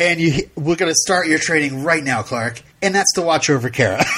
And 0.00 0.18
you, 0.18 0.48
we're 0.56 0.76
going 0.76 0.90
to 0.90 0.96
start 0.96 1.26
your 1.26 1.38
training 1.38 1.84
right 1.84 2.02
now, 2.02 2.22
Clark, 2.22 2.62
and 2.80 2.94
that's 2.94 3.12
to 3.16 3.22
watch 3.22 3.50
over 3.50 3.68
Kara. 3.68 4.02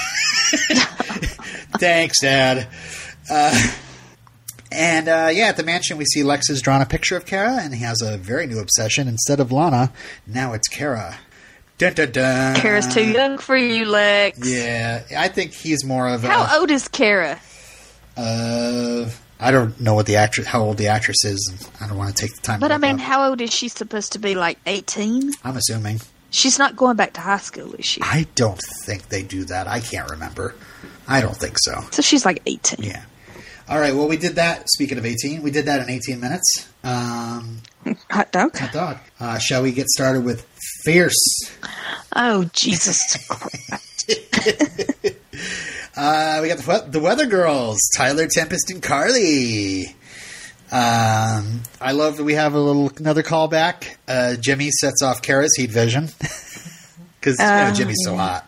Thanks, 1.80 2.20
Dad. 2.20 2.68
Uh, 3.28 3.72
and 4.70 5.08
uh, 5.08 5.30
yeah, 5.32 5.46
at 5.46 5.56
the 5.56 5.64
mansion, 5.64 5.98
we 5.98 6.04
see 6.04 6.22
Lex 6.22 6.46
has 6.46 6.62
drawn 6.62 6.82
a 6.82 6.86
picture 6.86 7.16
of 7.16 7.26
Kara, 7.26 7.58
and 7.60 7.74
he 7.74 7.82
has 7.82 8.00
a 8.00 8.16
very 8.16 8.46
new 8.46 8.60
obsession. 8.60 9.08
Instead 9.08 9.40
of 9.40 9.50
Lana, 9.50 9.92
now 10.24 10.52
it's 10.52 10.68
Kara. 10.68 11.18
Dun, 11.78 11.94
dun, 11.94 12.12
dun. 12.12 12.54
Kara's 12.54 12.86
too 12.94 13.04
young 13.10 13.38
for 13.38 13.56
you, 13.56 13.84
Lex. 13.86 14.38
Yeah, 14.48 15.02
I 15.18 15.26
think 15.26 15.52
he's 15.52 15.84
more 15.84 16.06
of 16.06 16.22
a. 16.22 16.28
How 16.28 16.60
old 16.60 16.70
is 16.70 16.86
Kara? 16.86 17.40
Uh, 18.16 19.10
I 19.43 19.51
don't 19.51 19.78
know 19.80 19.95
what 19.95 20.07
the 20.07 20.16
actress, 20.16 20.47
how 20.47 20.62
old 20.62 20.78
the 20.78 20.86
actress 20.86 21.24
is. 21.24 21.68
I 21.80 21.88
don't 21.88 21.99
want 21.99 22.14
to 22.16 22.20
take 22.22 22.34
the 22.36 22.43
time. 22.43 22.61
But 22.61 22.70
I 22.72 22.78
mean, 22.78 22.99
how 22.99 23.28
old 23.28 23.40
is 23.40 23.53
she 23.53 23.68
supposed 23.68 24.12
to 24.12 24.18
be? 24.18 24.34
Like 24.36 24.59
eighteen? 24.66 25.32
I'm 25.45 25.57
assuming. 25.57 26.01
She's 26.30 26.59
not 26.59 26.76
going 26.76 26.97
back 26.97 27.12
to 27.14 27.20
high 27.20 27.38
school, 27.38 27.74
is 27.74 27.84
she? 27.84 28.01
I 28.03 28.26
don't 28.36 28.61
think 28.84 29.09
they 29.09 29.22
do 29.22 29.45
that. 29.47 29.66
I 29.68 29.80
can't 29.80 30.09
remember. 30.11 30.55
I 31.07 31.20
don't 31.20 31.36
think 31.36 31.59
so. 31.59 31.82
So 31.90 32.01
she's 32.03 32.24
like 32.24 32.40
eighteen. 32.47 32.86
Yeah. 32.86 33.03
All 33.68 33.78
right. 33.78 33.95
Well, 33.95 34.09
we 34.09 34.16
did 34.16 34.36
that. 34.36 34.68
Speaking 34.70 34.99
of 34.99 35.07
18, 35.07 35.40
we 35.43 35.51
did 35.51 35.66
that 35.66 35.80
in 35.80 35.88
18 35.88 36.20
minutes. 36.20 36.68
Um, 36.82 37.61
Hot 38.11 38.30
dog. 38.32 38.57
hot 38.59 38.72
dog. 38.72 38.99
Uh, 39.20 39.38
shall 39.38 39.62
we 39.62 39.72
get 39.72 39.88
started 39.88 40.24
with 40.24 40.45
fierce? 40.84 41.16
Oh 42.14 42.45
Jesus 42.53 43.16
Christ! 43.28 44.18
Uh, 45.97 46.38
we 46.43 46.49
got 46.49 46.59
the, 46.59 46.86
the 46.90 47.01
Weather 47.01 47.26
Girls, 47.26 47.78
Tyler, 47.97 48.26
Tempest, 48.26 48.70
and 48.70 48.82
Carly. 48.82 49.88
Um, 50.70 51.62
I 51.80 51.93
love 51.93 52.16
that 52.16 52.24
we 52.24 52.32
have 52.34 52.55
a 52.55 52.59
little 52.61 52.90
another 52.97 53.22
callback. 53.22 53.97
Uh, 54.09 54.36
Jimmy 54.36 54.70
sets 54.70 55.03
off 55.03 55.20
Kara's 55.20 55.55
heat 55.57 55.70
vision 55.70 56.07
because 57.20 57.36
Oh, 57.38 57.72
Jimmy's 57.74 57.99
so 58.05 58.16
hot. 58.16 58.47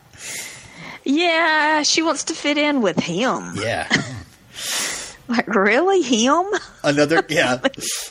Yeah, 1.05 1.83
she 1.83 2.01
wants 2.01 2.25
to 2.25 2.35
fit 2.35 2.57
in 2.57 2.81
with 2.81 2.99
him. 2.99 3.53
Yeah. 3.57 3.89
Like 5.27 5.47
really, 5.49 6.03
him? 6.03 6.45
another 6.83 7.25
yeah, 7.31 7.57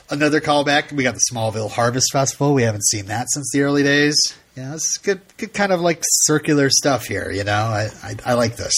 another 0.10 0.42
callback. 0.42 0.92
We 0.92 1.04
got 1.04 1.14
the 1.14 1.22
Smallville 1.32 1.70
Harvest 1.70 2.08
Festival. 2.12 2.56
We 2.56 2.64
haven't 2.64 2.86
seen 2.88 3.06
that 3.06 3.28
since 3.30 3.52
the 3.54 3.62
early 3.62 3.84
days. 3.84 4.16
Yeah, 4.56 4.76
it's 4.76 4.98
good, 4.98 5.22
good 5.38 5.54
kind 5.54 5.72
of 5.72 5.82
like 5.82 6.00
circular 6.04 6.70
stuff 6.70 7.06
here. 7.06 7.32
You 7.32 7.44
know, 7.44 7.54
I 7.54 7.90
I, 8.04 8.16
I 8.26 8.34
like 8.34 8.56
this. 8.56 8.74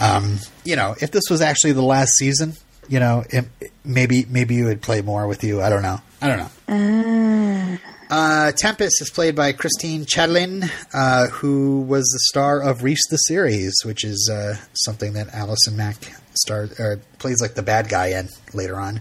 Um, 0.00 0.38
you 0.64 0.76
know, 0.76 0.94
if 1.00 1.10
this 1.10 1.24
was 1.30 1.40
actually 1.40 1.72
the 1.72 1.82
last 1.82 2.16
season, 2.16 2.54
you 2.88 2.98
know, 2.98 3.24
it, 3.30 3.46
maybe 3.84 4.26
maybe 4.28 4.56
you 4.56 4.64
would 4.66 4.82
play 4.82 5.02
more 5.02 5.26
with 5.26 5.44
you. 5.44 5.62
I 5.62 5.70
don't 5.70 5.82
know. 5.82 6.00
I 6.20 6.28
don't 6.28 6.38
know. 6.38 7.78
Uh, 8.10 8.52
Tempest 8.52 9.02
is 9.02 9.10
played 9.10 9.36
by 9.36 9.52
Christine 9.52 10.06
Chatelain, 10.06 10.70
uh, 10.94 11.26
who 11.26 11.82
was 11.82 12.04
the 12.04 12.20
star 12.30 12.62
of 12.62 12.78
Riese 12.82 13.06
the 13.10 13.18
series, 13.18 13.74
which 13.84 14.02
is 14.02 14.30
uh, 14.32 14.56
something 14.72 15.12
that 15.12 15.34
Allison 15.34 15.76
Mack 15.76 15.96
star 16.32 16.70
or 16.78 17.00
plays 17.18 17.42
like 17.42 17.54
the 17.54 17.62
bad 17.62 17.88
guy 17.88 18.18
in 18.18 18.30
later 18.54 18.76
on. 18.76 19.00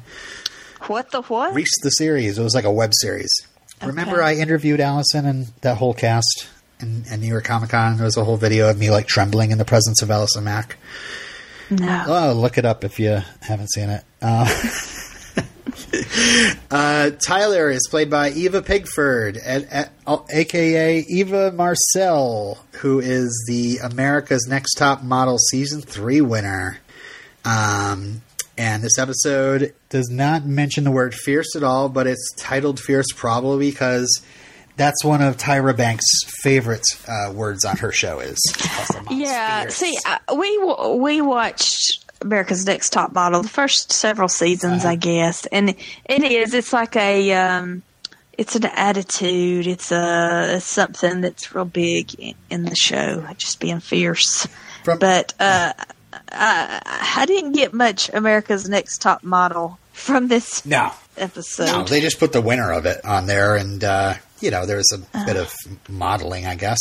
What 0.88 1.12
the 1.12 1.22
what? 1.24 1.54
Riese 1.54 1.82
the 1.82 1.90
series. 1.92 2.38
It 2.38 2.44
was 2.44 2.54
like 2.54 2.66
a 2.66 2.72
web 2.72 2.92
series. 2.94 3.32
Remember, 3.84 4.22
I 4.22 4.36
interviewed 4.36 4.80
Allison 4.80 5.26
and 5.26 5.48
that 5.62 5.78
whole 5.78 5.94
cast 5.94 6.48
in, 6.80 7.06
in 7.12 7.22
New 7.22 7.28
York 7.28 7.44
Comic 7.46 7.70
Con. 7.70 7.98
There 7.98 8.06
was 8.06 8.18
a 8.18 8.24
whole 8.24 8.38
video 8.38 8.70
of 8.70 8.78
me 8.78 8.90
like 8.90 9.08
trembling 9.08 9.52
in 9.52 9.58
the 9.58 9.66
presence 9.66 10.02
of 10.02 10.12
Allison 10.12 10.44
Mack. 10.44 10.78
no. 11.70 12.04
Oh, 12.08 12.34
look 12.34 12.58
it 12.58 12.66
up 12.66 12.84
if 12.84 13.00
you 13.00 13.20
haven't 13.42 13.72
seen 13.72 13.90
it. 13.90 14.04
Uh, 14.22 14.48
uh, 16.72 17.12
Tyler 17.26 17.70
is 17.70 17.88
played 17.90 18.10
by 18.10 18.32
Eva 18.32 18.62
Pigford, 18.62 19.38
at, 19.44 19.72
at, 19.72 19.92
aka 20.32 21.00
Eva 21.00 21.52
Marcille, 21.52 22.58
who 22.78 23.00
is 23.00 23.46
the 23.48 23.78
America's 23.84 24.48
Next 24.48 24.76
Top 24.76 25.04
Model 25.04 25.38
season 25.38 25.82
three 25.82 26.22
winner. 26.22 26.80
Um, 27.46 28.22
and 28.58 28.84
this 28.84 28.98
episode 28.98 29.74
does 29.90 30.10
not 30.10 30.46
mention 30.46 30.84
the 30.84 30.92
word 30.92 31.14
fierce 31.14 31.56
at 31.56 31.64
all, 31.64 31.90
but 31.90 32.08
it's 32.08 32.34
titled 32.38 32.80
fierce 32.80 33.08
probably 33.16 33.70
because 33.72 34.22
that's 34.76 35.04
one 35.04 35.22
of 35.22 35.38
Tyra 35.38 35.76
Banks' 35.76 36.06
favorite 36.44 36.86
uh, 37.08 37.32
words 37.32 37.66
on 37.66 37.78
her 37.78 37.92
show 37.92 38.20
is. 38.20 38.38
Yeah, 39.12 39.62
fierce. 39.64 39.76
see, 39.76 39.98
I, 40.06 40.20
we 40.36 40.58
w- 40.60 41.02
we 41.02 41.22
watched 41.22 42.06
America's 42.22 42.66
Next 42.66 42.92
Top 42.92 43.14
Model 43.14 43.42
the 43.42 43.50
first 43.50 43.92
several 43.92 44.28
seasons, 44.30 44.84
Uh-huh. 44.84 44.92
I 44.92 44.96
guess, 44.96 45.46
and 45.48 45.70
it 45.70 46.24
is. 46.24 46.54
It's 46.54 46.74
like 46.74 46.96
a, 46.96 47.34
um, 47.34 47.82
it's 48.38 48.56
an 48.56 48.66
attitude. 48.66 49.66
It's 49.68 49.92
a 49.92 50.58
it's 50.58 50.66
something 50.66 51.22
that's 51.22 51.54
real 51.56 51.66
big 51.66 52.14
in, 52.20 52.36
in 52.52 52.64
the 52.66 52.76
show, 52.76 53.26
just 53.38 53.60
being 53.60 53.80
fierce. 53.80 54.48
From- 54.84 55.00
but 55.00 55.34
uh, 56.32 56.80
I, 56.86 57.14
I 57.18 57.26
didn't 57.26 57.54
get 57.54 57.74
much 57.74 58.10
America's 58.14 58.68
Next 58.68 59.02
Top 59.02 59.24
Model 59.24 59.80
from 59.94 60.28
this 60.28 60.66
no. 60.66 60.92
episode. 61.18 61.66
No, 61.66 61.84
they 61.84 62.02
just 62.02 62.20
put 62.20 62.34
the 62.34 62.42
winner 62.42 62.72
of 62.72 62.86
it 62.86 63.04
on 63.04 63.26
there, 63.26 63.56
and 63.56 63.84
uh, 63.84 64.16
you 64.40 64.52
know 64.52 64.66
there's 64.66 64.92
a 64.94 65.26
bit 65.26 65.36
of 65.36 65.54
modeling, 65.90 66.46
I 66.46 66.56
guess, 66.56 66.80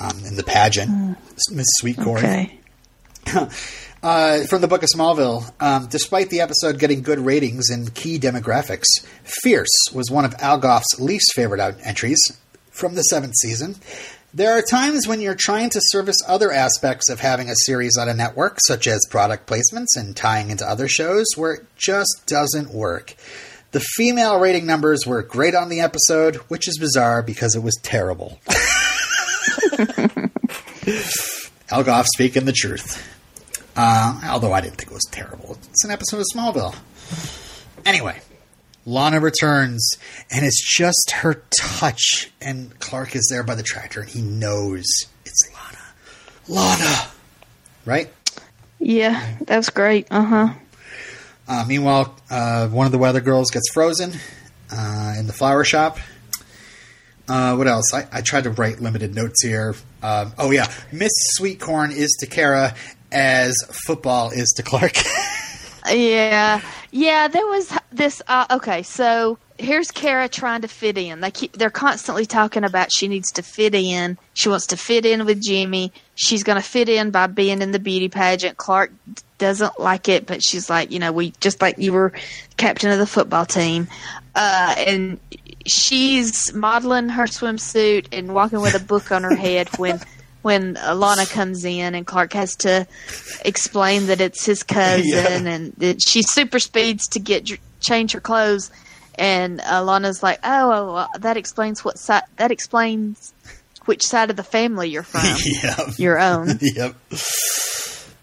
um, 0.00 0.24
in 0.24 0.36
the 0.36 0.44
pageant. 0.44 1.18
Miss 1.50 1.66
Sweet 1.78 1.98
Corey 1.98 2.22
okay. 2.22 2.58
uh, 4.02 4.44
from 4.44 4.60
the 4.60 4.68
Book 4.68 4.82
of 4.82 4.88
Smallville. 4.94 5.52
Um, 5.60 5.88
despite 5.90 6.30
the 6.30 6.40
episode 6.40 6.78
getting 6.78 7.02
good 7.02 7.18
ratings 7.18 7.70
and 7.70 7.92
key 7.94 8.18
demographics, 8.18 8.86
"Fierce" 9.24 9.90
was 9.92 10.10
one 10.10 10.24
of 10.24 10.34
Al 10.38 10.58
Gough's 10.58 10.98
least 10.98 11.32
favorite 11.34 11.60
out- 11.60 11.76
entries 11.82 12.20
from 12.70 12.94
the 12.94 13.02
seventh 13.02 13.34
season. 13.36 13.76
There 14.34 14.56
are 14.56 14.62
times 14.62 15.06
when 15.06 15.20
you're 15.20 15.36
trying 15.38 15.68
to 15.70 15.80
service 15.82 16.16
other 16.26 16.50
aspects 16.50 17.10
of 17.10 17.20
having 17.20 17.50
a 17.50 17.54
series 17.66 17.98
on 17.98 18.08
a 18.08 18.14
network, 18.14 18.56
such 18.66 18.86
as 18.86 19.04
product 19.10 19.46
placements 19.46 19.88
and 19.94 20.16
tying 20.16 20.48
into 20.48 20.66
other 20.66 20.88
shows, 20.88 21.26
where 21.36 21.52
it 21.52 21.66
just 21.76 22.22
doesn't 22.24 22.70
work. 22.70 23.14
The 23.72 23.80
female 23.80 24.40
rating 24.40 24.64
numbers 24.64 25.06
were 25.06 25.22
great 25.22 25.54
on 25.54 25.68
the 25.68 25.80
episode, 25.80 26.36
which 26.48 26.66
is 26.66 26.78
bizarre 26.78 27.22
because 27.22 27.54
it 27.54 27.62
was 27.62 27.78
terrible. 27.82 28.40
Al 31.70 31.84
Gough 31.84 32.06
speaking 32.14 32.46
the 32.46 32.52
truth. 32.52 33.06
Uh, 33.76 34.18
although 34.30 34.54
I 34.54 34.62
didn't 34.62 34.76
think 34.76 34.90
it 34.92 34.94
was 34.94 35.08
terrible. 35.10 35.58
It's 35.68 35.84
an 35.84 35.90
episode 35.90 36.20
of 36.20 36.26
Smallville. 36.34 36.74
Anyway, 37.84 38.18
Lana 38.84 39.20
returns, 39.20 39.90
and 40.30 40.44
it's 40.44 40.62
just 40.76 41.12
her 41.16 41.42
touch, 41.60 42.30
and 42.40 42.78
Clark 42.80 43.14
is 43.14 43.28
there 43.30 43.42
by 43.42 43.54
the 43.54 43.62
tractor, 43.62 44.00
and 44.00 44.10
he 44.10 44.20
knows 44.22 44.84
it's 45.24 45.48
Lana. 45.54 45.78
Lana! 46.48 47.08
Right? 47.84 48.12
Yeah, 48.78 49.36
that's 49.42 49.70
great. 49.70 50.08
Uh 50.10 50.24
huh. 50.24 50.48
Uh, 51.46 51.64
meanwhile, 51.68 52.16
uh, 52.30 52.68
one 52.68 52.86
of 52.86 52.92
the 52.92 52.98
weather 52.98 53.20
girls 53.20 53.50
gets 53.50 53.70
frozen 53.72 54.12
uh, 54.70 55.14
in 55.18 55.26
the 55.26 55.32
flower 55.32 55.64
shop. 55.64 55.98
Uh, 57.28 57.54
what 57.54 57.68
else? 57.68 57.94
I, 57.94 58.06
I 58.12 58.20
tried 58.20 58.44
to 58.44 58.50
write 58.50 58.80
limited 58.80 59.14
notes 59.14 59.42
here. 59.44 59.74
Um, 60.02 60.32
oh 60.38 60.50
yeah, 60.50 60.70
Miss 60.90 61.12
Sweetcorn 61.38 61.92
is 61.92 62.16
to 62.20 62.26
Kara 62.26 62.74
as 63.12 63.56
football 63.86 64.30
is 64.30 64.52
to 64.56 64.62
Clark. 64.62 64.94
Yeah, 65.90 66.60
yeah. 66.92 67.26
There 67.26 67.46
was 67.46 67.76
this. 67.90 68.22
Uh, 68.28 68.46
okay, 68.50 68.82
so 68.82 69.38
here's 69.58 69.90
Kara 69.90 70.28
trying 70.28 70.60
to 70.62 70.68
fit 70.68 70.98
in. 70.98 71.20
They 71.20 71.30
keep. 71.30 71.54
They're 71.54 71.70
constantly 71.70 72.26
talking 72.26 72.62
about 72.62 72.92
she 72.92 73.08
needs 73.08 73.32
to 73.32 73.42
fit 73.42 73.74
in. 73.74 74.18
She 74.34 74.48
wants 74.48 74.68
to 74.68 74.76
fit 74.76 75.04
in 75.04 75.24
with 75.24 75.42
Jimmy. 75.42 75.92
She's 76.14 76.42
going 76.42 76.60
to 76.60 76.66
fit 76.66 76.88
in 76.88 77.10
by 77.10 77.26
being 77.26 77.62
in 77.62 77.72
the 77.72 77.78
beauty 77.78 78.08
pageant. 78.08 78.58
Clark 78.58 78.92
doesn't 79.38 79.80
like 79.80 80.08
it, 80.08 80.26
but 80.26 80.44
she's 80.44 80.70
like, 80.70 80.92
you 80.92 80.98
know, 80.98 81.10
we 81.10 81.32
just 81.40 81.60
like 81.60 81.78
you 81.78 81.92
were 81.92 82.12
captain 82.56 82.90
of 82.90 82.98
the 82.98 83.06
football 83.06 83.46
team, 83.46 83.88
uh, 84.34 84.74
and 84.78 85.18
she's 85.66 86.52
modeling 86.52 87.08
her 87.08 87.24
swimsuit 87.24 88.06
and 88.12 88.34
walking 88.34 88.60
with 88.60 88.74
a 88.74 88.84
book 88.84 89.10
on 89.10 89.22
her 89.22 89.34
head 89.34 89.68
when. 89.78 90.00
When 90.42 90.74
Alana 90.74 91.30
comes 91.30 91.64
in 91.64 91.94
and 91.94 92.06
Clark 92.06 92.32
has 92.34 92.56
to 92.56 92.86
explain 93.44 94.06
that 94.06 94.20
it's 94.20 94.44
his 94.44 94.62
cousin 94.62 95.02
Yeah. 95.06 95.38
and 95.38 95.72
that 95.78 95.98
she 96.06 96.22
super 96.22 96.58
speeds 96.58 97.06
to 97.08 97.20
get 97.20 97.48
change 97.80 98.12
her 98.12 98.20
clothes 98.20 98.70
and 99.16 99.60
Alana's 99.60 100.22
like 100.22 100.40
oh 100.44 100.68
well, 100.94 101.08
that 101.20 101.36
explains 101.36 101.84
what 101.84 101.98
side 101.98 102.22
that 102.36 102.50
explains 102.50 103.32
which 103.84 104.04
side 104.04 104.30
of 104.30 104.36
the 104.36 104.42
family 104.44 104.88
you're 104.88 105.02
from 105.02 105.22
yep. 105.62 105.98
your 105.98 106.18
own 106.18 106.58
Yep. 106.60 106.94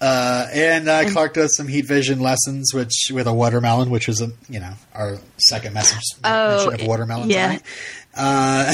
Uh, 0.01 0.47
and 0.53 0.88
uh, 0.88 1.09
Clark 1.09 1.34
does 1.34 1.55
some 1.57 1.67
heat 1.67 1.86
vision 1.86 2.22
lessons, 2.22 2.74
which 2.74 3.11
with 3.11 3.28
a 3.28 3.34
watermelon, 3.34 3.89
which 3.89 4.07
was 4.07 4.22
a 4.22 4.30
you 4.47 4.59
know 4.59 4.72
our 4.93 5.17
second 5.38 5.74
message 5.74 6.01
Oh, 6.24 6.67
mention 6.67 6.82
of 6.82 6.88
watermelon. 6.88 7.30
yeah. 7.30 7.47
tonight. 7.47 7.63
Uh, 8.15 8.74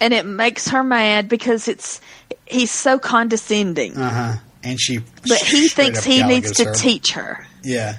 and 0.00 0.12
it 0.12 0.26
makes 0.26 0.68
her 0.68 0.82
mad 0.82 1.28
because 1.28 1.68
it's 1.68 2.00
he's 2.46 2.70
so 2.70 2.98
condescending. 2.98 3.96
uh-huh. 3.96 4.38
And 4.62 4.78
she, 4.80 4.98
but 5.26 5.38
he 5.38 5.68
thinks 5.68 6.02
he 6.02 6.22
needs 6.24 6.50
to 6.56 6.64
her. 6.64 6.74
teach 6.74 7.12
her. 7.12 7.46
Yeah. 7.62 7.98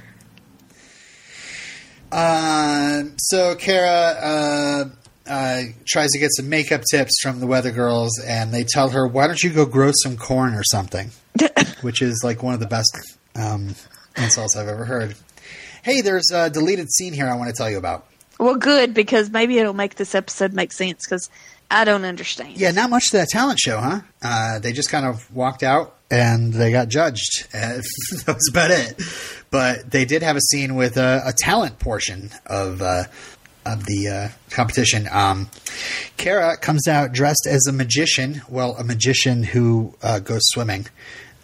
Uh, 2.12 3.04
so 3.18 3.56
Kara 3.56 3.90
uh, 3.90 4.90
uh, 5.26 5.62
tries 5.86 6.10
to 6.12 6.20
get 6.20 6.30
some 6.36 6.50
makeup 6.50 6.82
tips 6.92 7.22
from 7.22 7.40
the 7.40 7.48
Weather 7.48 7.72
Girls, 7.72 8.20
and 8.20 8.54
they 8.54 8.64
tell 8.64 8.90
her, 8.90 9.08
"Why 9.08 9.28
don't 9.28 9.42
you 9.42 9.52
go 9.52 9.66
grow 9.66 9.92
some 10.04 10.18
corn 10.18 10.54
or 10.54 10.64
something?" 10.64 11.12
Which 11.82 12.02
is 12.02 12.22
like 12.24 12.44
one 12.44 12.54
of 12.54 12.60
the 12.60 12.68
best 12.68 12.92
um, 13.36 13.76
insults 14.18 14.58
I've 14.58 14.68
ever 14.68 14.86
heard. 14.86 15.16
Hey, 15.84 16.02
there's 16.02 16.30
a 16.34 16.50
deleted 16.50 16.92
scene 16.92 17.14
here 17.14 17.28
I 17.28 17.36
want 17.36 17.50
to 17.50 17.56
tell 17.56 17.70
you 17.70 17.78
about. 17.78 18.06
Well, 18.40 18.56
good 18.56 18.94
because 18.94 19.30
maybe 19.30 19.58
it'll 19.58 19.74
make 19.74 19.96
this 19.96 20.16
episode 20.16 20.54
make 20.54 20.72
sense 20.72 21.06
because 21.06 21.30
I 21.72 21.86
don't 21.86 22.04
understand. 22.06 22.58
Yeah, 22.58 22.72
not 22.72 22.90
much 22.90 23.12
to 23.12 23.18
that 23.18 23.28
talent 23.30 23.60
show, 23.60 23.78
huh? 23.78 24.02
Uh, 24.22 24.60
they 24.60 24.74
just 24.74 24.90
kind 24.90 25.06
of 25.06 25.34
walked 25.34 25.62
out 25.62 25.96
and 26.10 26.52
they 26.54 26.72
got 26.72 26.88
judged. 26.88 27.48
Uh, 27.54 27.78
that 28.26 28.36
was 28.36 28.50
about 28.50 28.72
it. 28.72 29.02
But 29.52 29.92
they 29.92 30.06
did 30.06 30.24
have 30.24 30.36
a 30.36 30.42
scene 30.42 30.76
with 30.76 30.98
a, 30.98 31.22
a 31.26 31.34
talent 31.34 31.80
portion 31.80 32.32
of 32.46 32.82
uh, 32.82 33.04
of 33.66 33.86
the 33.86 34.08
uh, 34.08 34.54
competition. 34.54 35.08
Um, 35.12 35.50
Kara 36.18 36.58
comes 36.58 36.88
out 36.88 37.12
dressed 37.12 37.48
as 37.48 37.68
a 37.68 37.72
magician. 37.72 38.42
Well, 38.50 38.76
a 38.78 38.84
magician 38.84 39.44
who 39.44 39.96
uh, 40.02 40.20
goes 40.20 40.42
swimming 40.46 40.88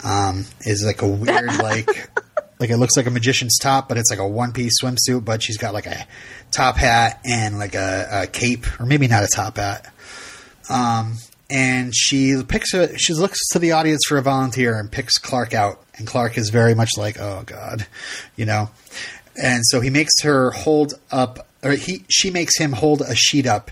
um, 0.03 0.45
is 0.61 0.83
like 0.83 1.01
a 1.01 1.07
weird 1.07 1.55
like. 1.61 2.09
Like 2.57 2.69
it 2.69 2.77
looks 2.77 2.95
like 2.95 3.05
a 3.05 3.11
magician's 3.11 3.57
top, 3.57 3.89
but 3.89 3.97
it's 3.97 4.09
like 4.09 4.19
a 4.19 4.25
one 4.27 4.53
piece 4.53 4.81
swimsuit. 4.81 5.25
But 5.25 5.43
she's 5.43 5.57
got 5.57 5.73
like 5.73 5.87
a 5.87 6.07
top 6.51 6.77
hat 6.77 7.19
and 7.25 7.59
like 7.59 7.75
a, 7.75 8.21
a 8.23 8.27
cape, 8.27 8.65
or 8.79 8.85
maybe 8.85 9.09
not 9.09 9.23
a 9.23 9.27
top 9.27 9.57
hat. 9.57 9.93
Um, 10.69 11.17
and 11.49 11.95
she 11.95 12.41
picks 12.47 12.73
a, 12.73 12.97
she 12.97 13.13
looks 13.13 13.39
to 13.49 13.59
the 13.59 13.71
audience 13.73 14.01
for 14.07 14.17
a 14.17 14.21
volunteer 14.21 14.77
and 14.79 14.91
picks 14.91 15.17
Clark 15.17 15.53
out. 15.53 15.81
And 15.97 16.07
Clark 16.07 16.37
is 16.37 16.49
very 16.49 16.75
much 16.75 16.91
like, 16.97 17.19
oh 17.19 17.43
God, 17.45 17.85
you 18.35 18.45
know. 18.45 18.69
And 19.41 19.63
so 19.65 19.81
he 19.81 19.89
makes 19.89 20.21
her 20.23 20.51
hold 20.51 20.93
up, 21.11 21.47
or 21.63 21.71
he 21.71 22.03
she 22.09 22.31
makes 22.31 22.57
him 22.57 22.71
hold 22.71 23.01
a 23.01 23.15
sheet 23.15 23.45
up, 23.45 23.71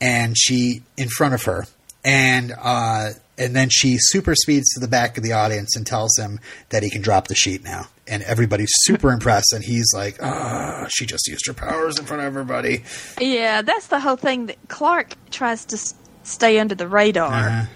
and 0.00 0.36
she 0.36 0.82
in 0.96 1.08
front 1.08 1.34
of 1.34 1.44
her, 1.44 1.66
and 2.04 2.52
uh, 2.60 3.10
and 3.38 3.54
then 3.54 3.68
she 3.70 3.96
super 3.98 4.34
speeds 4.34 4.68
to 4.74 4.80
the 4.80 4.88
back 4.88 5.16
of 5.16 5.22
the 5.22 5.32
audience 5.32 5.76
and 5.76 5.86
tells 5.86 6.16
him 6.18 6.40
that 6.70 6.82
he 6.82 6.90
can 6.90 7.00
drop 7.00 7.28
the 7.28 7.34
sheet 7.34 7.62
now. 7.62 7.86
And 8.06 8.22
everybody's 8.24 8.72
super 8.82 9.12
impressed, 9.12 9.52
and 9.52 9.64
he's 9.64 9.86
like, 9.94 10.18
"Ah, 10.20 10.86
she 10.88 11.06
just 11.06 11.26
used 11.28 11.46
her 11.46 11.54
powers 11.54 11.98
in 11.98 12.04
front 12.06 12.20
of 12.22 12.26
everybody." 12.26 12.82
Yeah, 13.20 13.62
that's 13.62 13.86
the 13.86 14.00
whole 14.00 14.16
thing. 14.16 14.46
That 14.46 14.58
Clark 14.68 15.14
tries 15.30 15.64
to 15.66 15.78
stay 16.24 16.58
under 16.58 16.74
the 16.74 16.88
radar, 16.88 17.32
Uh-huh. 17.32 17.66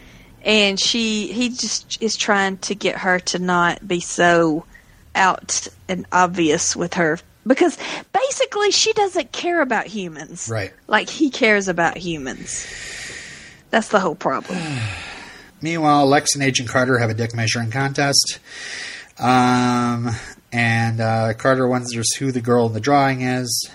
and 0.42 0.78
she 0.80 1.32
he 1.32 1.48
just 1.50 2.02
is 2.02 2.16
trying 2.16 2.58
to 2.58 2.74
get 2.74 2.96
her 2.98 3.20
to 3.20 3.38
not 3.38 3.86
be 3.86 4.00
so 4.00 4.64
out 5.14 5.66
and 5.88 6.06
obvious 6.12 6.74
with 6.76 6.94
her 6.94 7.18
because 7.46 7.78
basically 8.12 8.70
she 8.70 8.92
doesn't 8.92 9.32
care 9.32 9.60
about 9.62 9.86
humans, 9.86 10.48
Right. 10.50 10.72
Like 10.86 11.08
he 11.08 11.30
cares 11.30 11.66
about 11.68 11.96
humans. 11.96 12.66
That's 13.70 13.88
the 13.88 14.00
whole 14.00 14.14
problem. 14.14 14.58
Meanwhile, 15.62 16.06
Lex 16.06 16.34
and 16.34 16.44
Agent 16.44 16.68
Carter 16.68 16.98
have 16.98 17.10
a 17.10 17.14
dick 17.14 17.34
measuring 17.34 17.70
contest. 17.70 18.38
Um, 19.18 20.10
and 20.52 21.00
uh, 21.00 21.34
Carter 21.34 21.66
wonders 21.66 22.14
who 22.14 22.30
the 22.30 22.40
girl 22.40 22.66
in 22.66 22.74
the 22.74 22.80
drawing 22.80 23.22
is. 23.22 23.68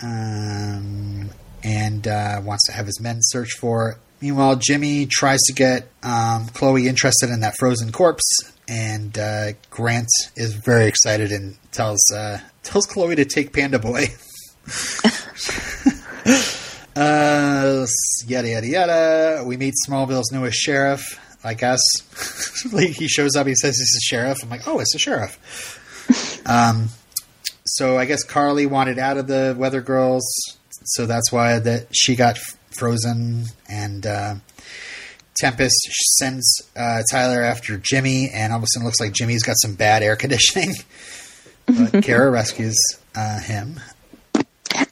Um, 0.00 1.28
and 1.62 2.06
uh, 2.06 2.40
wants 2.42 2.66
to 2.66 2.72
have 2.72 2.86
his 2.86 3.00
men 3.00 3.18
search 3.20 3.52
for. 3.58 3.98
Meanwhile, 4.20 4.56
Jimmy 4.56 5.06
tries 5.06 5.40
to 5.46 5.52
get 5.52 5.88
um, 6.02 6.46
Chloe 6.48 6.86
interested 6.86 7.30
in 7.30 7.40
that 7.40 7.56
frozen 7.58 7.90
corpse, 7.90 8.52
and 8.68 9.16
uh, 9.18 9.52
Grant 9.70 10.08
is 10.36 10.54
very 10.54 10.86
excited 10.86 11.32
and 11.32 11.56
tells 11.72 12.00
uh, 12.12 12.38
tells 12.62 12.86
Chloe 12.86 13.16
to 13.16 13.24
take 13.24 13.52
Panda 13.52 13.78
Boy. 13.78 14.06
Uh, 16.94 17.86
yada 18.26 18.48
yada 18.48 18.66
yada. 18.66 19.44
We 19.46 19.56
meet 19.56 19.72
Smallville's 19.88 20.30
newest 20.30 20.58
sheriff. 20.58 21.02
I 21.42 21.54
guess 21.54 21.80
like 22.72 22.90
he 22.90 23.08
shows 23.08 23.34
up. 23.34 23.46
He 23.46 23.54
says 23.54 23.78
he's 23.78 23.96
a 23.96 24.04
sheriff. 24.04 24.42
I'm 24.42 24.50
like, 24.50 24.68
oh, 24.68 24.78
it's 24.78 24.94
a 24.94 24.98
sheriff. 24.98 26.42
um, 26.46 26.88
so 27.64 27.96
I 27.96 28.04
guess 28.04 28.24
Carly 28.24 28.66
wanted 28.66 28.98
out 28.98 29.16
of 29.16 29.26
the 29.26 29.54
Weather 29.56 29.80
Girls, 29.80 30.22
so 30.86 31.06
that's 31.06 31.30
why 31.32 31.58
that 31.58 31.86
she 31.92 32.16
got 32.16 32.36
f- 32.36 32.56
frozen. 32.70 33.44
And 33.68 34.06
uh, 34.06 34.34
Tempest 35.36 35.76
sends 36.18 36.62
uh, 36.76 37.02
Tyler 37.10 37.42
after 37.42 37.78
Jimmy, 37.78 38.30
and 38.32 38.52
all 38.52 38.58
of 38.58 38.64
a 38.64 38.66
sudden 38.68 38.84
it 38.84 38.86
looks 38.86 39.00
like 39.00 39.12
Jimmy's 39.12 39.42
got 39.42 39.56
some 39.58 39.74
bad 39.74 40.02
air 40.02 40.16
conditioning. 40.24 40.74
but 41.66 42.02
Kara 42.04 42.30
rescues 42.30 42.76
uh, 43.14 43.40
him. 43.40 43.80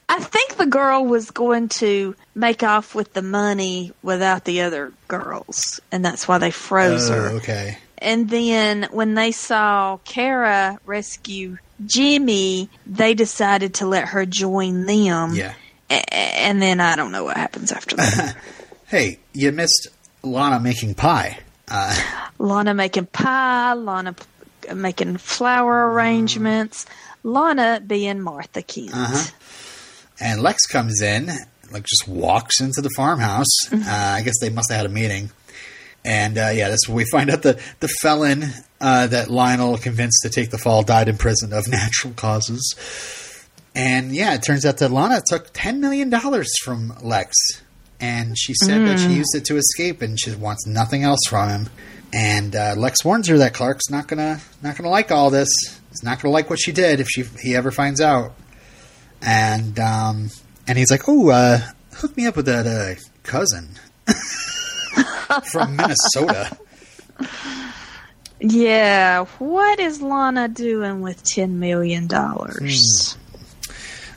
I 0.09 0.19
think 0.19 0.55
the 0.57 0.65
girl 0.65 1.05
was 1.05 1.31
going 1.31 1.69
to 1.69 2.15
make 2.35 2.63
off 2.63 2.93
with 2.93 3.13
the 3.13 3.21
money 3.21 3.93
without 4.03 4.43
the 4.45 4.61
other 4.61 4.91
girls, 5.07 5.79
and 5.91 6.03
that's 6.03 6.27
why 6.27 6.37
they 6.37 6.51
froze 6.51 7.09
Oh, 7.09 7.13
her. 7.13 7.27
okay. 7.37 7.77
And 7.97 8.29
then 8.29 8.87
when 8.91 9.13
they 9.13 9.31
saw 9.31 9.97
Kara 10.03 10.79
rescue 10.85 11.57
Jimmy, 11.85 12.69
they 12.85 13.13
decided 13.13 13.75
to 13.75 13.85
let 13.87 14.09
her 14.09 14.25
join 14.25 14.85
them. 14.85 15.33
Yeah. 15.35 15.53
And 15.91 16.61
then 16.61 16.79
I 16.79 16.95
don't 16.95 17.11
know 17.11 17.23
what 17.25 17.37
happens 17.37 17.71
after 17.71 17.95
that. 17.97 18.35
Hey, 18.87 19.19
you 19.31 19.53
missed 19.53 19.87
Lana 20.21 20.59
making 20.59 20.95
pie. 20.95 21.39
Uh, 21.69 21.97
Lana 22.39 22.73
making 22.73 23.05
pie, 23.05 23.71
Lana 23.73 24.11
p- 24.11 24.73
making 24.73 25.15
flower 25.15 25.93
arrangements, 25.93 26.85
Lana 27.23 27.81
being 27.87 28.19
Martha 28.19 28.61
Kent. 28.61 28.91
Uh-huh. 28.93 29.31
and 30.19 30.41
Lex 30.41 30.65
comes 30.65 31.01
in, 31.01 31.27
like 31.71 31.83
just 31.83 32.05
walks 32.05 32.59
into 32.59 32.81
the 32.81 32.89
farmhouse. 32.97 33.47
Uh, 33.71 33.79
I 33.87 34.23
guess 34.23 34.37
they 34.41 34.49
must 34.49 34.69
have 34.69 34.75
had 34.81 34.85
a 34.87 34.89
meeting. 34.93 35.31
And 36.03 36.37
uh, 36.37 36.49
yeah, 36.53 36.67
that's 36.67 36.89
where 36.89 36.97
we 36.97 37.05
find 37.05 37.29
out 37.29 37.43
the 37.43 37.61
the 37.79 37.87
felon 38.01 38.43
uh, 38.81 39.07
that 39.07 39.29
Lionel 39.31 39.77
convinced 39.77 40.19
to 40.23 40.29
take 40.29 40.49
the 40.49 40.57
fall 40.57 40.83
died 40.83 41.07
in 41.07 41.15
prison 41.15 41.53
of 41.53 41.65
natural 41.71 42.11
causes. 42.13 42.75
And 43.73 44.13
yeah, 44.13 44.33
it 44.33 44.43
turns 44.43 44.65
out 44.65 44.77
that 44.77 44.91
Lana 44.91 45.21
took 45.25 45.51
ten 45.53 45.79
million 45.79 46.09
dollars 46.09 46.49
from 46.63 46.93
Lex, 47.01 47.33
and 47.99 48.37
she 48.37 48.53
said 48.53 48.85
that 48.85 48.99
she 48.99 49.13
used 49.13 49.33
it 49.35 49.45
to 49.45 49.55
escape, 49.57 50.01
and 50.01 50.19
she 50.19 50.35
wants 50.35 50.67
nothing 50.67 51.03
else 51.03 51.21
from 51.27 51.49
him. 51.49 51.69
And 52.13 52.53
uh, 52.55 52.75
Lex 52.77 53.05
warns 53.05 53.29
her 53.29 53.37
that 53.37 53.53
Clark's 53.53 53.89
not 53.89 54.07
gonna 54.07 54.41
not 54.61 54.75
gonna 54.75 54.89
like 54.89 55.11
all 55.11 55.29
this. 55.29 55.49
He's 55.89 56.03
not 56.03 56.21
gonna 56.21 56.33
like 56.33 56.49
what 56.49 56.59
she 56.59 56.73
did 56.73 56.99
if 56.99 57.07
she 57.07 57.23
he 57.41 57.55
ever 57.55 57.71
finds 57.71 58.01
out. 58.01 58.33
And 59.21 59.79
um, 59.79 60.29
and 60.67 60.77
he's 60.77 60.91
like, 60.91 61.07
"Oh, 61.07 61.29
uh, 61.29 61.59
hook 61.93 62.17
me 62.17 62.25
up 62.25 62.35
with 62.35 62.47
that 62.47 62.67
uh, 62.67 62.99
cousin 63.23 63.69
from 65.51 65.77
Minnesota." 65.77 66.57
Yeah, 68.43 69.25
what 69.37 69.79
is 69.79 70.01
Lana 70.01 70.47
doing 70.47 71.01
with 71.01 71.23
$10 71.23 71.51
million? 71.51 72.07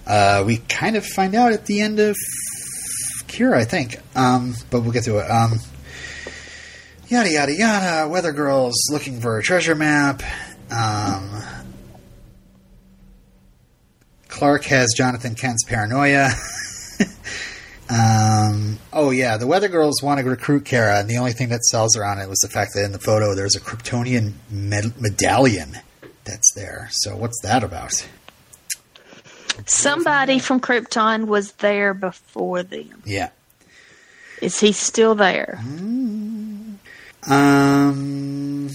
Uh, 0.06 0.44
we 0.46 0.58
kind 0.58 0.96
of 0.96 1.04
find 1.04 1.34
out 1.34 1.52
at 1.52 1.66
the 1.66 1.80
end 1.80 1.98
of 1.98 2.16
Cure, 3.26 3.54
I 3.54 3.64
think. 3.64 3.98
Um, 4.14 4.54
but 4.70 4.82
we'll 4.82 4.92
get 4.92 5.04
to 5.04 5.18
it. 5.18 5.30
Um, 5.30 5.58
yada 7.08 7.30
yada 7.30 7.52
yada. 7.52 8.08
Weather 8.08 8.32
girls 8.32 8.74
looking 8.92 9.20
for 9.20 9.38
a 9.38 9.42
treasure 9.42 9.74
map. 9.74 10.22
Um, 10.70 11.42
Clark 14.28 14.64
has 14.64 14.92
Jonathan 14.96 15.34
Kent's 15.34 15.64
paranoia. 15.64 16.28
um, 17.88 18.78
oh 18.92 19.10
yeah, 19.10 19.36
the 19.36 19.46
Weather 19.46 19.68
Girls 19.68 20.02
want 20.02 20.18
to 20.18 20.26
recruit 20.26 20.64
Kara, 20.64 20.98
and 20.98 21.08
the 21.08 21.18
only 21.18 21.32
thing 21.32 21.50
that 21.50 21.64
sells 21.64 21.94
her 21.94 22.04
on 22.04 22.18
it 22.18 22.28
was 22.28 22.38
the 22.40 22.48
fact 22.48 22.74
that 22.74 22.84
in 22.84 22.92
the 22.92 22.98
photo 22.98 23.34
there's 23.34 23.54
a 23.54 23.60
Kryptonian 23.60 24.32
med- 24.50 25.00
medallion 25.00 25.78
that's 26.24 26.52
there. 26.54 26.88
So 26.90 27.16
what's 27.16 27.40
that 27.42 27.62
about? 27.62 28.06
Somebody 29.66 30.38
from 30.38 30.60
Krypton 30.60 31.26
was 31.26 31.52
there 31.52 31.94
before 31.94 32.62
them. 32.62 33.02
Yeah. 33.04 33.30
Is 34.40 34.60
he 34.60 34.72
still 34.72 35.14
there? 35.14 35.62
Um. 37.28 38.70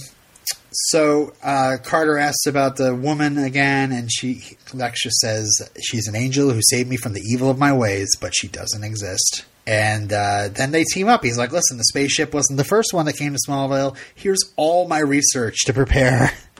So 0.72 1.34
uh, 1.42 1.78
Carter 1.82 2.16
asks 2.16 2.46
about 2.46 2.76
the 2.76 2.94
woman 2.94 3.38
again, 3.38 3.92
and 3.92 4.10
she 4.10 4.56
just 4.66 5.20
says 5.20 5.50
she's 5.80 6.06
an 6.08 6.16
angel 6.16 6.50
who 6.50 6.60
saved 6.62 6.88
me 6.88 6.96
from 6.96 7.12
the 7.12 7.20
evil 7.20 7.50
of 7.50 7.58
my 7.58 7.72
ways, 7.72 8.08
but 8.20 8.34
she 8.34 8.48
doesn't 8.48 8.82
exist. 8.82 9.44
And 9.66 10.12
uh, 10.12 10.48
then 10.48 10.70
they 10.70 10.84
team 10.84 11.08
up. 11.08 11.22
He's 11.22 11.38
like, 11.38 11.52
"Listen, 11.52 11.76
the 11.76 11.84
spaceship 11.84 12.32
wasn't 12.32 12.56
the 12.56 12.64
first 12.64 12.94
one 12.94 13.06
that 13.06 13.16
came 13.16 13.32
to 13.32 13.38
Smallville. 13.46 13.96
Here's 14.14 14.52
all 14.56 14.88
my 14.88 14.98
research 15.00 15.64
to 15.66 15.72
prepare 15.72 16.32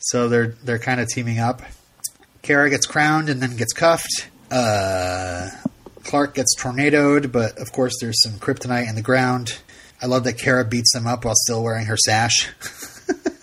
So 0.00 0.28
they're 0.28 0.54
they're 0.64 0.78
kind 0.78 1.00
of 1.00 1.08
teaming 1.08 1.38
up. 1.38 1.62
Kara 2.42 2.70
gets 2.70 2.86
crowned 2.86 3.28
and 3.28 3.42
then 3.42 3.56
gets 3.56 3.72
cuffed. 3.72 4.28
Uh, 4.50 5.48
Clark 6.04 6.34
gets 6.34 6.54
tornadoed, 6.56 7.30
but 7.32 7.58
of 7.58 7.72
course 7.72 7.94
there's 8.00 8.22
some 8.22 8.32
kryptonite 8.34 8.88
in 8.88 8.94
the 8.94 9.02
ground. 9.02 9.58
I 10.02 10.06
love 10.06 10.24
that 10.24 10.38
Kara 10.38 10.64
beats 10.64 10.92
them 10.92 11.06
up 11.06 11.24
while 11.24 11.34
still 11.36 11.62
wearing 11.62 11.86
her 11.86 11.96
sash. 11.96 12.48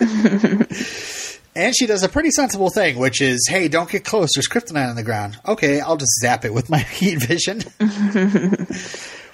and 1.54 1.74
she 1.76 1.86
does 1.86 2.02
a 2.02 2.08
pretty 2.08 2.30
sensible 2.30 2.70
thing, 2.70 2.98
which 2.98 3.20
is, 3.20 3.46
hey, 3.48 3.68
don't 3.68 3.88
get 3.88 4.04
close. 4.04 4.30
There's 4.34 4.48
kryptonite 4.48 4.90
on 4.90 4.96
the 4.96 5.04
ground. 5.04 5.38
Okay, 5.46 5.80
I'll 5.80 5.96
just 5.96 6.18
zap 6.20 6.44
it 6.44 6.52
with 6.52 6.68
my 6.68 6.78
heat 6.98 7.22
vision. 7.22 7.60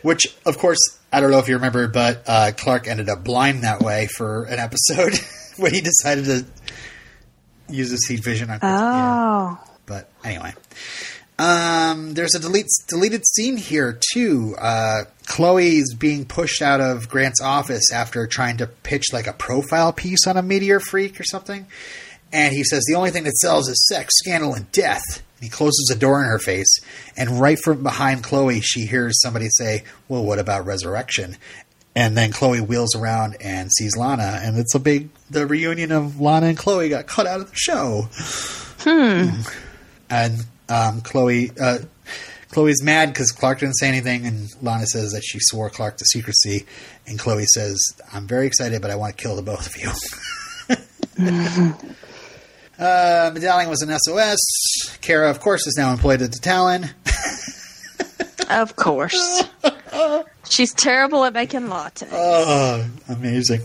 which, 0.02 0.26
of 0.44 0.58
course, 0.58 0.78
I 1.10 1.20
don't 1.20 1.30
know 1.30 1.38
if 1.38 1.48
you 1.48 1.54
remember, 1.54 1.88
but 1.88 2.22
uh, 2.26 2.52
Clark 2.56 2.88
ended 2.88 3.08
up 3.08 3.24
blind 3.24 3.62
that 3.62 3.80
way 3.80 4.06
for 4.06 4.44
an 4.44 4.58
episode 4.58 5.14
when 5.56 5.72
he 5.72 5.80
decided 5.80 6.26
to 6.26 6.44
use 7.74 7.90
his 7.90 8.06
heat 8.06 8.22
vision 8.22 8.50
on. 8.50 8.60
Yeah. 8.62 9.58
Oh. 9.60 9.70
But 9.86 10.08
anyway, 10.24 10.54
um, 11.38 12.14
there's 12.14 12.34
a 12.34 12.38
delete, 12.38 12.68
deleted 12.88 13.26
scene 13.26 13.56
here 13.56 13.98
too. 14.12 14.54
Uh, 14.58 15.04
Chloe's 15.26 15.94
being 15.94 16.24
pushed 16.24 16.62
out 16.62 16.80
of 16.80 17.08
Grant's 17.08 17.40
office 17.40 17.92
after 17.92 18.26
trying 18.26 18.58
to 18.58 18.66
pitch 18.66 19.12
like 19.12 19.26
a 19.26 19.32
profile 19.32 19.92
piece 19.92 20.26
on 20.26 20.36
a 20.36 20.42
meteor 20.42 20.80
freak 20.80 21.20
or 21.20 21.24
something, 21.24 21.66
and 22.32 22.54
he 22.54 22.64
says 22.64 22.84
the 22.86 22.94
only 22.94 23.10
thing 23.10 23.24
that 23.24 23.36
sells 23.36 23.68
is 23.68 23.86
sex, 23.86 24.12
scandal, 24.16 24.54
and 24.54 24.70
death. 24.72 25.02
And 25.36 25.44
he 25.44 25.50
closes 25.50 25.90
a 25.92 25.98
door 25.98 26.22
in 26.22 26.28
her 26.28 26.38
face, 26.38 26.72
and 27.16 27.40
right 27.40 27.58
from 27.58 27.82
behind 27.82 28.22
Chloe, 28.22 28.60
she 28.60 28.86
hears 28.86 29.20
somebody 29.20 29.48
say, 29.50 29.84
"Well, 30.08 30.24
what 30.24 30.38
about 30.38 30.64
resurrection?" 30.64 31.36
And 31.96 32.16
then 32.16 32.32
Chloe 32.32 32.60
wheels 32.60 32.96
around 32.96 33.36
and 33.40 33.70
sees 33.72 33.96
Lana, 33.96 34.40
and 34.42 34.58
it's 34.58 34.74
a 34.74 34.80
big 34.80 35.10
the 35.30 35.46
reunion 35.46 35.92
of 35.92 36.20
Lana 36.20 36.46
and 36.46 36.58
Chloe 36.58 36.88
got 36.88 37.06
cut 37.06 37.26
out 37.26 37.40
of 37.40 37.50
the 37.50 37.56
show. 37.56 38.08
Hmm. 38.80 39.42
And 40.10 40.44
um, 40.68 41.02
Chloe, 41.02 41.52
uh, 41.60 41.78
Chloe's 42.50 42.82
mad 42.82 43.10
because 43.10 43.30
Clark 43.30 43.60
didn't 43.60 43.76
say 43.76 43.88
anything, 43.88 44.26
and 44.26 44.48
Lana 44.60 44.86
says 44.86 45.12
that 45.12 45.22
she 45.24 45.38
swore 45.40 45.70
Clark 45.70 45.96
to 45.98 46.04
secrecy. 46.04 46.66
And 47.06 47.16
Chloe 47.16 47.46
says, 47.46 47.78
"I'm 48.12 48.26
very 48.26 48.48
excited, 48.48 48.82
but 48.82 48.90
I 48.90 48.96
want 48.96 49.16
to 49.16 49.22
kill 49.22 49.36
the 49.36 49.42
both 49.42 49.66
of 49.66 49.76
you." 49.76 49.90
uh, 52.78 53.30
Medallion 53.32 53.70
was 53.70 53.82
an 53.82 53.96
SOS. 53.96 54.40
Kara, 55.00 55.30
of 55.30 55.38
course, 55.38 55.66
is 55.68 55.76
now 55.78 55.92
employed 55.92 56.22
at 56.22 56.32
the 56.32 56.38
Talon. 56.38 56.90
Of 58.50 58.76
course. 58.76 59.44
She's 60.48 60.72
terrible 60.74 61.24
at 61.24 61.32
making 61.32 61.62
lattes. 61.62 62.08
Oh, 62.12 62.86
amazing. 63.08 63.62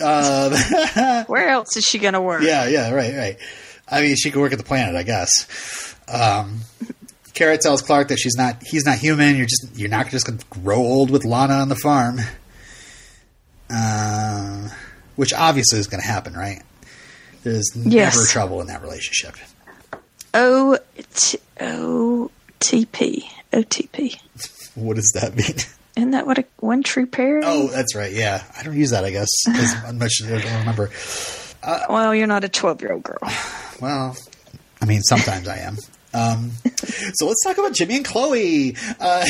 Uh, 0.00 1.24
Where 1.26 1.48
else 1.48 1.76
is 1.76 1.84
she 1.84 1.98
going 1.98 2.14
to 2.14 2.20
work? 2.20 2.42
Yeah, 2.42 2.66
yeah, 2.68 2.90
right, 2.92 3.14
right. 3.14 3.38
I 3.88 4.00
mean, 4.00 4.16
she 4.16 4.30
could 4.30 4.40
work 4.40 4.52
at 4.52 4.58
the 4.58 4.64
planet, 4.64 4.94
I 4.96 5.02
guess. 5.02 5.94
Um, 6.08 6.60
Kara 7.34 7.58
tells 7.58 7.82
Clark 7.82 8.08
that 8.08 8.18
she's 8.18 8.36
not. 8.36 8.62
He's 8.64 8.84
not 8.86 8.98
human. 8.98 9.36
You're 9.36 9.46
just. 9.46 9.68
You're 9.74 9.88
not 9.90 10.08
just 10.10 10.26
going 10.26 10.38
to 10.38 10.46
grow 10.60 10.76
old 10.78 11.10
with 11.10 11.24
Lana 11.24 11.54
on 11.54 11.68
the 11.68 11.76
farm. 11.76 12.20
Uh, 13.70 14.68
which 15.16 15.32
obviously 15.32 15.78
is 15.78 15.86
going 15.86 16.00
to 16.00 16.06
happen, 16.06 16.34
right? 16.34 16.62
There's 17.42 17.70
Yes. 17.74 18.14
never 18.14 18.26
trouble 18.26 18.60
in 18.60 18.66
that 18.68 18.82
relationship. 18.82 19.34
O 20.32 20.78
T 21.14 21.38
O 21.60 22.30
T 22.60 22.86
P 22.86 23.28
O 23.52 23.62
T 23.62 23.88
P. 23.92 24.16
What 24.74 24.96
does 24.96 25.10
that 25.14 25.36
mean? 25.36 25.56
Isn't 25.96 26.10
that 26.10 26.26
what 26.26 26.38
a 26.38 26.44
one 26.58 26.82
true 26.82 27.06
pair? 27.06 27.38
is? 27.38 27.44
Oh, 27.46 27.68
that's 27.68 27.94
right. 27.94 28.12
Yeah, 28.12 28.42
I 28.58 28.64
don't 28.64 28.76
use 28.76 28.90
that. 28.90 29.04
I 29.04 29.10
guess 29.10 29.28
as 29.48 29.92
much 29.94 30.20
as 30.22 30.32
I 30.32 30.40
don't 30.40 30.58
remember. 30.60 30.90
well, 31.88 32.14
you're 32.14 32.26
not 32.26 32.42
a 32.42 32.48
twelve 32.48 32.80
year 32.80 32.92
old 32.92 33.02
girl. 33.02 33.18
Well, 33.80 34.16
I 34.80 34.86
mean, 34.86 35.02
sometimes 35.02 35.48
I 35.48 35.58
am. 35.58 35.76
Um, 36.14 36.52
so 37.14 37.26
let's 37.26 37.42
talk 37.44 37.58
about 37.58 37.72
Jimmy 37.74 37.96
and 37.96 38.04
Chloe. 38.04 38.76
Uh, 39.00 39.24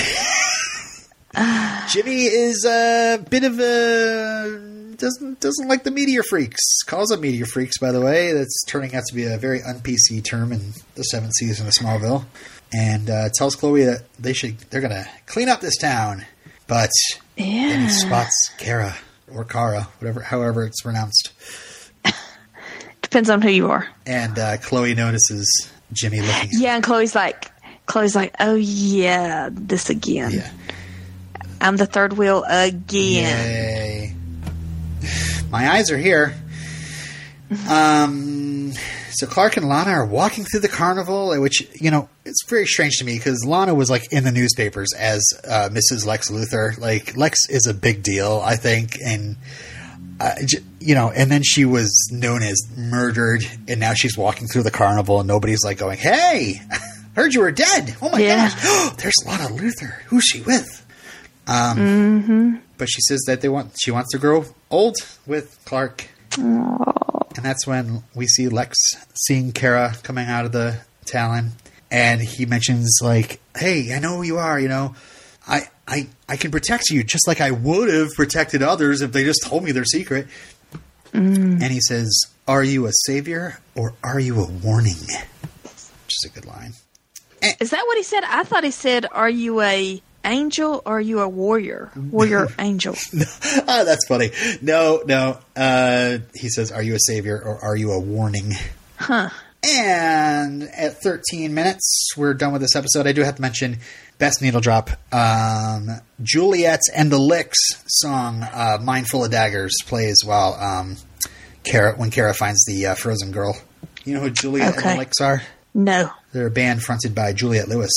Jimmy 1.89 2.25
is 2.27 2.65
a 2.67 3.19
bit 3.31 3.43
of 3.45 3.59
a 3.59 4.95
doesn't 4.97 5.41
doesn't 5.41 5.67
like 5.67 5.83
the 5.85 5.91
meteor 5.91 6.23
freaks. 6.23 6.61
Calls 6.87 7.09
them 7.09 7.23
meteor 7.23 7.47
freaks, 7.47 7.79
by 7.79 7.91
the 7.91 8.01
way. 8.01 8.33
That's 8.33 8.65
turning 8.67 8.95
out 8.95 9.05
to 9.09 9.15
be 9.15 9.25
a 9.25 9.39
very 9.39 9.63
un 9.63 9.81
PC 9.81 10.23
term 10.23 10.53
in 10.53 10.73
the 10.95 11.03
seventh 11.05 11.33
season 11.39 11.67
of 11.67 11.73
Smallville. 11.73 12.27
And 12.73 13.09
uh, 13.09 13.29
tells 13.35 13.55
Chloe 13.55 13.85
that 13.85 14.03
they 14.19 14.33
should 14.33 14.59
they're 14.71 14.81
gonna 14.81 15.07
clean 15.27 15.49
up 15.49 15.61
this 15.61 15.77
town. 15.77 16.25
But 16.67 16.91
then 17.37 17.83
he 17.83 17.89
spots 17.89 18.51
Kara 18.59 18.97
or 19.33 19.45
Kara, 19.45 19.89
whatever, 19.99 20.21
however 20.21 20.65
it's 20.65 20.81
pronounced. 20.83 21.33
Depends 23.03 23.31
on 23.31 23.43
who 23.43 23.51
you 23.51 23.71
are. 23.71 23.87
And 24.07 24.39
uh, 24.39 24.57
Chloe 24.59 24.95
notices 24.95 25.71
Jimmy 25.93 26.21
looking. 26.21 26.51
Yeah, 26.53 26.75
and 26.75 26.85
Chloe's 26.85 27.15
like, 27.15 27.51
Chloe's 27.87 28.17
like, 28.17 28.35
oh 28.41 28.55
yeah, 28.55 29.51
this 29.53 29.91
again. 29.91 30.33
Yeah. 30.33 30.51
I'm 31.61 31.77
the 31.77 31.87
third 31.87 32.15
wheel 32.15 32.45
again. 32.47 32.85
Yay. 32.93 34.15
My 35.51 35.73
eyes 35.73 35.91
are 35.91 35.99
here. 35.99 36.35
Um, 37.69 38.34
so 39.15 39.27
Clark 39.27 39.57
and 39.57 39.69
Lana 39.69 39.91
are 39.91 40.07
walking 40.07 40.45
through 40.45 40.61
the 40.61 40.69
carnival, 40.69 41.39
which, 41.41 41.67
you 41.81 41.91
know, 41.91 42.09
it's 42.25 42.45
very 42.49 42.67
strange 42.67 42.97
to 42.99 43.05
me 43.05 43.17
because 43.17 43.45
Lana 43.47 43.75
was 43.75 43.91
like 43.91 44.13
in 44.13 44.25
the 44.25 44.33
newspapers 44.33 44.93
as 44.99 45.23
uh, 45.49 45.69
Mrs. 45.71 46.07
Lex 46.07 46.31
Luthor. 46.31 46.79
Like, 46.79 47.17
Lex 47.17 47.49
is 47.49 47.67
a 47.67 47.75
big 47.75 48.03
deal, 48.03 48.41
I 48.45 48.57
think. 48.57 48.97
And, 49.05 49.37
uh, 50.21 50.35
j- 50.45 50.59
you 50.81 50.95
know, 50.95 51.11
and 51.11 51.31
then 51.31 51.43
she 51.43 51.65
was 51.65 52.09
known 52.13 52.43
as 52.43 52.61
murdered, 52.77 53.43
and 53.69 53.81
now 53.81 53.95
she's 53.95 54.17
walking 54.17 54.47
through 54.49 54.63
the 54.63 54.71
carnival, 54.71 55.21
and 55.21 55.27
nobody's 55.29 55.65
like 55.65 55.79
going, 55.79 55.99
Hey, 55.99 56.61
heard 57.17 57.35
you 57.35 57.41
were 57.41 57.53
dead. 57.53 57.95
Oh 58.03 58.11
my 58.11 58.19
Yeah. 58.21 58.49
gosh. 58.51 58.93
There's 58.97 59.15
Lana 59.27 59.49
Luthor. 59.49 59.93
Who's 60.07 60.25
she 60.25 60.41
with? 60.43 60.81
Um, 61.47 62.63
but 62.79 62.89
she 62.89 63.01
says 63.03 63.23
that 63.27 63.41
they 63.43 63.49
want 63.51 63.73
she 63.79 63.91
wants 63.91 64.11
to 64.13 64.19
grow 64.19 64.47
old 64.71 64.97
with 65.27 65.59
Clark, 65.67 66.07
and 67.37 67.45
that's 67.45 67.67
when 67.67 68.03
we 68.15 68.27
see 68.27 68.49
Lex 68.49 68.77
seeing 69.15 69.53
Kara 69.53 69.95
coming 70.03 70.29
out 70.29 70.45
of 70.45 70.53
the 70.53 70.81
Talon, 71.05 71.53
and 71.91 72.21
he 72.21 72.47
mentions 72.47 72.99
like, 73.03 73.41
"Hey, 73.57 73.95
I 73.95 73.99
know 73.99 74.17
who 74.17 74.23
you 74.23 74.39
are. 74.39 74.59
You 74.59 74.69
know, 74.69 74.95
I 75.47 75.69
I 75.87 76.09
I 76.29 76.37
can 76.37 76.51
protect 76.51 76.91
you 76.91 77.03
just 77.05 77.27
like 77.27 77.41
I 77.41 77.51
would 77.51 77.93
have 77.93 78.11
protected 78.15 78.63
others 78.63 79.01
if 79.01 79.13
they 79.13 79.25
just 79.25 79.43
told 79.45 79.65
me 79.65 79.73
their 79.73 79.85
secret." 79.85 80.29
Mm. 81.13 81.63
And 81.63 81.73
he 81.73 81.81
says, 81.81 82.11
"Are 82.49 82.65
you 82.65 82.87
a 82.87 82.93
savior 83.07 83.61
or 83.75 83.95
are 84.03 84.21
you 84.21 84.41
a 84.41 84.47
warning?" 84.47 84.97
Which 84.97 86.15
is 86.25 86.31
a 86.31 86.35
good 86.35 86.47
line. 86.47 86.75
Is 87.61 87.71
that 87.71 87.85
what 87.87 87.97
he 87.97 88.03
said? 88.03 88.25
I 88.25 88.45
thought 88.45 88.65
he 88.65 88.71
said, 88.71 89.07
"Are 89.11 89.31
you 89.31 89.61
a 89.61 90.03
angel 90.25 90.83
or 90.87 90.99
are 90.99 91.01
you 91.01 91.21
a 91.21 91.29
warrior? 91.29 91.91
Warrior 91.97 92.49
angel." 92.59 92.97
ah, 93.69 93.83
that's 93.85 94.07
funny. 94.07 94.31
No, 94.63 95.03
no. 95.07 95.39
Uh, 95.57 96.19
he 96.35 96.49
says, 96.49 96.73
"Are 96.73 96.83
you 96.83 96.95
a 96.95 97.01
savior 97.01 97.41
or 97.41 97.59
are 97.65 97.77
you 97.77 97.93
a 97.93 97.99
warning?" 98.01 98.53
Huh. 98.97 99.31
And 99.67 100.63
at 100.65 101.01
13 101.03 101.55
minutes, 101.55 102.11
we're 102.17 102.35
done 102.35 102.53
with 102.53 102.61
this 102.61 102.77
episode. 102.77 103.07
I 103.07 103.13
do 103.13 103.23
have 103.23 103.37
to 103.37 103.43
mention 103.43 103.79
best 104.19 104.43
needle 104.43 104.61
drop. 104.61 104.91
Um, 105.13 105.89
Juliette's 106.23 106.91
and 106.95 107.11
the 107.11 107.19
Licks 107.19 107.59
song, 107.87 108.43
uh, 108.43 108.79
"Mindful 108.83 109.25
of 109.25 109.31
Daggers," 109.31 109.75
plays 109.87 110.23
while 110.25 110.55
um, 110.55 110.97
Kara 111.65 111.95
when 111.97 112.11
Kara 112.11 112.35
finds 112.35 112.63
the 112.67 112.87
uh, 112.87 112.95
frozen 112.95 113.33
girl. 113.33 113.57
You 114.05 114.15
know 114.15 114.21
who 114.21 114.31
Juliette 114.31 114.75
and 114.75 114.79
Okay. 114.79 114.93
the 114.93 114.99
Licks 114.99 115.21
are? 115.23 115.43
No. 115.73 116.11
They're 116.33 116.47
a 116.49 116.51
band 116.51 116.83
fronted 116.83 117.15
by 117.15 117.33
Juliette 117.33 117.69
Lewis, 117.69 117.91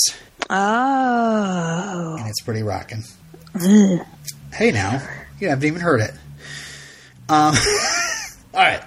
Oh. 0.50 2.16
and 2.18 2.28
it's 2.28 2.40
pretty 2.42 2.62
rocking. 2.62 3.04
Ugh. 3.54 4.00
Hey, 4.52 4.70
now 4.70 5.02
you 5.40 5.48
haven't 5.48 5.64
even 5.64 5.80
heard 5.80 6.00
it. 6.00 6.12
Um, 7.28 7.54
all 8.54 8.60
right, 8.62 8.82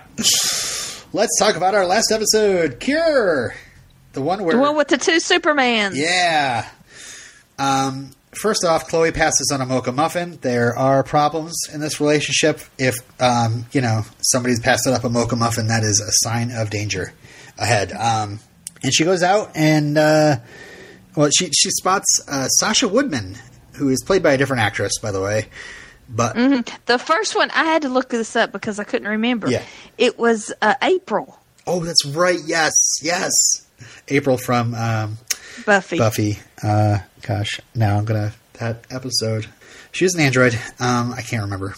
let's 1.13 1.37
talk 1.39 1.55
about 1.55 1.75
our 1.75 1.85
last 1.85 2.11
episode, 2.11 2.79
Cure, 2.79 3.53
the 4.13 4.21
one 4.21 4.43
where 4.43 4.55
The 4.55 4.61
one 4.61 4.75
with 4.75 4.87
the 4.87 4.97
two 4.97 5.17
Supermans. 5.17 5.91
yeah. 5.95 6.67
Um, 7.59 8.11
first 8.41 8.65
off, 8.65 8.87
Chloe 8.87 9.11
passes 9.11 9.51
on 9.53 9.61
a 9.61 9.65
mocha 9.67 9.91
muffin. 9.91 10.39
There 10.41 10.75
are 10.75 11.03
problems 11.03 11.53
in 11.71 11.79
this 11.79 11.99
relationship. 12.01 12.61
If 12.79 12.95
um, 13.21 13.67
you 13.71 13.81
know 13.81 14.01
somebody's 14.21 14.59
passing 14.59 14.93
up 14.93 15.03
a 15.03 15.09
mocha 15.09 15.35
muffin, 15.35 15.67
that 15.67 15.83
is 15.83 16.01
a 16.01 16.27
sign 16.27 16.49
of 16.51 16.71
danger 16.71 17.13
ahead. 17.59 17.91
Um, 17.91 18.39
and 18.81 18.91
she 18.91 19.03
goes 19.03 19.21
out 19.21 19.51
and 19.53 19.95
uh, 19.99 20.37
well, 21.15 21.29
she 21.29 21.49
she 21.51 21.69
spots 21.69 22.05
uh, 22.27 22.47
Sasha 22.47 22.87
Woodman, 22.87 23.37
who 23.73 23.89
is 23.89 24.03
played 24.03 24.23
by 24.23 24.33
a 24.33 24.37
different 24.37 24.61
actress, 24.61 24.97
by 24.99 25.11
the 25.11 25.21
way. 25.21 25.47
But 26.09 26.35
The 26.87 26.99
first 26.99 27.35
one, 27.35 27.51
I 27.51 27.63
had 27.63 27.83
to 27.83 27.89
look 27.89 28.09
this 28.09 28.35
up 28.35 28.51
because 28.51 28.79
I 28.79 28.83
couldn't 28.83 29.07
remember. 29.07 29.49
Yeah. 29.49 29.63
It 29.97 30.19
was 30.19 30.51
uh, 30.61 30.75
April 30.81 31.37
oh, 31.67 31.83
that's 31.83 32.05
right. 32.05 32.39
Yes, 32.45 32.73
yes. 33.01 33.31
April 34.07 34.37
from 34.37 34.73
um, 34.75 35.17
Buffy. 35.65 35.97
Buffy. 35.97 36.39
Uh, 36.61 36.99
gosh, 37.21 37.59
now 37.75 37.97
I'm 37.97 38.05
gonna 38.05 38.33
that 38.53 38.85
episode. 38.89 39.47
She 39.91 40.05
was 40.05 40.15
an 40.15 40.21
android. 40.21 40.57
Um, 40.79 41.13
I 41.13 41.21
can't 41.21 41.43
remember. 41.43 41.75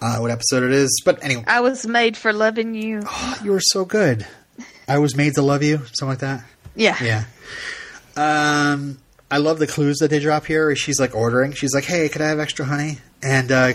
uh, 0.00 0.18
what 0.18 0.30
episode 0.30 0.64
it 0.64 0.72
is. 0.72 1.02
But 1.04 1.22
anyway, 1.24 1.44
I 1.46 1.60
was 1.60 1.86
made 1.86 2.16
for 2.16 2.32
loving 2.32 2.74
you. 2.74 3.02
you 3.42 3.52
were 3.52 3.60
so 3.60 3.84
good. 3.84 4.26
I 4.88 4.98
was 4.98 5.16
made 5.16 5.34
to 5.34 5.42
love 5.42 5.62
you, 5.62 5.78
something 5.92 6.08
like 6.08 6.18
that. 6.18 6.44
Yeah. 6.74 6.96
Yeah. 7.02 7.24
Um, 8.16 8.98
I 9.30 9.38
love 9.38 9.58
the 9.58 9.66
clues 9.66 9.98
that 9.98 10.10
they 10.10 10.18
drop 10.18 10.44
here. 10.44 10.74
She's 10.76 11.00
like 11.00 11.14
ordering. 11.14 11.52
She's 11.52 11.74
like, 11.74 11.84
"Hey, 11.84 12.08
could 12.08 12.20
I 12.20 12.28
have 12.28 12.38
extra 12.38 12.64
honey?" 12.64 12.98
And 13.22 13.50
uh, 13.50 13.72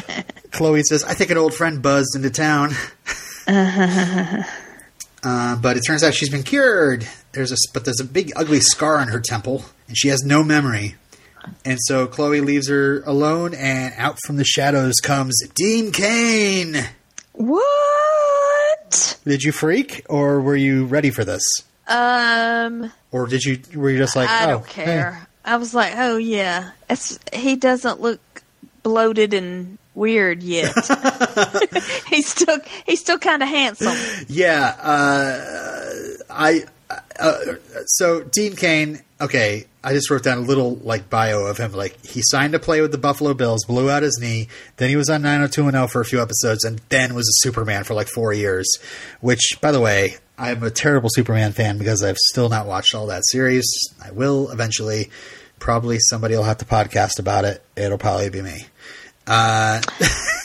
Chloe 0.50 0.82
says, 0.82 1.04
"I 1.04 1.14
think 1.14 1.30
an 1.30 1.38
old 1.38 1.54
friend 1.54 1.82
buzzed 1.82 2.16
into 2.16 2.30
town." 2.30 2.72
uh, 3.46 4.42
but 5.56 5.76
it 5.76 5.82
turns 5.86 6.02
out 6.02 6.14
she's 6.14 6.30
been 6.30 6.42
cured. 6.42 7.06
There's 7.32 7.52
a 7.52 7.56
but 7.72 7.84
there's 7.84 8.00
a 8.00 8.04
big 8.04 8.32
ugly 8.34 8.60
scar 8.60 8.98
on 8.98 9.08
her 9.08 9.20
temple, 9.20 9.64
and 9.88 9.96
she 9.96 10.08
has 10.08 10.22
no 10.22 10.42
memory. 10.42 10.96
And 11.64 11.78
so 11.82 12.06
Chloe 12.06 12.40
leaves 12.40 12.68
her 12.68 13.02
alone, 13.02 13.54
and 13.54 13.92
out 13.98 14.18
from 14.24 14.36
the 14.36 14.44
shadows 14.44 14.94
comes 15.02 15.36
Dean 15.54 15.92
Cain. 15.92 16.76
What? 17.32 19.18
Did 19.24 19.42
you 19.42 19.52
freak, 19.52 20.06
or 20.08 20.40
were 20.40 20.56
you 20.56 20.86
ready 20.86 21.10
for 21.10 21.24
this, 21.24 21.42
Um, 21.86 22.92
or 23.10 23.26
did 23.26 23.44
you 23.44 23.60
were 23.74 23.90
you 23.90 23.98
just 23.98 24.16
like, 24.16 24.28
I 24.28 24.44
oh, 24.44 24.50
don't 24.50 24.66
care. 24.66 25.26
I 25.44 25.56
was 25.56 25.74
like, 25.74 25.92
oh 25.96 26.16
yeah, 26.16 26.70
it's, 26.88 27.18
he 27.32 27.56
doesn't 27.56 28.00
look 28.00 28.20
bloated 28.82 29.34
and 29.34 29.78
weird 29.94 30.42
yet. 30.42 30.74
he's 32.08 32.28
still 32.28 32.58
he's 32.86 33.00
still 33.00 33.18
kind 33.18 33.42
of 33.42 33.48
handsome. 33.48 33.96
Yeah, 34.28 34.76
uh, 34.80 36.24
I. 36.30 36.64
Uh, 37.18 37.40
so 37.86 38.22
Dean 38.22 38.56
Cain. 38.56 39.00
Okay, 39.20 39.66
I 39.82 39.92
just 39.92 40.10
wrote 40.10 40.22
down 40.22 40.38
a 40.38 40.42
little 40.42 40.76
like 40.76 41.08
bio 41.08 41.46
of 41.46 41.58
him. 41.58 41.72
Like 41.72 42.04
he 42.04 42.20
signed 42.24 42.52
to 42.52 42.58
play 42.58 42.80
with 42.80 42.92
the 42.92 42.98
Buffalo 42.98 43.34
Bills, 43.34 43.64
blew 43.64 43.90
out 43.90 44.02
his 44.02 44.18
knee. 44.20 44.48
Then 44.76 44.88
he 44.90 44.96
was 44.96 45.08
on 45.08 45.22
90210 45.22 45.88
for 45.88 46.00
a 46.00 46.04
few 46.04 46.20
episodes, 46.20 46.64
and 46.64 46.80
then 46.88 47.14
was 47.14 47.28
a 47.28 47.42
Superman 47.42 47.84
for 47.84 47.94
like 47.94 48.08
four 48.08 48.32
years. 48.32 48.68
Which, 49.20 49.58
by 49.60 49.72
the 49.72 49.80
way, 49.80 50.16
I'm 50.38 50.62
a 50.62 50.70
terrible 50.70 51.08
Superman 51.12 51.52
fan 51.52 51.78
because 51.78 52.02
I've 52.02 52.16
still 52.16 52.48
not 52.48 52.66
watched 52.66 52.94
all 52.94 53.06
that 53.06 53.22
series. 53.26 53.64
I 54.04 54.10
will 54.10 54.50
eventually. 54.50 55.10
Probably 55.60 55.98
somebody 55.98 56.34
will 56.36 56.42
have 56.42 56.58
to 56.58 56.64
podcast 56.66 57.18
about 57.18 57.44
it. 57.46 57.64
It'll 57.76 57.96
probably 57.96 58.28
be 58.28 58.42
me. 58.42 58.66
Uh, 59.26 59.80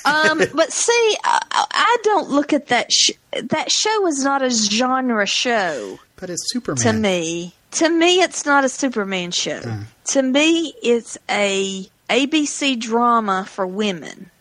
Um, 0.06 0.42
but 0.56 0.72
see, 0.72 1.18
I, 1.24 1.66
I 1.72 1.98
don't 2.04 2.30
look 2.30 2.54
at 2.54 2.68
that. 2.68 2.92
Sh- 2.92 3.12
that 3.32 3.70
show 3.72 4.08
is 4.08 4.24
not 4.24 4.42
a 4.42 4.50
genre 4.50 5.26
show 5.28 6.00
but 6.16 6.30
it's 6.30 6.52
Superman. 6.52 6.96
to 6.96 7.00
me. 7.00 7.54
To 7.72 7.90
me, 7.90 8.22
it's 8.22 8.46
not 8.46 8.64
a 8.64 8.70
Superman 8.70 9.32
show. 9.32 9.60
Hmm. 9.60 9.82
To 10.06 10.24
me, 10.24 10.74
it's 10.82 11.18
a 11.30 11.88
ABC 12.10 12.80
drama 12.80 13.46
for 13.46 13.68
women. 13.68 14.32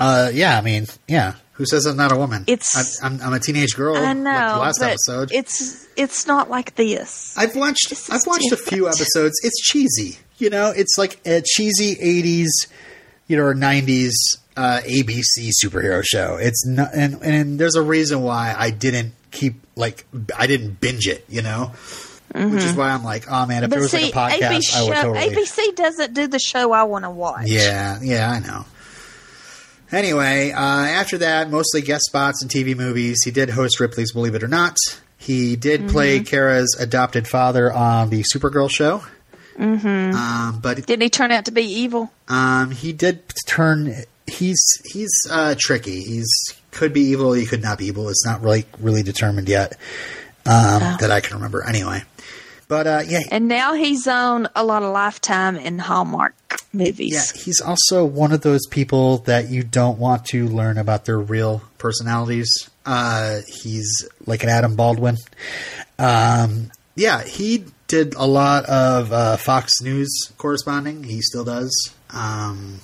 Uh, 0.00 0.30
yeah, 0.32 0.58
I 0.58 0.62
mean, 0.62 0.86
yeah. 1.06 1.34
Who 1.54 1.66
says 1.66 1.86
I'm 1.86 1.96
not 1.96 2.12
a 2.12 2.16
woman? 2.16 2.44
It's- 2.46 3.02
I'm, 3.02 3.14
I'm, 3.20 3.26
I'm 3.28 3.32
a 3.34 3.40
teenage 3.40 3.76
girl. 3.76 3.96
I 3.96 4.00
like 4.00 4.16
know, 4.16 4.54
the 4.54 4.58
last 4.60 4.78
but 4.80 4.90
episode. 4.90 5.30
it's 5.32 5.86
it's 5.96 6.26
not 6.26 6.48
like 6.48 6.74
this. 6.76 7.36
I've 7.36 7.54
watched. 7.54 7.90
This 7.90 8.08
I've 8.10 8.26
watched 8.26 8.50
a 8.52 8.56
few 8.56 8.88
episodes. 8.88 9.34
It's 9.42 9.60
cheesy. 9.60 10.18
You 10.38 10.50
know, 10.50 10.72
it's 10.74 10.96
like 10.96 11.20
a 11.26 11.42
cheesy 11.42 11.94
'80s, 11.96 12.48
you 13.28 13.36
know, 13.36 13.44
or 13.44 13.54
'90s 13.54 14.12
uh, 14.56 14.80
ABC 14.84 15.50
superhero 15.62 16.02
show. 16.04 16.36
It's 16.36 16.66
not, 16.66 16.90
and 16.94 17.22
and 17.22 17.58
there's 17.58 17.76
a 17.76 17.82
reason 17.82 18.22
why 18.22 18.54
I 18.56 18.70
didn't 18.70 19.12
keep 19.30 19.54
like 19.76 20.06
I 20.36 20.46
didn't 20.46 20.80
binge 20.80 21.06
it. 21.06 21.24
You 21.28 21.42
know, 21.42 21.72
which 22.34 22.64
is 22.64 22.74
why 22.74 22.90
I'm 22.90 23.04
like, 23.04 23.30
oh 23.30 23.46
man, 23.46 23.62
if 23.64 23.70
there 23.70 23.78
was 23.80 23.90
see, 23.90 24.10
like 24.10 24.14
a 24.14 24.40
podcast, 24.40 24.48
ABC, 24.48 24.76
I 24.76 24.84
would 24.88 24.96
show, 24.96 25.14
totally. 25.14 25.36
ABC 25.36 25.76
doesn't 25.76 26.14
do 26.14 26.26
the 26.26 26.38
show 26.38 26.72
I 26.72 26.84
want 26.84 27.04
to 27.04 27.10
watch. 27.10 27.46
Yeah, 27.46 27.98
yeah, 28.02 28.30
I 28.30 28.38
know. 28.40 28.64
Anyway, 29.92 30.50
uh, 30.52 30.58
after 30.60 31.18
that, 31.18 31.50
mostly 31.50 31.82
guest 31.82 32.04
spots 32.06 32.42
in 32.42 32.48
TV 32.48 32.76
movies. 32.76 33.22
He 33.24 33.30
did 33.30 33.50
host 33.50 33.78
Ripley's 33.78 34.12
Believe 34.12 34.34
It 34.34 34.42
or 34.42 34.48
Not. 34.48 34.76
He 35.18 35.54
did 35.54 35.88
play 35.88 36.20
Kara's 36.20 36.76
adopted 36.80 37.28
father 37.28 37.72
on 37.72 38.10
the 38.10 38.22
Supergirl 38.24 38.70
show. 38.70 39.04
Mm-hmm. 39.58 40.16
Um, 40.16 40.60
but 40.60 40.84
Didn't 40.86 41.02
he 41.02 41.10
turn 41.10 41.30
out 41.30 41.44
to 41.44 41.52
be 41.52 41.62
evil? 41.62 42.10
um, 42.28 42.70
he 42.70 42.92
did 42.92 43.22
turn. 43.46 43.94
He's 44.26 44.60
he's 44.92 45.12
uh, 45.30 45.54
tricky. 45.58 46.02
He's 46.02 46.28
could 46.70 46.92
be 46.94 47.02
evil. 47.02 47.34
He 47.34 47.44
could 47.44 47.62
not 47.62 47.76
be 47.78 47.86
evil. 47.86 48.08
It's 48.08 48.24
not 48.24 48.40
really 48.40 48.64
really 48.80 49.02
determined 49.02 49.48
yet 49.48 49.72
um, 50.46 50.80
that 51.00 51.10
I 51.10 51.20
can 51.20 51.36
remember. 51.36 51.62
Anyway, 51.66 52.02
but 52.72 52.86
uh, 52.86 53.02
yeah, 53.06 53.20
And 53.30 53.48
now 53.48 53.74
he's 53.74 54.08
on 54.08 54.48
a 54.56 54.64
lot 54.64 54.82
of 54.82 54.94
Lifetime 54.94 55.56
and 55.56 55.78
Hallmark 55.78 56.34
movies. 56.72 57.12
Yeah, 57.12 57.42
he's 57.42 57.60
also 57.60 58.02
one 58.02 58.32
of 58.32 58.40
those 58.40 58.66
people 58.66 59.18
that 59.18 59.50
you 59.50 59.62
don't 59.62 59.98
want 59.98 60.24
to 60.28 60.48
learn 60.48 60.78
about 60.78 61.04
their 61.04 61.18
real 61.18 61.60
personalities. 61.76 62.70
Uh, 62.86 63.40
he's 63.46 64.08
like 64.24 64.42
an 64.42 64.48
Adam 64.48 64.74
Baldwin. 64.74 65.18
Um, 65.98 66.72
yeah, 66.96 67.22
he 67.22 67.66
did 67.88 68.14
a 68.14 68.24
lot 68.24 68.64
of 68.64 69.12
uh, 69.12 69.36
Fox 69.36 69.82
News 69.82 70.32
corresponding. 70.38 71.04
He 71.04 71.20
still 71.20 71.44
does. 71.44 71.90
Um, 72.08 72.80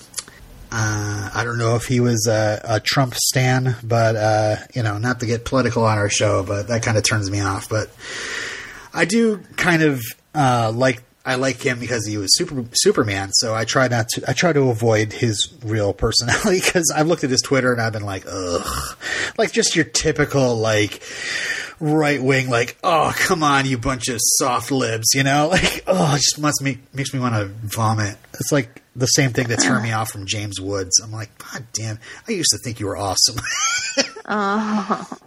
uh, 0.70 1.30
I 1.34 1.44
don't 1.44 1.56
know 1.56 1.76
if 1.76 1.84
he 1.84 2.00
was 2.00 2.26
a, 2.26 2.60
a 2.62 2.80
Trump 2.80 3.14
stan, 3.14 3.74
but 3.82 4.16
uh, 4.16 4.56
you 4.74 4.82
know, 4.82 4.98
not 4.98 5.20
to 5.20 5.26
get 5.26 5.46
political 5.46 5.84
on 5.84 5.96
our 5.96 6.10
show, 6.10 6.42
but 6.42 6.68
that 6.68 6.82
kind 6.82 6.98
of 6.98 7.08
turns 7.08 7.30
me 7.30 7.40
off. 7.40 7.70
But 7.70 7.88
I 8.92 9.04
do 9.04 9.38
kind 9.56 9.82
of 9.82 10.00
uh, 10.34 10.72
like 10.74 11.02
I 11.28 11.34
like 11.34 11.60
him 11.60 11.78
because 11.78 12.06
he 12.06 12.16
was 12.16 12.34
super 12.38 12.64
Superman. 12.72 13.32
So 13.32 13.54
I 13.54 13.66
try 13.66 13.88
not 13.88 14.08
to 14.10 14.24
I 14.26 14.32
try 14.32 14.54
to 14.54 14.70
avoid 14.70 15.12
his 15.12 15.52
real 15.62 15.92
personality 15.92 16.60
because 16.64 16.90
I've 16.94 17.06
looked 17.06 17.22
at 17.22 17.28
his 17.28 17.42
Twitter 17.42 17.70
and 17.70 17.82
I've 17.82 17.92
been 17.92 18.04
like, 18.04 18.24
ugh, 18.26 18.96
like 19.36 19.52
just 19.52 19.76
your 19.76 19.84
typical 19.84 20.56
like 20.56 21.02
right 21.80 22.22
wing, 22.22 22.48
like 22.48 22.78
oh 22.82 23.12
come 23.14 23.42
on 23.42 23.66
you 23.66 23.76
bunch 23.76 24.08
of 24.08 24.18
soft 24.22 24.70
libs, 24.70 25.08
you 25.14 25.22
know, 25.22 25.48
like 25.52 25.84
oh 25.86 26.14
it 26.14 26.18
just 26.18 26.38
must 26.40 26.62
make 26.62 26.78
makes 26.94 27.12
me 27.12 27.20
want 27.20 27.34
to 27.34 27.44
vomit. 27.46 28.16
It's 28.32 28.50
like 28.50 28.82
the 28.96 29.06
same 29.06 29.32
thing 29.32 29.48
that 29.48 29.60
turned 29.60 29.84
me 29.84 29.92
off 29.92 30.10
from 30.10 30.24
James 30.24 30.58
Woods. 30.58 30.98
I'm 31.02 31.12
like, 31.12 31.36
God 31.38 31.66
damn, 31.74 31.98
I 32.26 32.32
used 32.32 32.50
to 32.52 32.58
think 32.64 32.80
you 32.80 32.86
were 32.86 32.96
awesome. 32.96 33.36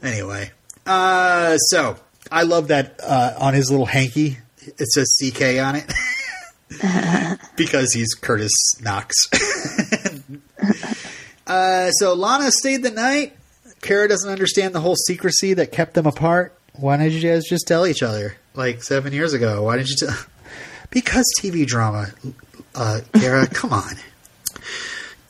Anyway, 0.04 0.52
uh, 0.86 1.58
so 1.58 1.98
I 2.32 2.44
love 2.44 2.70
that 2.70 3.00
uh, 3.04 3.36
on 3.38 3.54
his 3.54 3.70
little 3.70 3.86
hanky 3.86 4.38
it 4.66 4.88
says 4.88 5.18
CK 5.20 5.60
on 5.60 5.76
it 5.76 7.40
because 7.56 7.94
he's 7.94 8.14
Curtis 8.14 8.52
Knox. 8.82 9.16
uh, 11.48 11.92
so 11.92 12.14
Lana 12.14 12.52
stayed 12.52 12.84
the 12.84 12.92
night. 12.92 13.36
Kara 13.82 14.08
doesn't 14.08 14.30
understand 14.30 14.76
the 14.76 14.80
whole 14.80 14.96
secrecy 14.96 15.56
that 15.56 15.72
kept 15.72 15.96
them 15.96 16.06
apart. 16.06 16.54
Why 16.74 16.98
didn't 16.98 17.14
you 17.14 17.22
guys 17.22 17.46
just 17.48 17.68
tell 17.68 17.88
each 17.88 18.04
other 18.04 18.36
like 18.54 18.84
seven 18.84 19.14
years 19.14 19.34
ago? 19.34 19.64
Why 19.64 19.78
didn't 19.78 19.90
you 19.90 20.08
tell? 20.08 20.18
Because 20.90 21.24
TV 21.40 21.66
drama, 21.66 22.08
uh, 22.76 23.00
Kara. 23.14 23.48
come 23.48 23.72
on. 23.72 23.96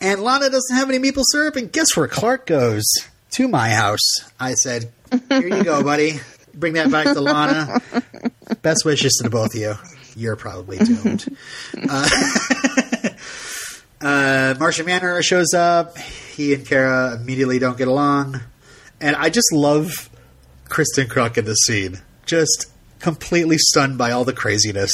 And 0.02 0.24
Lana 0.24 0.50
doesn't 0.50 0.76
have 0.76 0.90
any 0.90 0.98
maple 0.98 1.22
syrup, 1.24 1.56
and 1.56 1.72
guess 1.72 1.96
where 1.96 2.08
Clark 2.08 2.48
goes? 2.48 2.84
To 3.34 3.48
my 3.48 3.70
house. 3.70 4.02
I 4.40 4.56
said, 4.56 4.92
Here 5.30 5.48
you 5.48 5.64
go, 5.64 5.84
buddy. 5.84 6.20
Bring 6.54 6.74
that 6.74 6.92
back 6.92 7.06
to 7.14 7.22
Lana. 7.22 7.82
Best 8.62 8.86
wishes 8.86 9.14
to 9.14 9.24
the 9.24 9.30
both 9.30 9.56
of 9.56 9.62
you. 9.62 9.74
You're 10.16 10.36
probably 10.36 10.78
doomed. 10.78 11.26
Uh, 11.90 12.10
uh, 14.02 14.56
Martian 14.60 14.86
Manhunter 14.86 15.24
shows 15.24 15.54
up. 15.54 15.98
He 15.98 16.54
and 16.54 16.66
Kara 16.66 17.16
immediately 17.16 17.60
don't 17.60 17.78
get 17.78 17.88
along. 17.88 18.42
And 19.00 19.16
I 19.16 19.30
just 19.30 19.52
love 19.54 20.10
Kristin 20.66 21.08
Kreuk 21.08 21.38
in 21.38 21.46
this 21.46 21.58
scene. 21.66 22.00
Just 22.26 22.72
completely 23.00 23.58
stunned 23.58 23.98
by 23.98 24.12
all 24.12 24.26
the 24.26 24.34
craziness. 24.34 24.92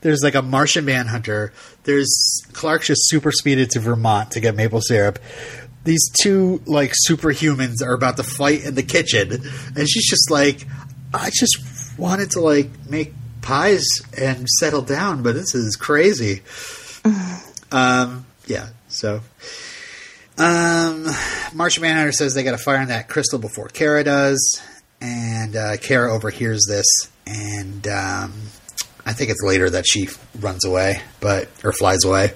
There's 0.00 0.22
like 0.22 0.34
a 0.34 0.42
Martian 0.42 0.84
Manhunter. 0.84 1.52
There's 1.82 2.42
Clark 2.52 2.82
just 2.82 3.08
super 3.08 3.32
speeded 3.32 3.70
to 3.70 3.80
Vermont 3.80 4.30
to 4.32 4.40
get 4.40 4.54
maple 4.54 4.80
syrup. 4.80 5.18
These 5.88 6.10
two 6.20 6.60
like 6.66 6.92
superhumans 7.08 7.82
are 7.82 7.94
about 7.94 8.18
to 8.18 8.22
fight 8.22 8.62
in 8.62 8.74
the 8.74 8.82
kitchen, 8.82 9.32
and 9.32 9.88
she's 9.88 10.06
just 10.06 10.30
like, 10.30 10.66
I 11.14 11.30
just 11.30 11.56
wanted 11.96 12.32
to 12.32 12.40
like 12.40 12.68
make 12.90 13.14
pies 13.40 13.86
and 14.14 14.46
settle 14.60 14.82
down, 14.82 15.22
but 15.22 15.34
this 15.34 15.54
is 15.54 15.76
crazy. 15.76 16.42
um, 17.72 18.26
yeah. 18.46 18.68
So, 18.88 19.22
um, 20.36 21.06
Martian 21.54 21.80
Manhunter 21.80 22.12
says 22.12 22.34
they 22.34 22.42
got 22.42 22.50
to 22.50 22.58
fire 22.58 22.80
on 22.80 22.88
that 22.88 23.08
crystal 23.08 23.38
before 23.38 23.68
Kara 23.68 24.04
does, 24.04 24.60
and 25.00 25.56
uh, 25.56 25.78
Kara 25.78 26.12
overhears 26.12 26.66
this, 26.68 26.84
and 27.26 27.88
um, 27.88 28.34
I 29.06 29.14
think 29.14 29.30
it's 29.30 29.42
later 29.42 29.70
that 29.70 29.86
she 29.88 30.10
runs 30.38 30.66
away, 30.66 31.00
but 31.20 31.48
or 31.64 31.72
flies 31.72 32.04
away. 32.04 32.34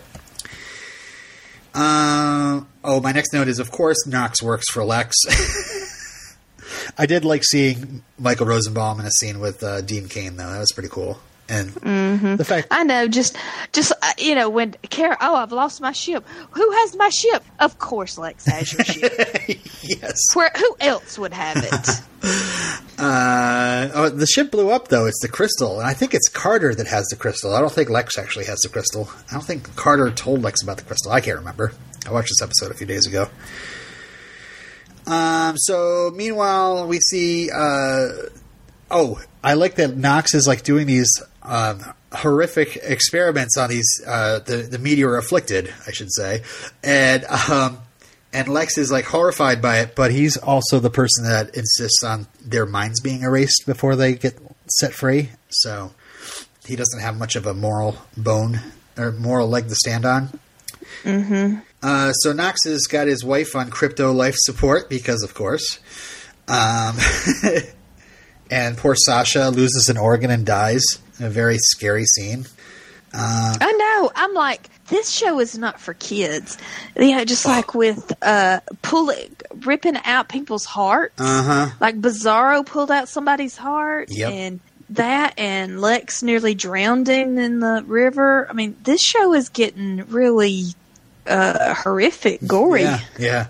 Um. 1.74 2.66
Oh, 2.84 3.00
my 3.00 3.12
next 3.12 3.32
note 3.32 3.48
is, 3.48 3.58
of 3.58 3.70
course, 3.70 4.06
Knox 4.06 4.42
works 4.42 4.70
for 4.70 4.84
Lex. 4.84 5.16
I 6.98 7.06
did 7.06 7.24
like 7.24 7.44
seeing 7.44 8.02
Michael 8.18 8.46
Rosenbaum 8.46 8.98
in 9.00 9.06
a 9.06 9.10
scene 9.10 9.38
with 9.40 9.62
uh, 9.62 9.80
Dean 9.82 10.08
Cain, 10.08 10.36
though. 10.36 10.50
That 10.50 10.58
was 10.58 10.72
pretty 10.72 10.88
cool. 10.88 11.18
And 11.48 11.70
Mm-hmm. 11.70 12.36
the 12.36 12.44
fact, 12.44 12.68
I 12.70 12.82
know, 12.84 13.08
just, 13.08 13.36
just 13.72 13.92
uh, 14.00 14.12
you 14.16 14.34
know, 14.34 14.48
when 14.48 14.72
Kara, 14.88 15.16
oh, 15.20 15.36
I've 15.36 15.52
lost 15.52 15.80
my 15.80 15.92
ship. 15.92 16.24
Who 16.52 16.70
has 16.72 16.96
my 16.96 17.08
ship? 17.10 17.44
Of 17.60 17.78
course, 17.78 18.16
Lex 18.18 18.46
has 18.46 18.72
your 18.72 18.84
ship. 18.84 19.12
yes, 19.82 20.18
Where? 20.34 20.50
Who 20.56 20.76
else 20.80 21.18
would 21.18 21.34
have 21.34 21.56
it? 21.58 21.72
uh, 22.98 23.88
oh, 23.94 24.08
the 24.10 24.26
ship 24.26 24.50
blew 24.50 24.70
up 24.70 24.88
though. 24.88 25.06
It's 25.06 25.20
the 25.20 25.28
crystal, 25.28 25.78
and 25.80 25.88
I 25.88 25.94
think 25.94 26.14
it's 26.14 26.28
Carter 26.28 26.74
that 26.74 26.86
has 26.86 27.06
the 27.08 27.16
crystal. 27.16 27.54
I 27.54 27.60
don't 27.60 27.72
think 27.72 27.90
Lex 27.90 28.16
actually 28.18 28.46
has 28.46 28.58
the 28.60 28.68
crystal. 28.68 29.08
I 29.30 29.34
don't 29.34 29.44
think 29.44 29.74
Carter 29.76 30.10
told 30.10 30.42
Lex 30.42 30.62
about 30.62 30.76
the 30.78 30.84
crystal. 30.84 31.12
I 31.12 31.20
can't 31.20 31.38
remember. 31.38 31.72
I 32.06 32.12
watched 32.12 32.28
this 32.28 32.42
episode 32.42 32.70
a 32.70 32.74
few 32.74 32.86
days 32.86 33.06
ago. 33.06 33.28
Um. 35.06 35.56
So 35.58 36.12
meanwhile, 36.14 36.86
we 36.86 36.98
see. 36.98 37.50
Uh, 37.50 38.08
oh, 38.90 39.20
I 39.42 39.54
like 39.54 39.76
that 39.76 39.96
Knox 39.96 40.34
is 40.34 40.46
like 40.46 40.62
doing 40.62 40.86
these 40.86 41.10
um, 41.42 41.82
horrific 42.12 42.76
experiments 42.76 43.56
on 43.56 43.70
these 43.70 44.02
uh, 44.06 44.40
the 44.40 44.58
the 44.58 44.78
meteor 44.78 45.16
afflicted, 45.16 45.72
I 45.86 45.92
should 45.92 46.12
say, 46.12 46.42
and 46.84 47.24
um, 47.24 47.78
and 48.32 48.48
Lex 48.48 48.78
is 48.78 48.90
like 48.90 49.04
horrified 49.04 49.60
by 49.60 49.80
it, 49.80 49.94
but 49.94 50.10
he's 50.10 50.36
also 50.36 50.78
the 50.78 50.90
person 50.90 51.24
that 51.24 51.56
insists 51.56 52.02
on 52.04 52.26
their 52.40 52.66
minds 52.66 53.00
being 53.00 53.22
erased 53.22 53.64
before 53.66 53.96
they 53.96 54.14
get 54.14 54.38
set 54.68 54.92
free. 54.92 55.30
So 55.50 55.92
he 56.66 56.76
doesn't 56.76 57.00
have 57.00 57.18
much 57.18 57.36
of 57.36 57.46
a 57.46 57.54
moral 57.54 57.96
bone 58.16 58.60
or 58.96 59.12
moral 59.12 59.48
leg 59.48 59.68
to 59.68 59.74
stand 59.74 60.04
on. 60.04 60.40
Mm-hmm. 61.02 61.58
Uh, 61.82 62.12
so 62.12 62.32
Knox 62.32 62.60
has 62.64 62.82
got 62.86 63.06
his 63.08 63.24
wife 63.24 63.56
on 63.56 63.70
crypto 63.70 64.12
life 64.12 64.36
support 64.38 64.88
because, 64.88 65.22
of 65.22 65.34
course. 65.34 65.80
Um, 66.48 66.96
and 68.50 68.76
poor 68.76 68.94
Sasha 68.94 69.48
loses 69.50 69.88
an 69.88 69.96
organ 69.96 70.30
and 70.30 70.44
dies. 70.46 70.84
A 71.20 71.28
very 71.28 71.58
scary 71.58 72.04
scene. 72.04 72.46
I 73.14 73.72
know. 73.72 74.10
I'm 74.14 74.32
like, 74.34 74.68
this 74.88 75.10
show 75.10 75.38
is 75.40 75.56
not 75.58 75.80
for 75.80 75.94
kids. 75.94 76.56
You 76.96 77.16
know, 77.16 77.24
just 77.24 77.44
like 77.44 77.74
with 77.74 78.12
uh, 78.22 78.60
pulling, 78.82 79.36
ripping 79.64 79.96
out 80.04 80.28
people's 80.28 80.64
hearts. 80.64 81.14
Uh 81.20 81.42
huh. 81.42 81.70
Like 81.80 82.00
Bizarro 82.00 82.64
pulled 82.64 82.90
out 82.90 83.08
somebody's 83.08 83.56
heart, 83.56 84.08
Yep. 84.10 84.32
and 84.32 84.60
that, 84.90 85.34
and 85.38 85.80
Lex 85.80 86.22
nearly 86.22 86.54
drowning 86.54 87.38
in 87.38 87.60
the 87.60 87.84
river. 87.86 88.46
I 88.48 88.54
mean, 88.54 88.76
this 88.82 89.02
show 89.02 89.34
is 89.34 89.48
getting 89.50 90.06
really 90.08 90.64
uh, 91.26 91.74
horrific, 91.74 92.46
gory. 92.46 92.82
Yeah, 92.82 93.00
yeah. 93.18 93.46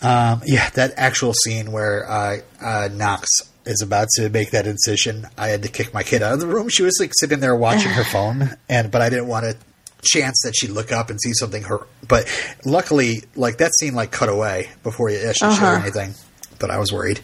Um, 0.00 0.42
yeah, 0.44 0.68
that 0.70 0.94
actual 0.96 1.32
scene 1.32 1.70
where 1.70 2.08
uh, 2.10 2.38
uh, 2.60 2.88
Knox 2.92 3.28
is 3.64 3.80
about 3.82 4.08
to 4.16 4.28
make 4.30 4.50
that 4.50 4.66
incision, 4.66 5.26
I 5.38 5.48
had 5.48 5.62
to 5.62 5.68
kick 5.68 5.94
my 5.94 6.02
kid 6.02 6.22
out 6.22 6.32
of 6.34 6.40
the 6.40 6.48
room. 6.48 6.68
She 6.68 6.82
was 6.82 6.96
like 6.98 7.12
sitting 7.14 7.38
there 7.38 7.54
watching 7.54 7.92
her 7.92 8.02
phone, 8.10 8.56
and 8.68 8.90
but 8.90 9.00
I 9.00 9.08
didn't 9.10 9.28
want 9.28 9.44
to 9.44 9.56
chance 10.04 10.42
that 10.42 10.54
she'd 10.56 10.70
look 10.70 10.90
up 10.90 11.10
and 11.10 11.20
see 11.20 11.32
something. 11.32 11.62
Her, 11.62 11.86
but 12.08 12.26
luckily, 12.64 13.22
like 13.36 13.58
that 13.58 13.72
scene, 13.78 13.94
like 13.94 14.10
cut 14.10 14.28
away 14.28 14.70
before 14.82 15.10
you 15.10 15.18
actually 15.18 15.54
showed 15.54 15.62
Uh-huh. 15.64 15.82
anything. 15.82 16.14
But 16.58 16.70
I 16.72 16.78
was 16.78 16.92
worried. 16.92 17.20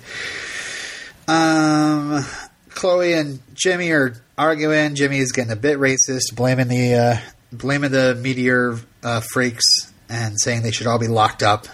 Um, 1.26 2.24
Chloe 2.70 3.12
and 3.12 3.40
Jimmy 3.54 3.90
are 3.90 4.14
arguing. 4.36 4.94
Jimmy 4.94 5.18
is 5.18 5.32
getting 5.32 5.52
a 5.52 5.56
bit 5.56 5.78
racist, 5.78 6.34
blaming 6.34 6.68
the 6.68 6.94
uh, 6.94 7.16
blaming 7.52 7.90
the 7.90 8.14
meteor 8.14 8.78
uh, 9.02 9.20
freaks 9.32 9.64
and 10.08 10.36
saying 10.40 10.62
they 10.62 10.70
should 10.72 10.86
all 10.86 10.98
be 10.98 11.08
locked 11.08 11.42
up. 11.42 11.66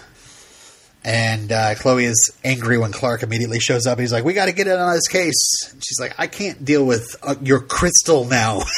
And 1.03 1.51
uh, 1.51 1.75
Chloe 1.75 2.05
is 2.05 2.31
angry 2.43 2.77
when 2.79 2.91
Clark 2.91 3.21
immediately 3.21 3.59
shows 3.59 3.85
up. 3.85 3.99
He's 3.99 4.11
like, 4.11 4.23
"We 4.23 4.33
got 4.33 4.47
to 4.47 4.51
get 4.51 4.65
in 4.65 4.73
on 4.79 4.91
this 4.93 5.07
case." 5.07 5.71
And 5.71 5.83
she's 5.85 5.99
like, 5.99 6.15
"I 6.17 6.25
can't 6.25 6.65
deal 6.65 6.83
with 6.83 7.15
uh, 7.21 7.35
your 7.41 7.59
crystal 7.59 8.25
now." 8.25 8.61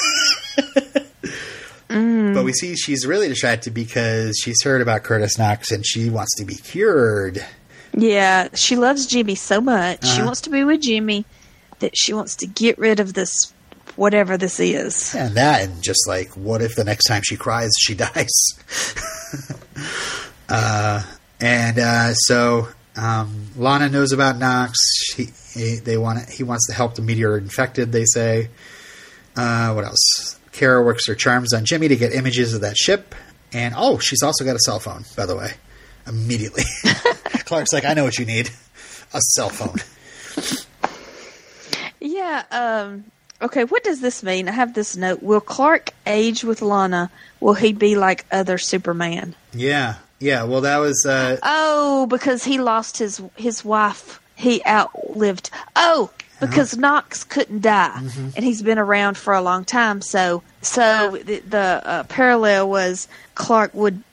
But 1.89 2.43
we 2.43 2.51
see 2.53 2.75
she's 2.75 3.05
really 3.07 3.27
distracted 3.29 3.73
because 3.73 4.37
she's 4.43 4.61
heard 4.61 4.81
about 4.81 5.03
Curtis 5.03 5.37
Knox 5.37 5.71
and 5.71 5.85
she 5.85 6.09
wants 6.09 6.35
to 6.35 6.45
be 6.45 6.53
cured. 6.55 7.43
Yeah, 7.93 8.49
she 8.53 8.75
loves 8.75 9.07
Jimmy 9.07 9.35
so 9.35 9.59
much. 9.61 10.03
She 10.05 10.17
Uh-huh. 10.17 10.25
wants 10.25 10.41
to 10.41 10.49
be 10.51 10.63
with 10.63 10.81
Jimmy 10.81 11.25
that 11.79 11.97
she 11.97 12.13
wants 12.13 12.35
to 12.37 12.45
get 12.47 12.77
rid 12.77 12.99
of 12.99 13.13
this, 13.13 13.53
whatever 13.95 14.38
this 14.38 14.59
is. 14.59 15.15
And 15.15 15.35
that, 15.35 15.61
and 15.63 15.81
just 15.81 16.07
like, 16.07 16.29
what 16.35 16.61
if 16.61 16.75
the 16.75 16.83
next 16.83 17.05
time 17.05 17.21
she 17.23 17.38
cries, 17.38 17.71
she 17.79 17.95
dies? 17.95 18.33
uh, 20.49 21.03
and 21.39 21.79
uh, 21.79 22.13
so 22.13 22.67
um, 22.95 23.47
Lana 23.55 23.89
knows 23.89 24.11
about 24.11 24.38
Knox. 24.38 24.77
He, 25.15 25.27
he 25.53 25.75
they 25.77 25.97
want 25.97 26.29
he 26.29 26.43
wants 26.43 26.67
to 26.67 26.73
help 26.73 26.95
the 26.95 27.01
meteor 27.01 27.38
infected. 27.38 27.91
They 27.91 28.05
say. 28.05 28.49
Uh, 29.35 29.71
what 29.73 29.85
else? 29.85 30.39
Kara 30.51 30.81
works 30.83 31.07
her 31.07 31.13
charms 31.13 31.53
on 31.53 31.63
Jimmy 31.63 31.88
to 31.89 31.95
get 31.95 32.11
images 32.11 32.55
of 32.55 32.61
that 32.61 32.75
ship. 32.75 33.13
And 33.53 33.75
oh, 33.77 33.99
she's 33.99 34.23
also 34.23 34.43
got 34.43 34.55
a 34.55 34.59
cell 34.59 34.79
phone, 34.79 35.05
by 35.15 35.27
the 35.27 35.35
way. 35.35 35.51
Immediately, 36.07 36.63
Clark's 37.45 37.71
like, 37.73 37.85
"I 37.85 37.93
know 37.93 38.03
what 38.03 38.17
you 38.17 38.25
need: 38.25 38.49
a 39.13 39.19
cell 39.19 39.49
phone." 39.49 39.77
Yeah. 41.99 42.43
Um. 42.49 43.05
Okay. 43.41 43.63
What 43.63 43.83
does 43.83 44.01
this 44.01 44.23
mean? 44.23 44.47
I 44.49 44.51
have 44.51 44.73
this 44.73 44.95
note. 44.95 45.21
Will 45.21 45.41
Clark 45.41 45.91
age 46.05 46.43
with 46.43 46.61
Lana? 46.61 47.09
Will 47.39 47.53
he 47.53 47.73
be 47.73 47.95
like 47.95 48.25
other 48.31 48.57
Superman? 48.57 49.35
Yeah, 49.53 49.95
yeah. 50.19 50.43
Well, 50.43 50.61
that 50.61 50.77
was 50.77 51.05
uh, 51.05 51.38
Oh, 51.43 52.07
because 52.07 52.43
he 52.43 52.57
lost 52.59 52.97
his 52.97 53.21
his 53.35 53.63
wife. 53.63 54.19
He 54.35 54.63
outlived. 54.65 55.49
Oh, 55.75 56.11
because 56.39 56.77
Knox 56.77 57.23
couldn't 57.23 57.61
die, 57.61 57.99
and 58.35 58.45
he's 58.45 58.61
been 58.61 58.77
around 58.77 59.17
for 59.17 59.33
a 59.33 59.41
long 59.41 59.65
time. 59.65 60.01
So, 60.01 60.43
so 60.61 61.17
the, 61.23 61.39
the 61.39 61.81
uh, 61.83 62.03
parallel 62.03 62.69
was 62.69 63.07
Clark 63.33 63.73
would 63.73 64.03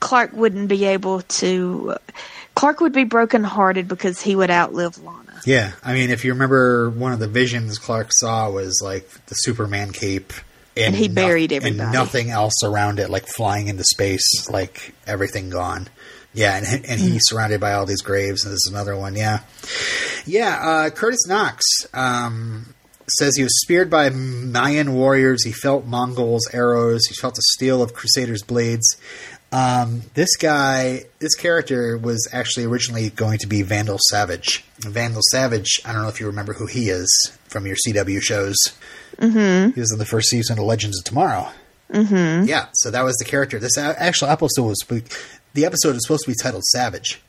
Clark 0.00 0.32
wouldn't 0.34 0.68
be 0.68 0.84
able 0.84 1.22
to. 1.22 1.96
Clark 2.54 2.80
would 2.80 2.92
be 2.92 3.04
brokenhearted 3.04 3.88
because 3.88 4.20
he 4.20 4.36
would 4.36 4.50
outlive 4.50 5.02
Lana. 5.02 5.23
Yeah, 5.44 5.72
I 5.82 5.92
mean, 5.92 6.10
if 6.10 6.24
you 6.24 6.32
remember, 6.32 6.90
one 6.90 7.12
of 7.12 7.18
the 7.18 7.28
visions 7.28 7.78
Clark 7.78 8.08
saw 8.12 8.50
was 8.50 8.80
like 8.82 9.08
the 9.26 9.34
Superman 9.34 9.92
cape, 9.92 10.32
And 10.76 10.94
he 10.94 11.08
buried 11.08 11.52
and 11.52 11.76
nothing 11.76 12.30
else 12.30 12.62
around 12.64 12.98
it, 12.98 13.10
like 13.10 13.26
flying 13.26 13.68
into 13.68 13.84
space, 13.84 14.48
like 14.50 14.94
everything 15.06 15.50
gone. 15.50 15.88
Yeah, 16.32 16.56
and 16.56 16.84
and 16.84 17.00
he's 17.00 17.22
surrounded 17.26 17.60
by 17.60 17.74
all 17.74 17.86
these 17.86 18.02
graves. 18.02 18.44
And 18.44 18.52
this 18.52 18.66
is 18.66 18.70
another 18.72 18.96
one. 18.96 19.14
Yeah, 19.14 19.40
yeah. 20.26 20.58
Uh, 20.60 20.90
Curtis 20.90 21.26
Knox 21.28 21.62
um, 21.94 22.74
says 23.18 23.36
he 23.36 23.44
was 23.44 23.60
speared 23.60 23.88
by 23.88 24.10
Mayan 24.10 24.94
warriors. 24.94 25.44
He 25.44 25.52
felt 25.52 25.86
Mongols' 25.86 26.48
arrows. 26.52 27.06
He 27.06 27.14
felt 27.14 27.34
the 27.36 27.42
steel 27.54 27.82
of 27.82 27.94
Crusaders' 27.94 28.42
blades. 28.42 28.96
Um, 29.54 30.02
this 30.14 30.36
guy, 30.36 31.04
this 31.20 31.36
character 31.36 31.96
was 31.96 32.28
actually 32.32 32.66
originally 32.66 33.10
going 33.10 33.38
to 33.38 33.46
be 33.46 33.62
Vandal 33.62 33.98
Savage. 34.10 34.64
Vandal 34.80 35.22
Savage, 35.30 35.80
I 35.84 35.92
don't 35.92 36.02
know 36.02 36.08
if 36.08 36.18
you 36.18 36.26
remember 36.26 36.54
who 36.54 36.66
he 36.66 36.88
is 36.88 37.08
from 37.44 37.64
your 37.64 37.76
CW 37.76 38.20
shows. 38.20 38.56
Mm-hmm. 39.16 39.70
He 39.74 39.80
was 39.80 39.92
in 39.92 40.00
the 40.00 40.06
first 40.06 40.28
season 40.28 40.58
of 40.58 40.64
Legends 40.64 40.98
of 40.98 41.04
Tomorrow. 41.04 41.52
Mm-hmm. 41.88 42.48
Yeah, 42.48 42.66
so 42.72 42.90
that 42.90 43.02
was 43.02 43.14
the 43.18 43.24
character. 43.24 43.60
This 43.60 43.76
a- 43.76 44.02
actual 44.02 44.28
episode 44.28 44.64
was 44.64 44.84
the 45.52 45.64
episode 45.64 45.94
is 45.94 46.02
supposed 46.02 46.24
to 46.24 46.32
be 46.32 46.36
titled 46.42 46.64
Savage. 46.64 47.22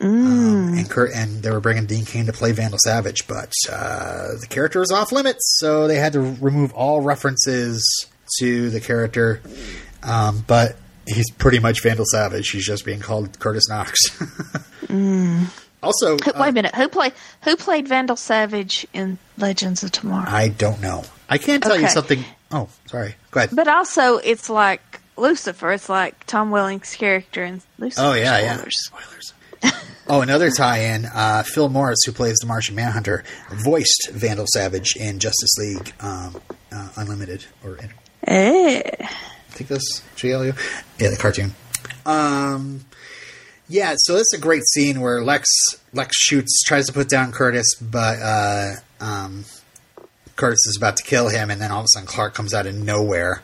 Um, 0.00 0.74
and 0.78 0.88
Kurt 0.88 1.12
and 1.14 1.42
they 1.42 1.50
were 1.50 1.60
bringing 1.60 1.84
Dean 1.84 2.06
Cain 2.06 2.24
to 2.24 2.32
play 2.32 2.52
Vandal 2.52 2.78
Savage, 2.82 3.28
but 3.28 3.52
uh, 3.70 4.28
the 4.40 4.46
character 4.48 4.80
was 4.80 4.90
off 4.90 5.12
limits, 5.12 5.58
so 5.58 5.88
they 5.88 5.96
had 5.96 6.14
to 6.14 6.20
remove 6.20 6.72
all 6.72 7.02
references 7.02 7.84
to 8.38 8.70
the 8.70 8.80
character. 8.80 9.42
Um, 10.02 10.42
but 10.46 10.76
he's 11.06 11.30
pretty 11.30 11.58
much 11.58 11.82
Vandal 11.82 12.04
Savage. 12.06 12.50
He's 12.50 12.66
just 12.66 12.84
being 12.84 13.00
called 13.00 13.38
Curtis 13.38 13.68
Knox. 13.68 14.00
Also, 15.82 16.16
Who, 16.16 16.30
uh, 16.32 16.40
wait 16.40 16.48
a 16.48 16.52
minute. 16.52 16.74
Who 16.74 16.88
played 16.88 17.12
who 17.42 17.56
played 17.56 17.86
Vandal 17.86 18.16
Savage 18.16 18.86
in 18.94 19.18
Legends 19.36 19.82
of 19.82 19.92
Tomorrow? 19.92 20.24
I 20.30 20.48
don't 20.48 20.80
know. 20.80 21.04
I 21.28 21.36
can't 21.36 21.62
tell 21.62 21.78
you 21.78 21.88
something. 21.88 22.24
Oh, 22.50 22.68
sorry. 22.86 23.16
Go 23.30 23.40
ahead. 23.40 23.50
But 23.52 23.68
also, 23.68 24.16
it's 24.16 24.48
like 24.48 25.00
Lucifer. 25.18 25.72
It's 25.72 25.90
like 25.90 26.24
Tom 26.24 26.50
Welling's 26.50 26.94
character 26.96 27.44
in 27.44 27.60
Lucifer. 27.78 28.00
Oh 28.02 28.14
yeah, 28.14 28.38
yeah. 28.38 28.54
Spoilers. 28.56 29.34
Spoilers. 29.60 29.84
oh, 30.08 30.20
another 30.22 30.50
tie-in. 30.50 31.04
Uh, 31.06 31.42
Phil 31.42 31.68
Morris, 31.68 31.98
who 32.06 32.12
plays 32.12 32.36
the 32.40 32.46
Martian 32.46 32.74
Manhunter, 32.76 33.22
voiced 33.50 34.08
Vandal 34.10 34.46
Savage 34.48 34.96
in 34.96 35.18
Justice 35.18 35.54
League 35.58 35.92
um, 36.00 36.40
uh, 36.72 36.88
Unlimited, 36.96 37.44
or 37.62 37.76
in, 37.76 37.90
Eh. 38.26 39.06
Think 39.54 39.68
that's 39.68 40.02
JLU. 40.16 40.56
Yeah, 40.98 41.10
the 41.10 41.16
cartoon. 41.16 41.54
Um, 42.04 42.84
yeah, 43.68 43.94
so 43.96 44.14
this 44.14 44.26
is 44.32 44.38
a 44.38 44.42
great 44.42 44.64
scene 44.66 45.00
where 45.00 45.22
Lex 45.22 45.48
Lex 45.92 46.16
shoots, 46.16 46.62
tries 46.64 46.86
to 46.86 46.92
put 46.92 47.08
down 47.08 47.32
Curtis, 47.32 47.74
but 47.80 48.18
uh, 48.20 48.72
um, 49.00 49.44
Curtis 50.36 50.66
is 50.66 50.76
about 50.76 50.96
to 50.98 51.02
kill 51.02 51.28
him, 51.28 51.50
and 51.50 51.60
then 51.60 51.70
all 51.70 51.80
of 51.80 51.84
a 51.84 51.88
sudden 51.88 52.06
Clark 52.06 52.34
comes 52.34 52.52
out 52.52 52.66
of 52.66 52.74
nowhere. 52.74 53.42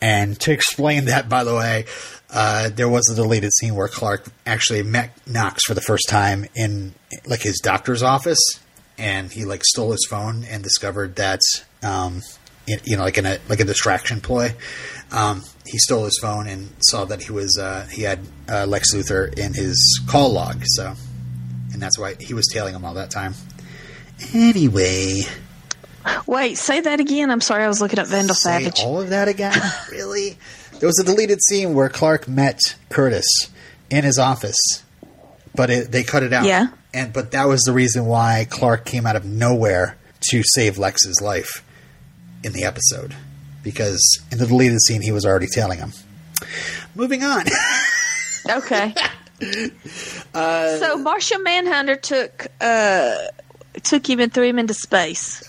And 0.00 0.38
to 0.40 0.52
explain 0.52 1.06
that, 1.06 1.28
by 1.28 1.44
the 1.44 1.54
way, 1.54 1.86
uh, 2.30 2.70
there 2.70 2.88
was 2.88 3.08
a 3.10 3.14
deleted 3.14 3.52
scene 3.52 3.74
where 3.74 3.88
Clark 3.88 4.26
actually 4.46 4.82
met 4.82 5.10
Knox 5.26 5.64
for 5.64 5.74
the 5.74 5.80
first 5.80 6.08
time 6.08 6.46
in 6.54 6.94
like 7.26 7.42
his 7.42 7.58
doctor's 7.62 8.02
office, 8.02 8.40
and 8.98 9.32
he 9.32 9.44
like 9.44 9.64
stole 9.64 9.92
his 9.92 10.06
phone 10.08 10.44
and 10.44 10.62
discovered 10.62 11.16
that 11.16 11.40
um, 11.82 12.22
you 12.66 12.96
know 12.96 13.02
like 13.02 13.18
in 13.18 13.24
a 13.26 13.38
like 13.48 13.60
a 13.60 13.64
distraction 13.64 14.20
ploy. 14.20 14.54
Um, 15.10 15.42
he 15.66 15.78
stole 15.78 16.04
his 16.04 16.18
phone 16.20 16.46
and 16.46 16.70
saw 16.80 17.04
that 17.06 17.22
he 17.22 17.32
was 17.32 17.58
uh, 17.58 17.86
he 17.90 18.02
had 18.02 18.20
uh, 18.48 18.66
Lex 18.66 18.94
Luthor 18.94 19.36
in 19.38 19.54
his 19.54 20.00
call 20.06 20.32
log. 20.32 20.62
So, 20.64 20.94
and 21.72 21.80
that's 21.80 21.98
why 21.98 22.14
he 22.20 22.34
was 22.34 22.46
tailing 22.52 22.74
him 22.74 22.84
all 22.84 22.94
that 22.94 23.10
time. 23.10 23.34
Anyway, 24.34 25.22
Wait, 26.26 26.56
say 26.58 26.80
that 26.80 27.00
again. 27.00 27.30
I'm 27.30 27.40
sorry, 27.40 27.64
I 27.64 27.68
was 27.68 27.80
looking 27.80 27.98
at 27.98 28.06
Vandal 28.06 28.34
say 28.34 28.58
Savage. 28.64 28.80
all 28.80 29.00
of 29.00 29.10
that 29.10 29.28
again? 29.28 29.58
really? 29.90 30.38
There 30.78 30.86
was 30.86 30.98
a 30.98 31.04
deleted 31.04 31.38
scene 31.48 31.74
where 31.74 31.88
Clark 31.88 32.28
met 32.28 32.60
Curtis 32.88 33.26
in 33.90 34.04
his 34.04 34.18
office, 34.18 34.56
but 35.54 35.70
it, 35.70 35.92
they 35.92 36.04
cut 36.04 36.22
it 36.22 36.32
out. 36.32 36.44
Yeah. 36.46 36.68
and 36.94 37.12
but 37.12 37.32
that 37.32 37.44
was 37.46 37.62
the 37.62 37.72
reason 37.72 38.06
why 38.06 38.46
Clark 38.48 38.84
came 38.84 39.06
out 39.06 39.16
of 39.16 39.24
nowhere 39.24 39.96
to 40.30 40.42
save 40.54 40.78
Lex's 40.78 41.20
life 41.20 41.64
in 42.42 42.52
the 42.52 42.64
episode 42.64 43.14
because 43.70 44.00
in 44.32 44.38
the 44.38 44.46
deleted 44.46 44.80
scene 44.80 45.02
he 45.02 45.12
was 45.12 45.24
already 45.26 45.46
telling 45.46 45.78
him. 45.78 45.92
Moving 46.94 47.22
on. 47.22 47.44
Okay. 48.48 48.94
so 50.34 50.96
Martian 50.98 51.42
Manhunter 51.42 51.96
took 51.96 52.46
uh 52.60 53.14
took 53.82 54.08
him 54.08 54.20
and 54.20 54.32
threw 54.32 54.44
him 54.44 54.58
into 54.58 54.74
space. 54.74 55.42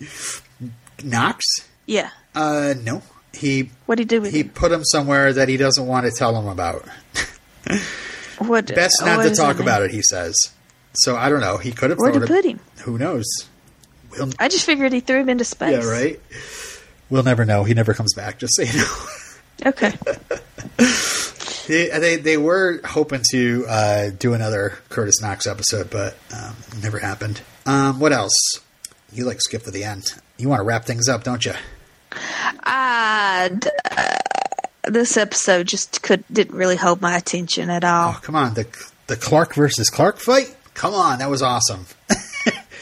Knox? 1.04 1.44
Yeah. 1.86 2.10
Uh, 2.34 2.74
no. 2.82 3.02
He 3.32 3.70
What 3.86 3.96
did 3.96 4.10
he 4.10 4.16
do 4.16 4.20
with 4.22 4.32
he 4.32 4.40
him? 4.40 4.48
put 4.50 4.72
him 4.72 4.84
somewhere 4.84 5.32
that 5.32 5.48
he 5.48 5.56
doesn't 5.56 5.86
want 5.86 6.06
to 6.06 6.12
tell 6.12 6.38
him 6.38 6.46
about. 6.48 6.86
What 8.38 8.66
Best 8.74 8.96
not 9.00 9.22
to 9.22 9.34
talk 9.34 9.60
about 9.60 9.82
it, 9.82 9.92
he 9.92 10.02
says. 10.02 10.34
So 10.94 11.16
I 11.16 11.28
don't 11.28 11.40
know. 11.40 11.56
He 11.56 11.70
could 11.70 11.90
have 11.90 11.98
Where'd 12.00 12.16
he 12.16 12.20
put 12.26 12.44
him? 12.44 12.58
Who 12.84 12.98
knows? 12.98 13.24
We'll, 14.10 14.30
I 14.40 14.48
just 14.48 14.66
figured 14.66 14.92
he 14.92 15.00
threw 15.00 15.20
him 15.20 15.28
into 15.28 15.44
space. 15.44 15.84
yeah, 15.84 15.88
right. 15.88 16.20
We'll 17.14 17.22
never 17.22 17.44
know. 17.44 17.62
He 17.62 17.74
never 17.74 17.94
comes 17.94 18.12
back. 18.12 18.40
Just 18.40 18.56
so 18.56 18.62
you 18.62 18.76
know. 18.76 19.06
Okay. 19.66 19.92
they, 21.68 21.96
they 21.96 22.16
they 22.16 22.36
were 22.36 22.80
hoping 22.84 23.22
to 23.30 23.64
uh, 23.68 24.10
do 24.18 24.34
another 24.34 24.78
Curtis 24.88 25.22
Knox 25.22 25.46
episode, 25.46 25.90
but 25.90 26.16
um, 26.36 26.56
never 26.82 26.98
happened. 26.98 27.40
Um, 27.66 28.00
what 28.00 28.12
else? 28.12 28.34
You 29.12 29.26
like 29.26 29.40
skip 29.40 29.62
to 29.62 29.70
the 29.70 29.84
end. 29.84 30.06
You 30.38 30.48
want 30.48 30.58
to 30.58 30.64
wrap 30.64 30.86
things 30.86 31.08
up, 31.08 31.22
don't 31.22 31.44
you? 31.44 31.52
I 32.64 33.50
d- 33.60 33.70
uh, 33.96 34.90
this 34.90 35.16
episode 35.16 35.68
just 35.68 36.02
could 36.02 36.24
didn't 36.32 36.56
really 36.56 36.74
hold 36.74 37.00
my 37.00 37.16
attention 37.16 37.70
at 37.70 37.84
all. 37.84 38.14
Oh, 38.16 38.20
come 38.22 38.34
on. 38.34 38.54
The 38.54 38.66
the 39.06 39.14
Clark 39.14 39.54
versus 39.54 39.88
Clark 39.88 40.18
fight. 40.18 40.52
Come 40.74 40.94
on, 40.94 41.20
that 41.20 41.30
was 41.30 41.42
awesome. 41.42 41.86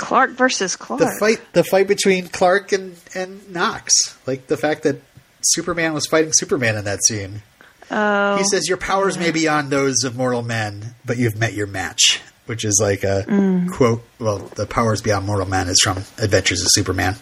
Clark 0.02 0.30
versus 0.32 0.76
Clark. 0.76 1.00
the 1.00 1.16
fight 1.20 1.40
the 1.52 1.64
fight 1.64 1.86
between 1.88 2.28
Clark 2.28 2.72
and 2.72 2.96
and 3.14 3.48
Knox. 3.50 3.92
Like 4.26 4.46
the 4.48 4.56
fact 4.56 4.82
that 4.82 5.00
Superman 5.42 5.94
was 5.94 6.06
fighting 6.06 6.32
Superman 6.34 6.76
in 6.76 6.84
that 6.84 7.00
scene. 7.04 7.42
Oh, 7.90 8.36
He 8.36 8.44
says 8.44 8.68
your 8.68 8.78
powers 8.78 9.18
may 9.18 9.30
be 9.30 9.40
beyond 9.40 9.70
those 9.70 10.02
of 10.04 10.16
mortal 10.16 10.42
men, 10.42 10.94
but 11.04 11.18
you've 11.18 11.36
met 11.38 11.52
your 11.52 11.66
match, 11.66 12.20
which 12.46 12.64
is 12.64 12.78
like 12.80 13.04
a 13.04 13.24
quote. 13.72 14.02
Well, 14.18 14.38
the 14.38 14.66
powers 14.66 15.02
beyond 15.02 15.26
mortal 15.26 15.46
men 15.46 15.68
is 15.68 15.78
from 15.82 15.98
Adventures 16.18 16.62
of 16.62 16.68
Superman. 16.70 17.16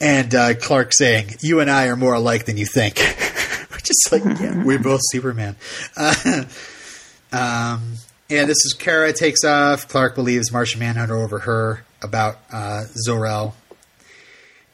And 0.00 0.32
uh, 0.34 0.54
Clark 0.54 0.92
saying, 0.94 1.36
"You 1.40 1.60
and 1.60 1.68
I 1.70 1.86
are 1.88 1.96
more 1.96 2.14
alike 2.14 2.44
than 2.44 2.56
you 2.56 2.66
think," 2.66 2.98
which 3.74 3.90
is 3.90 4.08
like, 4.12 4.22
yeah, 4.40 4.62
we're 4.64 4.78
both 4.78 5.00
Superman. 5.10 5.56
Uh, 5.96 6.44
um, 7.32 7.94
and 8.30 8.48
this 8.48 8.64
is 8.64 8.74
Kara 8.78 9.12
takes 9.12 9.44
off. 9.44 9.88
Clark 9.88 10.14
believes 10.14 10.52
Martian 10.52 10.80
Manhunter 10.80 11.16
over 11.16 11.38
her 11.40 11.84
about 12.02 12.38
uh, 12.52 12.84
Zor-El. 12.94 13.54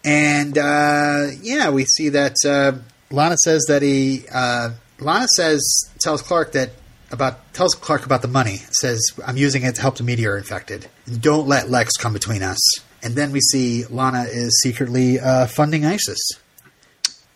And 0.05 0.59
uh, 0.59 1.29
yeah, 1.41 1.71
we 1.71 1.85
see 1.85 2.11
that 2.11 2.37
uh, 2.45 2.73
Lana 3.11 3.37
says 3.39 3.65
that 3.69 3.83
he. 3.83 4.25
Uh, 4.33 4.71
Lana 5.01 5.27
says 5.37 5.63
tells 6.01 6.21
Clark 6.21 6.53
that 6.53 6.71
about 7.11 7.55
tells 7.55 7.75
Clark 7.75 8.05
about 8.05 8.21
the 8.23 8.29
money. 8.29 8.57
Says 8.73 9.01
I'm 9.27 9.37
using 9.37 9.63
it 9.63 9.77
to 9.77 9.81
help 9.81 9.97
the 9.97 10.03
meteor 10.03 10.37
infected. 10.37 10.87
Don't 11.21 11.49
let 11.49 11.71
Lex 11.71 11.97
come 11.97 12.13
between 12.13 12.43
us. 12.43 12.61
And 13.03 13.15
then 13.15 13.33
we 13.33 13.41
see 13.41 13.85
Lana 13.87 14.25
is 14.25 14.61
secretly 14.63 15.21
uh, 15.21 15.47
funding 15.47 15.85
ISIS. 15.87 16.19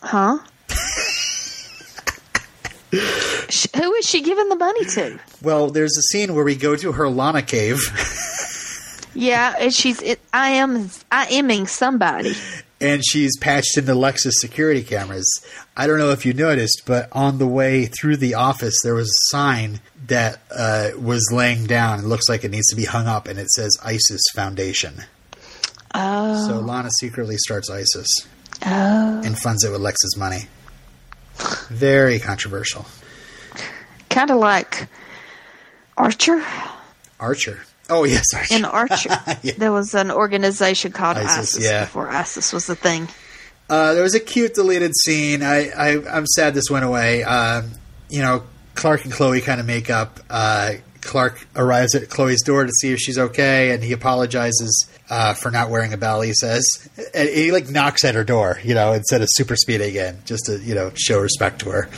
huh? 0.00 0.38
Who 2.90 3.94
is 3.94 4.06
she 4.06 4.22
giving 4.22 4.48
the 4.48 4.56
money 4.56 4.84
to? 4.86 5.18
Well, 5.42 5.70
there's 5.70 5.96
a 5.96 6.02
scene 6.02 6.34
where 6.34 6.44
we 6.44 6.56
go 6.56 6.74
to 6.76 6.92
her 6.92 7.08
Lana 7.08 7.42
cave. 7.42 7.78
Yeah, 9.14 9.54
and 9.58 9.74
she's. 9.74 10.00
It, 10.02 10.20
I 10.32 10.50
am. 10.50 10.90
I 11.10 11.26
aming 11.26 11.66
somebody. 11.66 12.34
and 12.80 13.02
she's 13.04 13.36
patched 13.38 13.76
into 13.76 13.94
Lex's 13.94 14.40
security 14.40 14.84
cameras. 14.84 15.28
I 15.76 15.86
don't 15.86 15.98
know 15.98 16.10
if 16.10 16.24
you 16.24 16.32
noticed, 16.34 16.82
but 16.86 17.08
on 17.12 17.38
the 17.38 17.46
way 17.46 17.86
through 17.86 18.18
the 18.18 18.34
office, 18.34 18.76
there 18.84 18.94
was 18.94 19.08
a 19.08 19.36
sign 19.36 19.80
that 20.06 20.40
uh, 20.56 20.90
was 20.98 21.30
laying 21.32 21.66
down. 21.66 21.98
It 21.98 22.04
looks 22.04 22.28
like 22.28 22.44
it 22.44 22.50
needs 22.50 22.68
to 22.68 22.76
be 22.76 22.84
hung 22.84 23.06
up, 23.06 23.26
and 23.26 23.38
it 23.38 23.48
says 23.50 23.76
ISIS 23.82 24.20
Foundation. 24.34 25.02
Oh, 25.94 26.46
So 26.46 26.60
Lana 26.60 26.90
secretly 27.00 27.38
starts 27.38 27.68
ISIS 27.70 28.08
oh, 28.64 29.22
and 29.24 29.36
funds 29.38 29.64
it 29.64 29.72
with 29.72 29.80
Lex's 29.80 30.16
money. 30.16 30.42
Very 31.70 32.18
controversial. 32.18 32.86
kind 34.10 34.30
of 34.30 34.38
like 34.38 34.86
Archer. 35.96 36.42
Archer. 37.20 37.60
Oh 37.90 38.04
yes, 38.04 38.24
Archer. 38.34 38.54
In 38.56 38.64
Archer, 38.64 39.10
Yeah. 39.42 39.52
there 39.56 39.72
was 39.72 39.94
an 39.94 40.10
organization 40.10 40.92
called 40.92 41.16
ISIS, 41.16 41.56
ISIS, 41.56 41.64
yeah. 41.64 41.84
before 41.84 42.08
ISIS 42.08 42.52
was 42.52 42.68
a 42.68 42.74
thing. 42.74 43.08
Uh, 43.70 43.94
there 43.94 44.02
was 44.02 44.14
a 44.14 44.20
cute 44.20 44.54
deleted 44.54 44.92
scene. 45.04 45.42
I, 45.42 45.68
I 45.70 46.16
I'm 46.16 46.26
sad 46.26 46.54
this 46.54 46.70
went 46.70 46.84
away. 46.84 47.22
Um, 47.24 47.70
you 48.08 48.20
know, 48.22 48.42
Clark 48.74 49.04
and 49.04 49.12
Chloe 49.12 49.40
kind 49.40 49.60
of 49.60 49.66
make 49.66 49.90
up. 49.90 50.20
Uh, 50.30 50.74
Clark 51.08 51.48
arrives 51.56 51.94
at 51.94 52.10
Chloe's 52.10 52.42
door 52.42 52.64
to 52.64 52.72
see 52.80 52.92
if 52.92 52.98
she's 52.98 53.18
okay, 53.18 53.72
and 53.72 53.82
he 53.82 53.92
apologizes 53.92 54.86
uh, 55.08 55.32
for 55.32 55.50
not 55.50 55.70
wearing 55.70 55.94
a 55.94 55.96
bell. 55.96 56.20
He 56.20 56.34
says, 56.34 56.64
and 57.14 57.28
he 57.28 57.50
like 57.50 57.70
knocks 57.70 58.04
at 58.04 58.14
her 58.14 58.24
door, 58.24 58.60
you 58.62 58.74
know, 58.74 58.92
instead 58.92 59.22
of 59.22 59.28
super 59.32 59.56
speeding 59.56 59.94
in, 59.94 60.18
just 60.26 60.46
to 60.46 60.58
you 60.58 60.74
know 60.74 60.92
show 60.94 61.18
respect 61.18 61.60
to 61.60 61.70
her. 61.70 61.88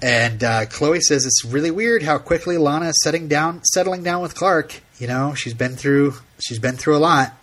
And 0.00 0.42
uh, 0.42 0.66
Chloe 0.66 1.00
says 1.00 1.26
it's 1.26 1.44
really 1.44 1.70
weird 1.70 2.02
how 2.02 2.18
quickly 2.18 2.56
Lana 2.56 2.88
is 2.88 3.00
setting 3.04 3.28
down, 3.28 3.62
settling 3.64 4.02
down 4.02 4.22
with 4.22 4.34
Clark. 4.34 4.80
You 4.98 5.06
know, 5.06 5.34
she's 5.34 5.54
been 5.54 5.76
through 5.76 6.14
she's 6.40 6.58
been 6.58 6.76
through 6.76 6.96
a 6.96 6.98
lot. 6.98 7.34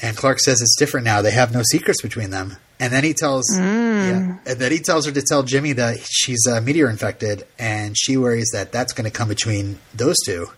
And 0.00 0.16
Clark 0.16 0.38
says 0.38 0.62
it's 0.62 0.76
different 0.78 1.04
now. 1.04 1.20
They 1.20 1.32
have 1.32 1.52
no 1.52 1.62
secrets 1.68 2.00
between 2.00 2.30
them. 2.30 2.56
And 2.80 2.92
then 2.92 3.02
he 3.02 3.12
tells, 3.12 3.44
yeah, 3.58 4.38
and 4.46 4.58
then 4.58 4.70
he 4.70 4.78
tells 4.78 5.04
her 5.06 5.12
to 5.12 5.22
tell 5.22 5.42
Jimmy 5.42 5.72
that 5.72 5.98
she's 6.08 6.46
uh, 6.48 6.60
meteor 6.60 6.88
infected, 6.88 7.44
and 7.58 7.96
she 7.98 8.16
worries 8.16 8.50
that 8.52 8.70
that's 8.70 8.92
going 8.92 9.04
to 9.04 9.10
come 9.10 9.28
between 9.28 9.78
those 9.94 10.16
two. 10.24 10.48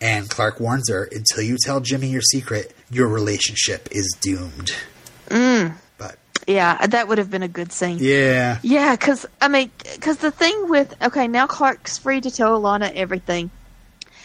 And 0.00 0.28
Clark 0.28 0.60
warns 0.60 0.90
her, 0.90 1.04
until 1.10 1.42
you 1.42 1.56
tell 1.64 1.80
Jimmy 1.80 2.08
your 2.08 2.20
secret, 2.20 2.74
your 2.90 3.08
relationship 3.08 3.88
is 3.90 4.14
doomed. 4.20 4.74
But 5.30 6.18
Yeah, 6.46 6.86
that 6.86 7.08
would 7.08 7.16
have 7.16 7.30
been 7.30 7.42
a 7.42 7.48
good 7.48 7.72
scene. 7.72 7.96
yeah, 8.00 8.58
Yeah, 8.62 8.94
because 8.94 9.24
I 9.40 9.48
mean, 9.48 9.70
because 9.94 10.18
the 10.18 10.30
thing 10.30 10.68
with 10.68 10.94
okay, 11.02 11.26
now 11.26 11.46
Clark's 11.46 11.96
free 11.96 12.20
to 12.20 12.30
tell 12.30 12.60
Alana 12.60 12.92
everything. 12.94 13.50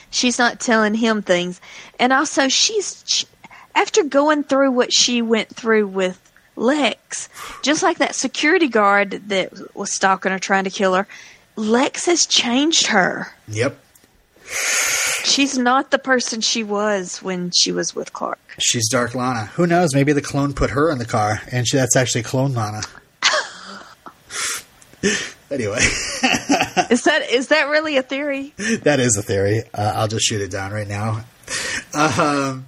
She's 0.09 0.37
not 0.37 0.59
telling 0.59 0.93
him 0.93 1.21
things, 1.21 1.61
and 1.97 2.11
also 2.11 2.49
she's 2.49 3.05
she, 3.07 3.25
after 3.73 4.03
going 4.03 4.43
through 4.43 4.71
what 4.71 4.91
she 4.91 5.21
went 5.21 5.55
through 5.55 5.87
with 5.87 6.30
Lex, 6.55 7.29
just 7.63 7.81
like 7.83 7.97
that 7.99 8.15
security 8.15 8.67
guard 8.67 9.11
that 9.29 9.51
was 9.75 9.91
stalking 9.93 10.31
her, 10.31 10.39
trying 10.39 10.65
to 10.65 10.69
kill 10.69 10.93
her. 10.93 11.07
Lex 11.55 12.05
has 12.05 12.25
changed 12.25 12.87
her. 12.87 13.27
yep. 13.47 13.77
She's 15.23 15.57
not 15.57 15.91
the 15.91 15.99
person 15.99 16.41
she 16.41 16.63
was 16.63 17.21
when 17.21 17.51
she 17.51 17.71
was 17.71 17.95
with 17.95 18.11
Clark. 18.11 18.39
She's 18.59 18.89
Dark 18.89 19.15
Lana. 19.15 19.45
Who 19.55 19.65
knows? 19.65 19.93
Maybe 19.93 20.11
the 20.13 20.21
clone 20.21 20.53
put 20.53 20.71
her 20.71 20.91
in 20.91 20.97
the 20.97 21.05
car, 21.05 21.39
and 21.51 21.65
she, 21.67 21.77
that's 21.77 21.95
actually 21.95 22.23
clone 22.23 22.53
Lana. 22.53 22.81
anyway. 25.51 25.79
Is 26.89 27.03
that 27.03 27.27
is 27.31 27.47
that 27.47 27.69
really 27.69 27.95
a 27.97 28.01
theory? 28.03 28.53
that 28.83 28.99
is 28.99 29.15
a 29.17 29.21
theory. 29.23 29.63
Uh, 29.73 29.93
I'll 29.95 30.07
just 30.07 30.25
shoot 30.25 30.41
it 30.41 30.51
down 30.51 30.71
right 30.71 30.87
now. 30.87 31.23
Um, 31.93 32.67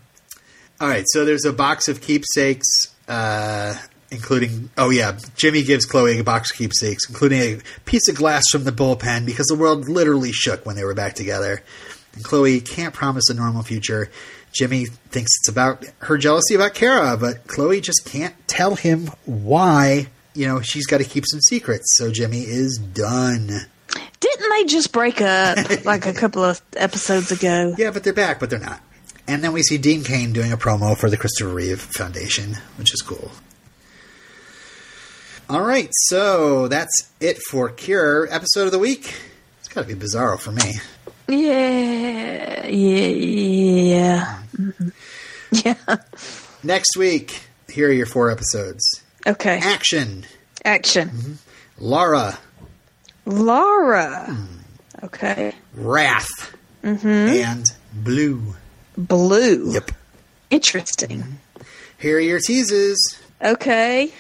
all 0.79 0.87
right, 0.87 1.05
so 1.07 1.25
there's 1.25 1.45
a 1.45 1.51
box 1.53 1.87
of 1.87 1.99
keepsakes, 2.01 2.67
uh, 3.07 3.75
including 4.11 4.69
oh 4.77 4.89
yeah, 4.89 5.17
Jimmy 5.35 5.63
gives 5.63 5.85
Chloe 5.85 6.19
a 6.19 6.23
box 6.23 6.51
of 6.51 6.57
keepsakes, 6.57 7.09
including 7.09 7.41
a 7.41 7.61
piece 7.85 8.07
of 8.07 8.15
glass 8.15 8.43
from 8.51 8.63
the 8.63 8.71
bullpen 8.71 9.25
because 9.25 9.47
the 9.47 9.55
world 9.55 9.89
literally 9.89 10.31
shook 10.31 10.65
when 10.65 10.75
they 10.75 10.83
were 10.83 10.93
back 10.93 11.13
together. 11.13 11.63
And 12.15 12.23
Chloe 12.23 12.61
can't 12.61 12.93
promise 12.93 13.29
a 13.29 13.33
normal 13.33 13.63
future. 13.63 14.09
Jimmy 14.53 14.85
thinks 14.85 15.31
it's 15.41 15.49
about 15.49 15.83
her 15.99 16.17
jealousy 16.17 16.53
about 16.53 16.75
Kara, 16.75 17.17
but 17.17 17.47
Chloe 17.47 17.81
just 17.81 18.05
can't 18.05 18.35
tell 18.47 18.75
him 18.75 19.07
why. 19.25 20.07
You 20.35 20.47
know, 20.47 20.61
she's 20.61 20.85
got 20.85 20.99
to 20.99 21.03
keep 21.03 21.25
some 21.27 21.41
secrets. 21.41 21.85
So 21.97 22.11
Jimmy 22.11 22.41
is 22.41 22.77
done. 22.77 23.47
Didn't 24.19 24.49
they 24.51 24.63
just 24.65 24.91
break 24.91 25.21
up 25.21 25.57
like 25.85 26.05
a 26.05 26.13
couple 26.13 26.43
of 26.43 26.61
episodes 26.75 27.31
ago? 27.31 27.75
Yeah, 27.77 27.91
but 27.91 28.03
they're 28.03 28.13
back, 28.13 28.39
but 28.39 28.49
they're 28.49 28.59
not. 28.59 28.81
And 29.27 29.43
then 29.43 29.53
we 29.53 29.61
see 29.63 29.77
Dean 29.77 30.03
Cain 30.03 30.33
doing 30.33 30.51
a 30.51 30.57
promo 30.57 30.97
for 30.97 31.09
the 31.09 31.17
Christopher 31.17 31.49
Reeve 31.53 31.79
Foundation, 31.81 32.57
which 32.77 32.93
is 32.93 33.01
cool. 33.01 33.31
All 35.49 35.61
right, 35.61 35.89
so 36.07 36.67
that's 36.67 37.09
it 37.19 37.37
for 37.49 37.69
Cure. 37.69 38.27
Episode 38.31 38.65
of 38.65 38.71
the 38.71 38.79
week. 38.79 39.13
It's 39.59 39.67
got 39.67 39.87
to 39.87 39.95
be 39.95 39.99
Bizarro 39.99 40.39
for 40.39 40.51
me. 40.51 40.73
Yeah, 41.27 42.67
yeah, 42.67 43.07
yeah. 43.07 44.39
Yeah. 45.51 45.75
Next 46.63 46.97
week, 46.97 47.43
here 47.71 47.87
are 47.89 47.91
your 47.91 48.07
four 48.07 48.31
episodes 48.31 48.81
Okay. 49.27 49.59
Action, 49.61 50.25
Action. 50.65 51.37
Lara, 51.77 52.39
Lara. 53.25 54.35
Okay. 55.03 55.53
Wrath, 55.75 56.55
Mm-hmm. 56.83 57.05
and 57.07 57.65
Blue. 57.93 58.55
Blue. 58.97 59.73
Yep. 59.73 59.91
Interesting. 60.49 61.39
Here 61.97 62.17
are 62.17 62.21
your 62.21 62.39
teases. 62.39 63.19
Okay. 63.41 64.11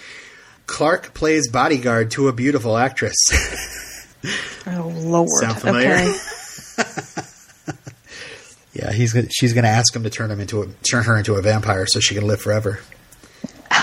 Clark 0.65 1.13
plays 1.13 1.49
bodyguard 1.49 2.11
to 2.11 2.27
a 2.27 2.33
beautiful 2.33 2.77
actress. 2.77 3.15
Oh 4.65 4.93
Lord. 4.95 5.27
Sound 5.41 5.59
familiar? 5.59 5.91
Okay. 5.91 6.13
yeah, 8.73 8.91
he's 8.93 9.11
gonna, 9.11 9.27
she's 9.29 9.51
going 9.51 9.65
to 9.65 9.69
ask 9.69 9.93
him 9.93 10.03
to 10.03 10.09
turn 10.09 10.31
him 10.31 10.39
into 10.39 10.61
a, 10.61 10.67
turn 10.89 11.03
her 11.03 11.17
into 11.17 11.35
a 11.35 11.41
vampire 11.41 11.85
so 11.85 11.99
she 11.99 12.15
can 12.15 12.25
live 12.25 12.39
forever. 12.39 12.79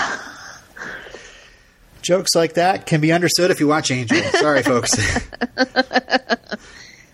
Jokes 2.01 2.31
like 2.33 2.53
that 2.53 2.87
can 2.87 2.99
be 3.01 3.11
understood 3.11 3.51
if 3.51 3.59
you 3.59 3.67
watch 3.67 3.91
Angel. 3.91 4.17
Sorry, 4.31 4.63
folks. 4.63 4.97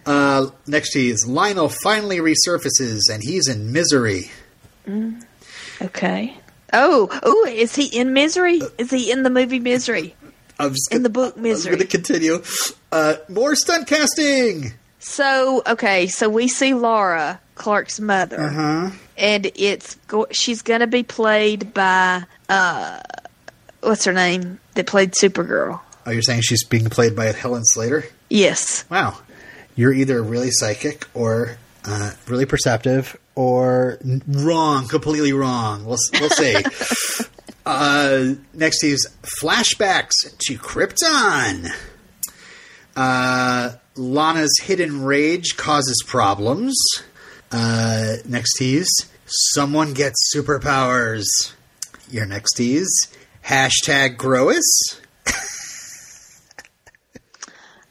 Uh, 0.08 0.50
next 0.66 0.92
tease: 0.94 1.28
Lionel 1.28 1.70
finally 1.70 2.18
resurfaces 2.20 3.02
and 3.12 3.22
he's 3.22 3.48
in 3.48 3.72
misery. 3.74 4.32
Okay. 5.82 6.34
Oh, 6.74 7.08
oh, 7.24 7.46
is 7.46 7.76
he 7.76 7.86
in 7.86 8.14
Misery? 8.14 8.62
Is 8.78 8.90
he 8.92 9.12
in 9.12 9.24
the 9.24 9.30
movie 9.30 9.60
Misery? 9.60 10.16
I'm 10.60 10.72
just 10.72 10.92
In 10.92 10.98
gonna- 10.98 11.04
the 11.04 11.10
book 11.10 11.34
I'm 11.38 11.44
Misery. 11.44 11.76
going 11.76 11.88
to 11.88 11.98
continue. 11.98 12.44
Uh, 12.92 13.16
more 13.30 13.56
stunt 13.56 13.88
casting. 13.88 14.74
So, 15.00 15.62
okay, 15.68 16.08
so 16.08 16.28
we 16.30 16.48
see 16.48 16.74
Lara, 16.74 17.40
Clark's 17.56 18.00
mother, 18.00 18.40
Uh 18.42 18.50
huh. 18.50 18.90
and 19.18 19.52
it's 19.56 19.96
go- 20.08 20.28
she's 20.32 20.62
going 20.64 20.80
to 20.82 20.88
be 20.88 21.04
played 21.04 21.74
by 21.74 22.24
uh 22.50 23.00
what's 23.82 24.04
her 24.06 24.14
name 24.14 24.60
that 24.74 24.88
played 24.88 25.12
Supergirl. 25.14 25.80
Oh, 26.06 26.12
you're 26.12 26.22
saying 26.24 26.42
she's 26.42 26.64
being 26.66 26.90
played 26.90 27.16
by 27.16 27.26
Helen 27.26 27.64
Slater? 27.66 28.06
Yes. 28.30 28.84
Wow. 28.90 29.18
You're 29.78 29.94
either 29.94 30.24
really 30.24 30.50
psychic 30.52 31.06
or 31.14 31.58
uh, 31.86 32.12
really 32.28 32.48
perceptive 32.48 33.16
or 33.36 34.00
wrong, 34.28 34.88
completely 34.88 35.34
wrong. 35.34 35.86
We'll, 35.86 36.00
we'll 36.20 36.32
see. 36.32 36.56
uh, 37.66 38.34
next 38.56 38.84
is 38.84 39.08
flashbacks 39.40 40.14
to 40.48 40.58
Krypton. 40.58 41.70
Uh, 42.96 43.74
Lana's 43.96 44.58
hidden 44.64 45.04
rage 45.04 45.56
causes 45.58 46.04
problems. 46.08 46.76
Uh, 47.52 48.16
next 48.28 48.58
tease, 48.58 48.90
someone 49.28 49.94
gets 49.94 50.34
superpowers. 50.36 51.28
Your 52.10 52.26
next 52.26 52.54
tease, 52.54 53.10
hashtag 53.46 54.18
Grois. 54.18 54.64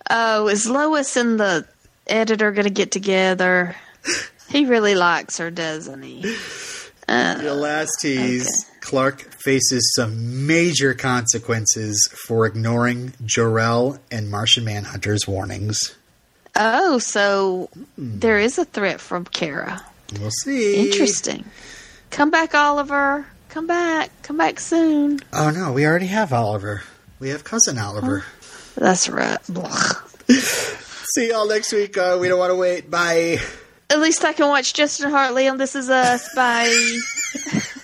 Oh, 0.09 0.47
is 0.47 0.69
Lois 0.69 1.17
in 1.17 1.37
the 1.37 1.67
editor 2.07 2.53
going 2.53 2.67
to 2.67 2.71
get 2.71 2.91
together? 2.91 3.77
He 4.49 4.65
really 4.65 4.95
likes 4.95 5.39
her, 5.39 5.51
doesn't 5.51 6.03
he? 6.03 6.37
Uh, 7.09 7.39
Your 7.43 7.55
last 7.55 7.91
tease 8.01 8.49
Clark 8.81 9.23
faces 9.33 9.93
some 9.97 10.47
major 10.47 10.95
consequences 10.95 12.09
for 12.27 12.47
ignoring 12.47 13.13
Jor-El 13.25 13.99
and 14.13 14.31
Martian 14.31 14.65
Manhunter's 14.65 15.27
warnings. 15.27 15.97
Oh, 16.55 16.99
so 16.99 17.69
hmm. 17.97 18.21
there 18.21 18.39
is 18.39 18.59
a 18.59 18.65
threat 18.65 19.01
from 19.01 19.25
Kara. 19.25 19.85
We'll 20.21 20.31
see. 20.31 20.89
Interesting. 20.89 21.45
Come 22.11 22.31
back, 22.31 22.55
Oliver. 22.55 23.27
Come 23.49 23.67
back. 23.67 24.11
Come 24.23 24.37
back 24.37 24.61
soon. 24.61 25.19
Oh 25.33 25.51
no, 25.51 25.73
we 25.73 25.85
already 25.85 26.07
have 26.07 26.33
Oliver. 26.33 26.83
We 27.19 27.31
have 27.31 27.43
cousin 27.43 27.79
Oliver. 27.79 28.25
That's 28.77 29.09
right. 29.09 29.39
See 31.17 31.31
y'all 31.31 31.49
next 31.49 31.73
week. 31.73 31.97
Uh, 31.97 32.19
we 32.21 32.29
don't 32.29 32.39
want 32.39 32.51
to 32.51 32.57
wait. 32.57 32.91
Bye. 32.91 33.39
At 33.89 34.01
least 34.01 34.23
I 34.23 34.35
can 34.35 34.49
watch 34.49 34.75
Justin 34.75 35.11
Hartley 35.11 35.49
on 35.49 35.57
This 35.57 35.75
Is 35.75 35.89
Us. 35.89 36.29
Bye. 36.35 36.99